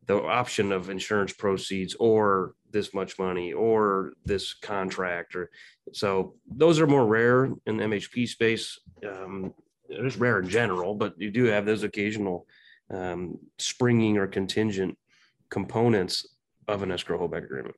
the 0.07 0.21
option 0.21 0.71
of 0.71 0.89
insurance 0.89 1.33
proceeds 1.33 1.95
or 1.99 2.53
this 2.71 2.93
much 2.93 3.17
money 3.17 3.53
or 3.53 4.13
this 4.25 4.53
contract 4.53 5.35
or 5.35 5.49
So 5.93 6.35
those 6.47 6.79
are 6.79 6.87
more 6.87 7.05
rare 7.05 7.45
in 7.65 7.77
the 7.77 7.85
MHP 7.85 8.27
space. 8.27 8.79
Um, 9.07 9.53
it's 9.89 10.17
rare 10.17 10.39
in 10.39 10.49
general, 10.49 10.95
but 10.95 11.13
you 11.17 11.31
do 11.31 11.45
have 11.45 11.65
those 11.65 11.83
occasional 11.83 12.47
um, 12.89 13.37
springing 13.57 14.17
or 14.17 14.27
contingent 14.27 14.97
components 15.49 16.27
of 16.67 16.83
an 16.83 16.91
escrow 16.91 17.19
holdback 17.19 17.43
agreement. 17.43 17.75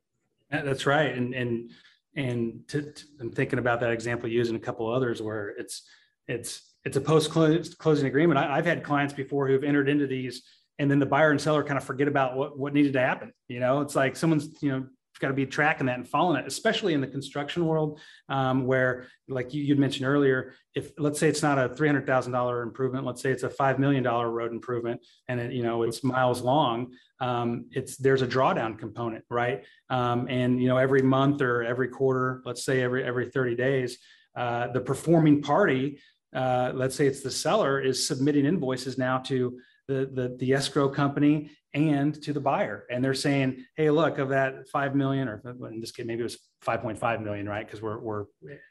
That's 0.50 0.86
right. 0.86 1.14
And, 1.14 1.34
and, 1.34 1.70
and 2.16 2.60
to, 2.68 2.82
to, 2.92 3.04
I'm 3.20 3.30
thinking 3.30 3.58
about 3.58 3.80
that 3.80 3.90
example 3.90 4.28
using 4.28 4.56
a 4.56 4.60
couple 4.60 4.92
others 4.92 5.20
where 5.20 5.50
it's, 5.50 5.82
it's, 6.26 6.74
it's 6.84 6.96
a 6.96 7.00
post 7.00 7.30
closing 7.30 8.06
agreement. 8.06 8.38
I, 8.38 8.56
I've 8.56 8.66
had 8.66 8.82
clients 8.82 9.12
before 9.12 9.46
who've 9.46 9.64
entered 9.64 9.88
into 9.88 10.06
these 10.06 10.42
and 10.78 10.90
then 10.90 10.98
the 10.98 11.06
buyer 11.06 11.30
and 11.30 11.40
seller 11.40 11.64
kind 11.64 11.76
of 11.76 11.84
forget 11.84 12.08
about 12.08 12.36
what, 12.36 12.58
what 12.58 12.72
needed 12.72 12.92
to 12.92 13.00
happen. 13.00 13.32
You 13.48 13.60
know, 13.60 13.80
it's 13.80 13.96
like 13.96 14.16
someone's, 14.16 14.48
you 14.62 14.70
know, 14.70 14.86
got 15.18 15.28
to 15.28 15.34
be 15.34 15.46
tracking 15.46 15.86
that 15.86 15.98
and 15.98 16.08
following 16.08 16.40
it, 16.40 16.46
especially 16.46 16.94
in 16.94 17.00
the 17.00 17.06
construction 17.06 17.66
world, 17.66 18.00
um, 18.28 18.66
where, 18.66 19.06
like 19.28 19.52
you, 19.52 19.68
would 19.68 19.78
mentioned 19.78 20.06
earlier, 20.06 20.54
if 20.74 20.92
let's 20.98 21.18
say 21.18 21.28
it's 21.28 21.42
not 21.42 21.58
a 21.58 21.74
three 21.74 21.88
hundred 21.88 22.06
thousand 22.06 22.32
dollar 22.32 22.62
improvement, 22.62 23.04
let's 23.04 23.20
say 23.20 23.30
it's 23.30 23.42
a 23.42 23.50
five 23.50 23.78
million 23.78 24.02
dollar 24.02 24.30
road 24.30 24.52
improvement, 24.52 25.00
and 25.28 25.40
it, 25.40 25.52
you 25.52 25.62
know 25.62 25.82
it's 25.82 26.02
miles 26.02 26.40
long, 26.40 26.92
um, 27.20 27.66
it's 27.72 27.96
there's 27.96 28.22
a 28.22 28.26
drawdown 28.26 28.78
component, 28.78 29.24
right? 29.30 29.64
Um, 29.90 30.26
and 30.28 30.60
you 30.62 30.68
know 30.68 30.76
every 30.76 31.02
month 31.02 31.42
or 31.42 31.62
every 31.62 31.88
quarter, 31.88 32.42
let's 32.44 32.64
say 32.64 32.82
every 32.82 33.04
every 33.04 33.30
thirty 33.30 33.54
days, 33.54 33.98
uh, 34.36 34.68
the 34.68 34.80
performing 34.80 35.42
party, 35.42 36.00
uh, 36.34 36.72
let's 36.74 36.94
say 36.94 37.06
it's 37.06 37.22
the 37.22 37.30
seller, 37.30 37.80
is 37.80 38.06
submitting 38.06 38.46
invoices 38.46 38.98
now 38.98 39.18
to 39.18 39.58
the, 39.88 40.10
the, 40.12 40.36
the 40.38 40.52
escrow 40.52 40.88
company 40.88 41.50
and 41.74 42.20
to 42.22 42.32
the 42.32 42.40
buyer. 42.40 42.84
And 42.90 43.04
they're 43.04 43.14
saying, 43.14 43.64
hey, 43.76 43.90
look, 43.90 44.18
of 44.18 44.30
that 44.30 44.68
5 44.68 44.94
million, 44.94 45.28
or 45.28 45.42
in 45.70 45.80
this 45.80 45.92
case, 45.92 46.06
maybe 46.06 46.20
it 46.20 46.24
was 46.24 46.38
5.5 46.64 47.22
million, 47.22 47.48
right? 47.48 47.66
Because 47.66 47.82
we're, 47.82 47.98
we're 47.98 48.24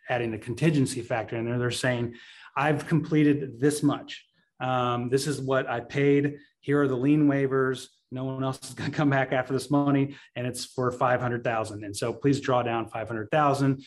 adding 0.09 0.31
the 0.31 0.37
contingency 0.37 1.01
factor 1.01 1.35
in 1.35 1.45
there. 1.45 1.59
They're 1.59 1.71
saying, 1.71 2.15
I've 2.55 2.87
completed 2.87 3.59
this 3.59 3.83
much. 3.83 4.25
Um, 4.59 5.09
this 5.09 5.27
is 5.27 5.39
what 5.39 5.69
I 5.69 5.81
paid. 5.81 6.37
Here 6.61 6.81
are 6.81 6.87
the 6.87 6.97
lien 6.97 7.27
waivers. 7.27 7.87
No 8.11 8.23
one 8.23 8.43
else 8.43 8.59
is 8.63 8.73
going 8.73 8.89
to 8.89 8.95
come 8.95 9.09
back 9.09 9.31
after 9.31 9.53
this 9.53 9.69
money, 9.69 10.15
and 10.35 10.47
it's 10.47 10.65
for 10.65 10.91
500,000. 10.91 11.83
And 11.83 11.95
so 11.95 12.13
please 12.13 12.39
draw 12.39 12.63
down 12.63 12.87
500,000. 12.89 13.83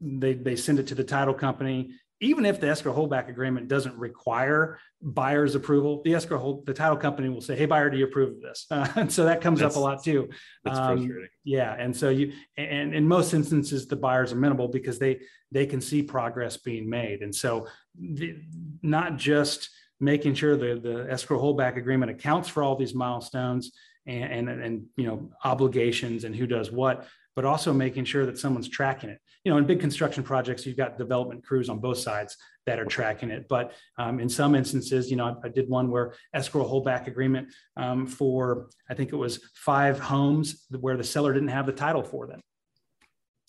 They, 0.00 0.34
they 0.34 0.56
send 0.56 0.78
it 0.78 0.86
to 0.88 0.94
the 0.94 1.04
title 1.04 1.34
company 1.34 1.94
even 2.24 2.46
if 2.46 2.58
the 2.58 2.68
escrow 2.68 2.94
holdback 2.94 3.28
agreement 3.28 3.68
doesn't 3.68 3.96
require 3.98 4.78
buyer's 5.02 5.54
approval, 5.54 6.02
the 6.04 6.14
escrow 6.14 6.38
hold, 6.38 6.66
the 6.66 6.72
title 6.72 6.96
company 6.96 7.28
will 7.28 7.40
say, 7.40 7.54
"Hey, 7.54 7.66
buyer, 7.66 7.90
do 7.90 7.98
you 7.98 8.06
approve 8.06 8.36
of 8.36 8.40
this?" 8.40 8.66
Uh, 8.70 8.88
and 8.96 9.12
so 9.12 9.24
that 9.24 9.40
comes 9.40 9.60
that's, 9.60 9.76
up 9.76 9.80
a 9.80 9.84
lot 9.84 10.02
too. 10.02 10.28
That's 10.64 10.78
um, 10.78 10.96
frustrating. 10.98 11.28
Yeah, 11.44 11.74
and 11.78 11.94
so 11.94 12.08
you, 12.08 12.32
and 12.56 12.94
in 12.94 13.06
most 13.06 13.34
instances, 13.34 13.86
the 13.86 13.96
buyers 13.96 14.32
are 14.32 14.36
minimal 14.36 14.68
because 14.68 14.98
they 14.98 15.20
they 15.52 15.66
can 15.66 15.80
see 15.80 16.02
progress 16.02 16.56
being 16.56 16.88
made, 16.88 17.22
and 17.22 17.34
so 17.34 17.66
the, 17.98 18.36
not 18.82 19.16
just 19.16 19.68
making 20.00 20.34
sure 20.34 20.56
the 20.56 20.80
the 20.80 21.06
escrow 21.10 21.38
holdback 21.38 21.76
agreement 21.76 22.10
accounts 22.10 22.48
for 22.48 22.62
all 22.62 22.74
these 22.74 22.94
milestones 22.94 23.72
and 24.06 24.48
and, 24.48 24.62
and 24.62 24.86
you 24.96 25.06
know 25.06 25.30
obligations 25.44 26.24
and 26.24 26.34
who 26.34 26.46
does 26.46 26.72
what, 26.72 27.06
but 27.36 27.44
also 27.44 27.72
making 27.72 28.04
sure 28.04 28.24
that 28.26 28.38
someone's 28.38 28.68
tracking 28.68 29.10
it. 29.10 29.20
You 29.44 29.52
know, 29.52 29.58
in 29.58 29.66
big 29.66 29.80
construction 29.80 30.22
projects, 30.22 30.64
you've 30.64 30.76
got 30.76 30.98
development 30.98 31.44
crews 31.44 31.68
on 31.68 31.78
both 31.78 31.98
sides 31.98 32.36
that 32.66 32.78
are 32.78 32.86
tracking 32.86 33.30
it. 33.30 33.46
But 33.48 33.72
um, 33.98 34.18
in 34.18 34.28
some 34.28 34.54
instances, 34.54 35.10
you 35.10 35.16
know, 35.16 35.26
I, 35.26 35.46
I, 35.46 35.48
did 35.50 35.68
one 35.68 35.90
where 35.90 36.14
escrow 36.32 36.64
holdback 36.64 37.06
agreement 37.06 37.48
um, 37.76 38.06
for, 38.06 38.68
I 38.88 38.94
think 38.94 39.12
it 39.12 39.16
was 39.16 39.40
five 39.54 40.00
homes 40.00 40.66
where 40.70 40.96
the 40.96 41.04
seller 41.04 41.34
didn't 41.34 41.48
have 41.48 41.66
the 41.66 41.72
title 41.72 42.02
for 42.02 42.26
them. 42.26 42.40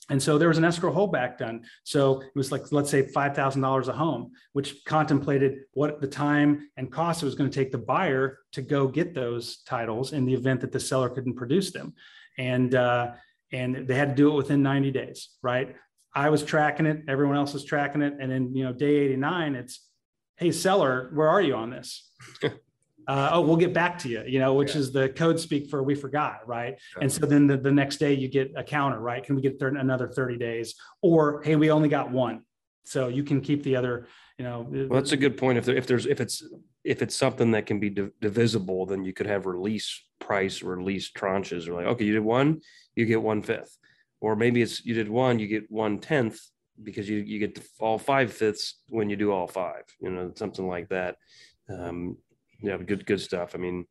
And 0.09 0.21
so 0.21 0.37
there 0.37 0.49
was 0.49 0.59
an 0.59 0.65
escrow 0.65 0.93
holdback 0.93 1.37
done. 1.37 1.65
So 1.83 2.21
it 2.21 2.35
was 2.35 2.51
like, 2.51 2.71
let's 2.71 2.91
say 2.91 3.03
$5,000 3.03 3.87
a 3.87 3.91
home, 3.91 4.31
which 4.53 4.85
contemplated 4.85 5.61
what 5.73 5.99
the 5.99 6.07
time 6.07 6.69
and 6.77 6.91
cost 6.91 7.23
it 7.23 7.25
was 7.25 7.33
going 7.33 7.49
to 7.49 7.55
take 7.55 7.71
the 7.71 7.79
buyer 7.79 8.39
to 8.51 8.61
go 8.61 8.87
get 8.87 9.15
those 9.15 9.63
titles 9.63 10.13
in 10.13 10.25
the 10.25 10.33
event 10.33 10.61
that 10.61 10.71
the 10.71 10.79
seller 10.79 11.09
couldn't 11.09 11.35
produce 11.35 11.71
them. 11.71 11.95
And, 12.37 12.75
uh, 12.75 13.13
and 13.51 13.87
they 13.87 13.95
had 13.95 14.09
to 14.09 14.15
do 14.15 14.31
it 14.31 14.35
within 14.35 14.61
90 14.61 14.91
days, 14.91 15.29
right? 15.41 15.75
I 16.15 16.29
was 16.29 16.43
tracking 16.43 16.85
it, 16.85 17.03
everyone 17.09 17.35
else 17.35 17.53
was 17.53 17.65
tracking 17.65 18.01
it. 18.01 18.13
And 18.19 18.31
then, 18.31 18.55
you 18.55 18.63
know, 18.63 18.71
day 18.71 18.95
89, 18.95 19.55
it's, 19.55 19.85
hey, 20.37 20.51
seller, 20.51 21.11
where 21.13 21.27
are 21.27 21.41
you 21.41 21.55
on 21.55 21.69
this? 21.69 22.09
uh, 22.43 23.29
oh, 23.33 23.41
we'll 23.41 23.57
get 23.57 23.73
back 23.73 23.99
to 23.99 24.09
you, 24.09 24.23
you 24.25 24.39
know, 24.39 24.53
which 24.53 24.73
yeah. 24.75 24.81
is 24.81 24.91
the 24.93 25.09
code 25.09 25.39
speak 25.39 25.69
for 25.69 25.83
we 25.83 25.93
forgot, 25.93 26.47
right? 26.47 26.79
Yeah. 26.95 27.01
And 27.01 27.11
so 27.11 27.25
then 27.25 27.47
the, 27.47 27.57
the 27.57 27.71
next 27.71 27.97
day 27.97 28.13
you 28.13 28.29
get 28.29 28.53
a 28.55 28.63
counter, 28.63 28.99
right? 28.99 29.23
Can 29.23 29.35
we 29.35 29.41
get 29.41 29.59
th- 29.59 29.73
another 29.77 30.07
30 30.07 30.37
days? 30.37 30.75
Or, 31.01 31.41
hey, 31.43 31.57
we 31.57 31.69
only 31.69 31.89
got 31.89 32.11
one. 32.11 32.43
So 32.85 33.09
you 33.09 33.23
can 33.23 33.41
keep 33.41 33.63
the 33.63 33.75
other, 33.75 34.07
you 34.37 34.45
know. 34.45 34.67
Well, 34.69 35.01
that's 35.01 35.11
a 35.11 35.17
good 35.17 35.37
point. 35.37 35.57
If, 35.57 35.65
there, 35.65 35.75
if 35.75 35.85
there's, 35.85 36.05
if 36.05 36.21
it's, 36.21 36.43
if 36.85 37.01
it's 37.01 37.15
something 37.15 37.51
that 37.51 37.65
can 37.65 37.79
be 37.79 37.89
divisible, 38.21 38.85
then 38.85 39.03
you 39.03 39.11
could 39.11 39.25
have 39.25 39.47
release 39.47 40.03
price 40.19 40.61
release 40.61 41.11
tranches 41.11 41.67
or 41.67 41.73
like, 41.73 41.87
okay, 41.87 42.05
you 42.05 42.13
did 42.13 42.23
one, 42.23 42.61
you 42.95 43.05
get 43.05 43.21
one 43.21 43.41
fifth, 43.41 43.77
or 44.21 44.35
maybe 44.35 44.61
it's 44.61 44.85
you 44.85 44.93
did 44.93 45.09
one, 45.09 45.39
you 45.39 45.47
get 45.47 45.69
one 45.69 45.99
tenth 45.99 46.39
because 46.83 47.09
you 47.09 47.17
you 47.17 47.39
get 47.39 47.59
all 47.79 47.97
five 47.97 48.31
fifths 48.33 48.81
when 48.89 49.09
you 49.09 49.15
do 49.15 49.31
all 49.31 49.47
five, 49.47 49.83
you 49.99 50.09
know, 50.09 50.31
something 50.35 50.67
like 50.67 50.89
that. 50.89 51.17
Um, 51.69 52.17
yeah, 52.61 52.77
good 52.77 53.05
good 53.05 53.21
stuff. 53.21 53.55
I 53.55 53.57
mean, 53.57 53.85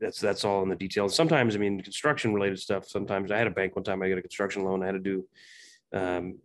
that's 0.00 0.20
that's 0.20 0.44
all 0.44 0.62
in 0.62 0.68
the 0.68 0.76
details. 0.76 1.14
Sometimes, 1.14 1.54
I 1.54 1.58
mean, 1.58 1.80
construction 1.80 2.34
related 2.34 2.58
stuff. 2.58 2.86
Sometimes 2.88 3.30
I 3.30 3.38
had 3.38 3.46
a 3.46 3.50
bank 3.50 3.76
one 3.76 3.84
time. 3.84 4.02
I 4.02 4.08
got 4.08 4.18
a 4.18 4.22
construction 4.22 4.64
loan. 4.64 4.82
I 4.82 4.86
had 4.86 4.92
to 4.92 4.98
do 4.98 5.28
um, 5.92 6.38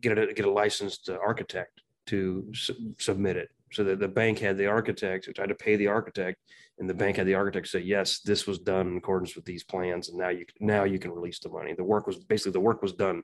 get 0.00 0.18
a 0.18 0.32
get 0.32 0.46
a 0.46 0.50
licensed 0.50 1.08
architect 1.10 1.82
to 2.06 2.46
su- 2.54 2.94
submit 2.98 3.36
it. 3.36 3.48
So 3.72 3.82
that 3.84 3.98
the 3.98 4.08
bank 4.08 4.38
had 4.38 4.56
the 4.56 4.66
architect, 4.66 5.28
had 5.36 5.48
to 5.48 5.54
pay 5.54 5.76
the 5.76 5.88
architect, 5.88 6.38
and 6.78 6.88
the 6.88 6.94
bank 6.94 7.16
had 7.16 7.26
the 7.26 7.34
architect 7.34 7.68
say, 7.68 7.80
yes, 7.80 8.20
this 8.20 8.46
was 8.46 8.58
done 8.58 8.86
in 8.86 8.96
accordance 8.96 9.34
with 9.34 9.44
these 9.44 9.64
plans, 9.64 10.08
and 10.08 10.18
now 10.18 10.28
you 10.28 10.44
now 10.60 10.84
you 10.84 10.98
can 10.98 11.10
release 11.10 11.38
the 11.40 11.48
money. 11.48 11.74
The 11.74 11.84
work 11.84 12.06
was 12.06 12.16
basically 12.16 12.52
the 12.52 12.60
work 12.60 12.80
was 12.82 12.92
done 12.92 13.22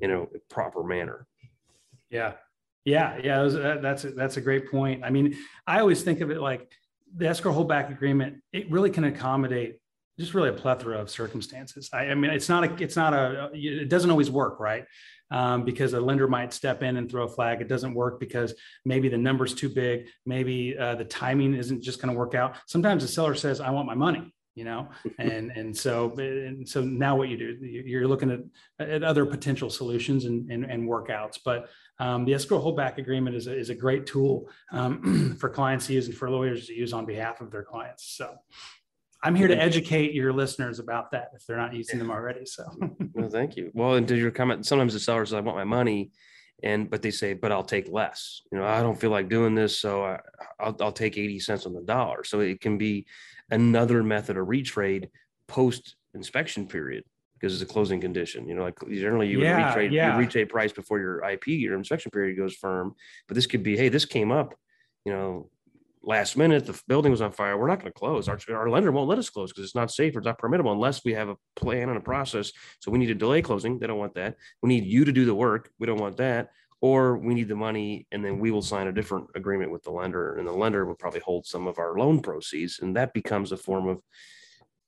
in 0.00 0.10
a 0.10 0.26
proper 0.50 0.82
manner. 0.82 1.26
Yeah, 2.10 2.34
yeah, 2.84 3.18
yeah. 3.22 3.40
Was, 3.40 3.56
uh, 3.56 3.78
that's 3.80 4.04
a, 4.04 4.10
that's 4.10 4.36
a 4.36 4.40
great 4.40 4.70
point. 4.70 5.04
I 5.04 5.10
mean, 5.10 5.36
I 5.66 5.80
always 5.80 6.02
think 6.02 6.20
of 6.20 6.30
it 6.30 6.40
like 6.40 6.70
the 7.16 7.28
escrow 7.28 7.52
holdback 7.52 7.90
agreement. 7.90 8.42
It 8.52 8.70
really 8.70 8.90
can 8.90 9.04
accommodate 9.04 9.78
just 10.18 10.34
really 10.34 10.48
a 10.48 10.52
plethora 10.52 10.98
of 10.98 11.08
circumstances. 11.08 11.88
I, 11.92 12.06
I 12.06 12.14
mean, 12.14 12.30
it's 12.30 12.48
not 12.48 12.64
a 12.64 12.82
it's 12.82 12.96
not 12.96 13.14
a 13.14 13.50
it 13.54 13.88
doesn't 13.88 14.10
always 14.10 14.30
work, 14.30 14.58
right? 14.58 14.84
Um, 15.30 15.64
because 15.64 15.92
a 15.92 16.00
lender 16.00 16.28
might 16.28 16.52
step 16.52 16.82
in 16.82 16.96
and 16.96 17.10
throw 17.10 17.24
a 17.24 17.28
flag. 17.28 17.60
It 17.60 17.68
doesn't 17.68 17.94
work 17.94 18.20
because 18.20 18.54
maybe 18.84 19.08
the 19.08 19.18
number's 19.18 19.54
too 19.54 19.68
big. 19.68 20.06
Maybe 20.26 20.76
uh, 20.76 20.94
the 20.94 21.04
timing 21.04 21.54
isn't 21.54 21.82
just 21.82 22.00
going 22.00 22.12
to 22.12 22.18
work 22.18 22.34
out. 22.34 22.56
Sometimes 22.66 23.02
the 23.02 23.08
seller 23.08 23.34
says, 23.34 23.60
"I 23.60 23.70
want 23.70 23.86
my 23.86 23.94
money," 23.94 24.32
you 24.54 24.64
know, 24.64 24.88
and 25.18 25.50
and 25.52 25.76
so 25.76 26.10
and 26.18 26.68
so 26.68 26.82
now 26.82 27.16
what 27.16 27.28
you 27.28 27.36
do, 27.36 27.58
you're 27.60 28.08
looking 28.08 28.30
at 28.30 28.88
at 28.88 29.02
other 29.02 29.26
potential 29.26 29.70
solutions 29.70 30.24
and 30.24 30.50
and, 30.50 30.64
and 30.64 30.88
workouts, 30.88 31.38
but. 31.44 31.68
Um, 32.00 32.24
the 32.24 32.34
escrow 32.34 32.60
holdback 32.62 32.98
agreement 32.98 33.34
is 33.34 33.48
a, 33.48 33.58
is 33.58 33.70
a 33.70 33.74
great 33.74 34.06
tool 34.06 34.48
um, 34.70 35.34
for 35.40 35.48
clients 35.48 35.88
to 35.88 35.94
use 35.94 36.06
and 36.06 36.16
for 36.16 36.30
lawyers 36.30 36.68
to 36.68 36.72
use 36.72 36.92
on 36.92 37.06
behalf 37.06 37.40
of 37.40 37.50
their 37.50 37.64
clients. 37.64 38.04
So, 38.16 38.36
I'm 39.22 39.34
here 39.34 39.48
to 39.48 39.56
educate 39.56 40.14
your 40.14 40.32
listeners 40.32 40.78
about 40.78 41.10
that 41.10 41.30
if 41.34 41.44
they're 41.46 41.56
not 41.56 41.74
using 41.74 41.98
them 41.98 42.10
already. 42.10 42.46
So, 42.46 42.64
thank 43.30 43.56
you. 43.56 43.70
Well, 43.74 43.94
and 43.94 44.06
to 44.08 44.16
your 44.16 44.30
comment, 44.30 44.64
sometimes 44.64 44.92
the 44.92 45.00
sellers, 45.00 45.32
I 45.32 45.40
want 45.40 45.56
my 45.56 45.64
money, 45.64 46.12
and 46.62 46.88
but 46.88 47.02
they 47.02 47.10
say, 47.10 47.34
but 47.34 47.50
I'll 47.50 47.64
take 47.64 47.90
less. 47.90 48.42
You 48.52 48.58
know, 48.58 48.64
I 48.64 48.80
don't 48.80 48.98
feel 48.98 49.10
like 49.10 49.28
doing 49.28 49.54
this, 49.54 49.78
so 49.78 50.04
I, 50.04 50.20
will 50.64 50.76
I'll 50.80 50.92
take 50.92 51.18
eighty 51.18 51.40
cents 51.40 51.66
on 51.66 51.74
the 51.74 51.82
dollar. 51.82 52.22
So 52.24 52.40
it 52.40 52.60
can 52.60 52.78
be 52.78 53.06
another 53.50 54.02
method 54.02 54.36
of 54.36 54.46
retrade 54.46 55.08
post 55.48 55.96
inspection 56.14 56.66
period 56.66 57.04
because 57.34 57.54
it's 57.54 57.68
a 57.68 57.72
closing 57.72 58.00
condition. 58.00 58.48
You 58.48 58.54
know, 58.54 58.62
like 58.62 58.78
generally 58.88 59.28
you 59.28 59.42
yeah, 59.42 59.56
would 59.56 59.76
retrade 59.76 59.92
yeah. 59.92 60.18
you 60.18 60.26
retrade 60.26 60.48
price 60.48 60.72
before 60.72 60.98
your 60.98 61.24
IP 61.28 61.48
your 61.48 61.76
inspection 61.76 62.10
period 62.10 62.36
goes 62.36 62.54
firm, 62.54 62.94
but 63.26 63.34
this 63.34 63.46
could 63.46 63.62
be, 63.62 63.76
hey, 63.76 63.88
this 63.88 64.04
came 64.04 64.30
up, 64.30 64.54
you 65.04 65.12
know, 65.12 65.50
last 66.08 66.38
minute 66.38 66.64
the 66.64 66.80
building 66.88 67.10
was 67.10 67.20
on 67.20 67.30
fire 67.30 67.58
we're 67.58 67.68
not 67.68 67.80
going 67.80 67.92
to 67.92 67.98
close. 67.98 68.28
Our, 68.28 68.38
our 68.50 68.70
lender 68.70 68.90
won't 68.90 69.10
let 69.10 69.18
us 69.18 69.28
close 69.28 69.52
because 69.52 69.64
it's 69.64 69.74
not 69.74 69.90
safe 69.90 70.16
or 70.16 70.20
it's 70.20 70.26
not 70.26 70.40
permittable 70.40 70.72
unless 70.72 71.04
we 71.04 71.12
have 71.12 71.28
a 71.28 71.36
plan 71.54 71.90
and 71.90 71.98
a 71.98 72.00
process. 72.00 72.50
So 72.80 72.90
we 72.90 72.98
need 72.98 73.06
to 73.06 73.14
delay 73.14 73.42
closing 73.42 73.78
they 73.78 73.86
don't 73.86 73.98
want 73.98 74.14
that. 74.14 74.36
We 74.62 74.70
need 74.70 74.86
you 74.86 75.04
to 75.04 75.12
do 75.12 75.26
the 75.26 75.34
work 75.34 75.70
we 75.78 75.86
don't 75.86 76.00
want 76.00 76.16
that. 76.16 76.48
Or 76.80 77.18
we 77.18 77.34
need 77.34 77.48
the 77.48 77.56
money 77.56 78.06
and 78.10 78.24
then 78.24 78.38
we 78.38 78.50
will 78.50 78.62
sign 78.62 78.86
a 78.86 78.92
different 78.92 79.26
agreement 79.34 79.70
with 79.70 79.82
the 79.82 79.90
lender 79.90 80.36
and 80.36 80.48
the 80.48 80.52
lender 80.52 80.86
will 80.86 80.94
probably 80.94 81.20
hold 81.20 81.44
some 81.44 81.66
of 81.66 81.78
our 81.78 81.98
loan 81.98 82.20
proceeds 82.20 82.78
and 82.80 82.96
that 82.96 83.12
becomes 83.12 83.52
a 83.52 83.56
form 83.56 83.86
of 83.86 84.00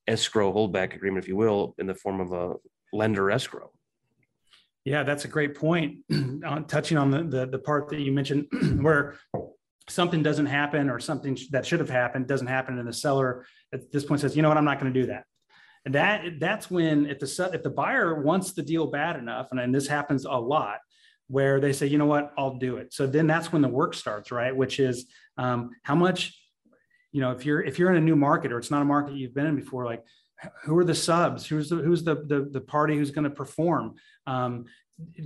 escrow 0.06 0.52
holdback 0.52 0.94
agreement 0.94 1.22
if 1.22 1.28
you 1.28 1.36
will 1.36 1.74
in 1.78 1.86
the 1.86 1.94
form 1.94 2.20
of 2.20 2.32
a 2.32 2.54
lender 2.94 3.30
escrow. 3.30 3.70
Yeah 4.86 5.02
that's 5.02 5.26
a 5.26 5.28
great 5.28 5.54
point. 5.54 5.98
Touching 6.68 6.96
on 6.96 7.10
the, 7.10 7.24
the, 7.24 7.46
the 7.46 7.58
part 7.58 7.90
that 7.90 8.00
you 8.00 8.12
mentioned 8.12 8.46
where 8.80 9.16
something 9.90 10.22
doesn't 10.22 10.46
happen 10.46 10.88
or 10.88 10.98
something 10.98 11.36
that 11.50 11.66
should 11.66 11.80
have 11.80 11.90
happened 11.90 12.26
doesn't 12.26 12.46
happen 12.46 12.78
and 12.78 12.88
the 12.88 12.92
seller 12.92 13.44
at 13.72 13.90
this 13.92 14.04
point 14.04 14.20
says 14.20 14.36
you 14.36 14.42
know 14.42 14.48
what 14.48 14.56
i'm 14.56 14.64
not 14.64 14.80
going 14.80 14.92
to 14.92 15.00
do 15.00 15.06
that 15.06 15.24
that 15.86 16.38
that's 16.38 16.70
when 16.70 17.06
if 17.06 17.18
the 17.18 17.50
if 17.54 17.62
the 17.62 17.70
buyer 17.70 18.20
wants 18.22 18.52
the 18.52 18.62
deal 18.62 18.86
bad 18.86 19.16
enough, 19.16 19.48
and, 19.50 19.60
and 19.60 19.74
this 19.74 19.86
happens 19.86 20.24
a 20.24 20.30
lot, 20.30 20.78
where 21.28 21.58
they 21.60 21.72
say, 21.72 21.86
you 21.86 21.96
know 21.96 22.06
what, 22.06 22.32
I'll 22.36 22.58
do 22.58 22.76
it. 22.76 22.92
So 22.92 23.06
then 23.06 23.26
that's 23.26 23.52
when 23.52 23.62
the 23.62 23.68
work 23.68 23.94
starts, 23.94 24.30
right? 24.30 24.54
Which 24.54 24.78
is 24.78 25.06
um, 25.38 25.70
how 25.82 25.94
much, 25.94 26.38
you 27.12 27.20
know, 27.20 27.30
if 27.30 27.46
you're 27.46 27.62
if 27.62 27.78
you're 27.78 27.90
in 27.90 27.96
a 27.96 28.04
new 28.04 28.16
market 28.16 28.52
or 28.52 28.58
it's 28.58 28.70
not 28.70 28.82
a 28.82 28.84
market 28.84 29.14
you've 29.14 29.34
been 29.34 29.46
in 29.46 29.56
before, 29.56 29.86
like 29.86 30.04
who 30.64 30.76
are 30.76 30.84
the 30.84 30.94
subs? 30.94 31.46
Who's 31.46 31.70
the 31.70 31.76
who's 31.76 32.04
the 32.04 32.16
the, 32.26 32.48
the 32.50 32.60
party 32.60 32.96
who's 32.96 33.10
going 33.10 33.24
to 33.24 33.30
perform? 33.30 33.94
Um, 34.26 34.66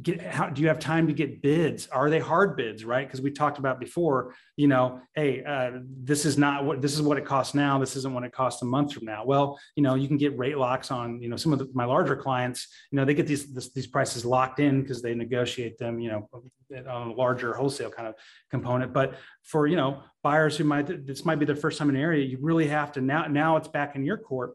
get 0.02 0.20
how 0.22 0.48
do 0.48 0.62
you 0.62 0.68
have 0.68 0.78
time 0.78 1.06
to 1.06 1.12
get 1.12 1.42
bids? 1.42 1.86
Are 1.88 2.10
they 2.10 2.18
hard 2.18 2.56
bids 2.56 2.84
right? 2.84 3.06
Because 3.06 3.20
we 3.20 3.30
talked 3.30 3.58
about 3.58 3.80
before 3.80 4.34
you 4.56 4.68
know 4.68 5.00
hey 5.14 5.42
uh, 5.44 5.78
this 6.02 6.24
is 6.24 6.36
not 6.38 6.64
what 6.64 6.82
this 6.82 6.94
is 6.94 7.02
what 7.02 7.18
it 7.18 7.24
costs 7.24 7.54
now. 7.54 7.78
This 7.78 7.96
isn't 7.96 8.12
what 8.12 8.24
it 8.24 8.32
costs 8.32 8.62
a 8.62 8.64
month 8.64 8.92
from 8.92 9.04
now. 9.04 9.24
Well 9.24 9.58
you 9.76 9.82
know 9.82 9.94
you 9.94 10.08
can 10.08 10.16
get 10.16 10.36
rate 10.38 10.58
locks 10.58 10.90
on 10.90 11.20
you 11.20 11.28
know 11.28 11.36
some 11.36 11.52
of 11.52 11.58
the, 11.58 11.68
my 11.74 11.84
larger 11.84 12.16
clients 12.16 12.68
you 12.90 12.96
know 12.96 13.04
they 13.04 13.14
get 13.14 13.26
these 13.26 13.52
this, 13.52 13.72
these 13.72 13.86
prices 13.86 14.24
locked 14.24 14.60
in 14.60 14.82
because 14.82 15.02
they 15.02 15.14
negotiate 15.14 15.78
them 15.78 15.98
you 16.00 16.10
know 16.10 16.28
on 16.88 17.08
a 17.08 17.12
larger 17.12 17.54
wholesale 17.54 17.90
kind 17.90 18.08
of 18.08 18.14
component. 18.50 18.92
But 18.92 19.14
for 19.42 19.66
you 19.66 19.76
know 19.76 20.02
buyers 20.22 20.56
who 20.56 20.64
might 20.64 21.06
this 21.06 21.24
might 21.24 21.38
be 21.38 21.44
their 21.44 21.56
first 21.56 21.78
time 21.78 21.88
in 21.88 21.94
the 21.94 22.00
area 22.00 22.24
you 22.24 22.38
really 22.40 22.66
have 22.66 22.92
to 22.92 23.00
now 23.00 23.26
now 23.26 23.56
it's 23.56 23.68
back 23.68 23.96
in 23.96 24.04
your 24.04 24.16
court 24.16 24.54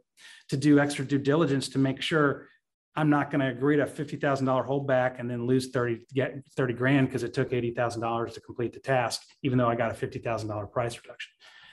to 0.50 0.58
do 0.58 0.80
extra 0.80 1.06
due 1.06 1.20
diligence 1.20 1.70
to 1.70 1.80
make 1.80 2.02
sure 2.02 2.48
I'm 3.00 3.10
not 3.10 3.32
going 3.32 3.40
to 3.40 3.48
agree 3.48 3.78
to 3.78 3.84
a 3.84 3.88
$50,000 3.88 4.20
holdback 4.68 5.20
and 5.20 5.30
then 5.30 5.46
lose 5.46 5.70
30, 5.70 6.02
get 6.14 6.44
30 6.58 6.74
grand 6.74 7.08
because 7.08 7.24
it 7.24 7.34
took 7.34 7.52
$80,000 7.52 8.34
to 8.34 8.42
complete 8.42 8.74
the 8.74 8.82
task, 8.82 9.22
even 9.42 9.58
though 9.58 9.70
I 9.70 9.76
got 9.76 9.92
a 9.92 9.94
$50,000 9.94 10.72
price 10.72 10.98
reduction. 10.98 11.32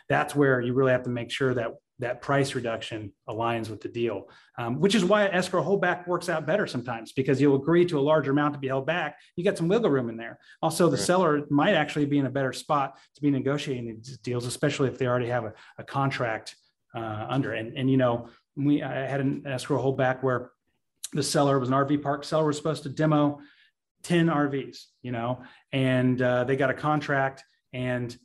That's 0.08 0.36
where 0.36 0.60
you 0.60 0.72
really 0.72 0.92
have 0.92 1.02
to 1.02 1.10
make 1.10 1.32
sure 1.32 1.52
that 1.54 1.72
that 1.98 2.22
price 2.22 2.54
reduction 2.54 3.12
aligns 3.28 3.68
with 3.70 3.80
the 3.80 3.88
deal, 3.88 4.28
um, 4.56 4.78
which 4.78 4.94
is 4.94 5.04
why 5.04 5.26
escrow 5.26 5.64
holdback 5.64 6.06
works 6.06 6.28
out 6.28 6.46
better 6.46 6.64
sometimes 6.64 7.12
because 7.12 7.40
you'll 7.40 7.56
agree 7.56 7.84
to 7.86 7.98
a 7.98 8.00
larger 8.00 8.30
amount 8.30 8.54
to 8.54 8.60
be 8.60 8.68
held 8.68 8.86
back. 8.86 9.16
You 9.34 9.42
get 9.42 9.58
some 9.58 9.66
wiggle 9.66 9.90
room 9.90 10.08
in 10.08 10.16
there. 10.16 10.38
Also, 10.62 10.88
the 10.88 10.96
right. 10.96 11.04
seller 11.04 11.46
might 11.50 11.74
actually 11.74 12.06
be 12.06 12.18
in 12.18 12.26
a 12.26 12.30
better 12.30 12.52
spot 12.52 12.98
to 13.16 13.20
be 13.20 13.32
negotiating 13.32 13.86
these 13.86 14.18
deals, 14.18 14.46
especially 14.46 14.88
if 14.88 14.98
they 14.98 15.08
already 15.08 15.28
have 15.28 15.44
a, 15.44 15.54
a 15.78 15.82
contract 15.82 16.54
uh, 16.94 17.26
under. 17.28 17.54
And, 17.54 17.76
and, 17.76 17.90
you 17.90 17.96
know, 17.96 18.28
we 18.56 18.82
I 18.82 19.06
had 19.06 19.20
an 19.20 19.42
escrow 19.44 19.82
holdback 19.82 20.22
where 20.22 20.50
the 21.12 21.22
seller 21.22 21.58
was 21.58 21.68
an 21.68 21.74
RV 21.74 22.02
park 22.02 22.24
seller 22.24 22.46
was 22.46 22.56
supposed 22.56 22.82
to 22.84 22.88
demo 22.88 23.40
10 24.02 24.26
RVs, 24.26 24.84
you 25.02 25.12
know, 25.12 25.42
and 25.72 26.20
uh, 26.20 26.44
they 26.44 26.56
got 26.56 26.70
a 26.70 26.74
contract 26.74 27.42
and 27.72 28.16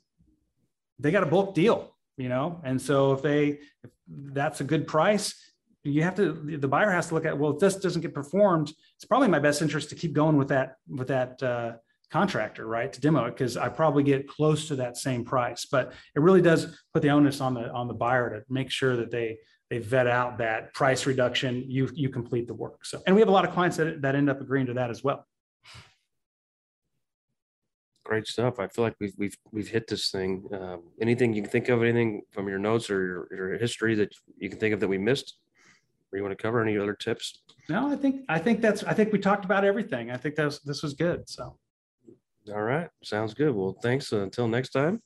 they 0.99 1.11
got 1.11 1.23
a 1.23 1.27
bulk 1.27 1.55
deal, 1.55 1.95
you 2.17 2.29
know, 2.29 2.61
and 2.63 2.79
so 2.82 3.13
if 3.13 3.21
they 3.21 3.59
if 3.84 3.89
that's 4.07 4.61
a 4.61 4.63
good 4.63 4.88
price, 4.88 5.34
you 5.84 6.03
have 6.03 6.15
to 6.15 6.34
the 6.57 6.67
buyer 6.67 6.91
has 6.91 7.07
to 7.07 7.15
look 7.15 7.25
at 7.25 7.38
well 7.38 7.53
if 7.53 7.59
this 7.59 7.75
doesn't 7.75 8.01
get 8.01 8.13
performed, 8.13 8.71
it's 8.95 9.05
probably 9.05 9.27
my 9.27 9.39
best 9.39 9.61
interest 9.61 9.89
to 9.89 9.95
keep 9.95 10.13
going 10.13 10.38
with 10.38 10.49
that 10.49 10.75
with 10.88 11.07
that 11.07 11.41
uh, 11.41 11.73
contractor, 12.12 12.68
right, 12.68 12.91
to 12.91 12.99
demo 12.99 13.26
it 13.26 13.32
because 13.38 13.57
I 13.57 13.70
probably 13.70 14.03
get 14.03 14.28
close 14.28 14.68
to 14.68 14.76
that 14.78 14.97
same 14.97 15.24
price. 15.24 15.66
But 15.66 15.93
it 16.16 16.22
really 16.22 16.41
does 16.41 16.78
put 16.93 17.01
the 17.01 17.09
onus 17.09 17.41
on 17.41 17.53
the 17.53 17.72
on 17.72 17.88
the 17.88 17.93
buyer 17.93 18.30
to 18.30 18.43
make 18.49 18.70
sure 18.70 18.95
that 18.97 19.12
they 19.12 19.38
they 19.70 19.80
vet 19.80 20.05
out 20.05 20.38
that 20.39 20.74
price 20.74 21.05
reduction, 21.05 21.64
you 21.68 21.89
you 21.93 22.09
complete 22.09 22.45
the 22.47 22.53
work. 22.53 22.86
So, 22.86 23.01
and 23.07 23.16
we 23.16 23.22
have 23.22 23.30
a 23.30 23.32
lot 23.32 23.45
of 23.45 23.53
clients 23.53 23.78
that, 23.78 24.01
that 24.01 24.16
end 24.16 24.30
up 24.30 24.41
agreeing 24.41 24.68
to 24.68 24.74
that 24.74 24.89
as 24.89 25.03
well. 25.03 25.26
Great 28.03 28.28
stuff. 28.28 28.59
I 28.59 28.68
feel 28.68 28.84
like 28.84 28.95
we've 28.99 29.14
we've 29.18 29.38
we've 29.53 29.70
hit 29.70 29.88
this 29.88 30.12
thing. 30.12 30.45
Um, 30.51 30.84
anything 31.01 31.34
you 31.34 31.41
can 31.41 31.51
think 31.51 31.70
of, 31.70 31.82
anything 31.82 32.24
from 32.32 32.49
your 32.49 32.59
notes 32.59 32.89
or 32.89 33.05
your, 33.05 33.28
your 33.32 33.57
history 33.57 33.95
that 33.95 34.14
you 34.38 34.49
can 34.49 34.59
think 34.59 34.74
of 34.74 34.82
that 34.82 34.89
we 34.89 34.97
missed, 34.97 35.38
or 36.12 36.18
you 36.18 36.24
want 36.24 36.38
to 36.38 36.41
cover? 36.41 36.62
Any 36.62 36.78
other 36.78 36.93
tips? 36.93 37.41
No, 37.70 37.89
I 37.89 37.95
think 37.95 38.26
I 38.28 38.39
think 38.39 38.59
that's 38.59 38.84
I 38.84 38.93
think 38.93 39.14
we 39.14 39.20
talked 39.20 39.45
about 39.45 39.64
everything. 39.64 40.12
I 40.12 40.18
think 40.18 40.36
that 40.36 40.43
was, 40.43 40.59
this 40.59 40.84
was 40.84 40.93
good. 40.93 41.30
So, 41.30 41.57
all 42.50 42.62
right, 42.62 42.89
sounds 43.04 43.34
good. 43.34 43.54
Well, 43.54 43.76
thanks. 43.82 44.12
Uh, 44.12 44.22
until 44.22 44.48
next 44.48 44.70
time. 44.70 45.02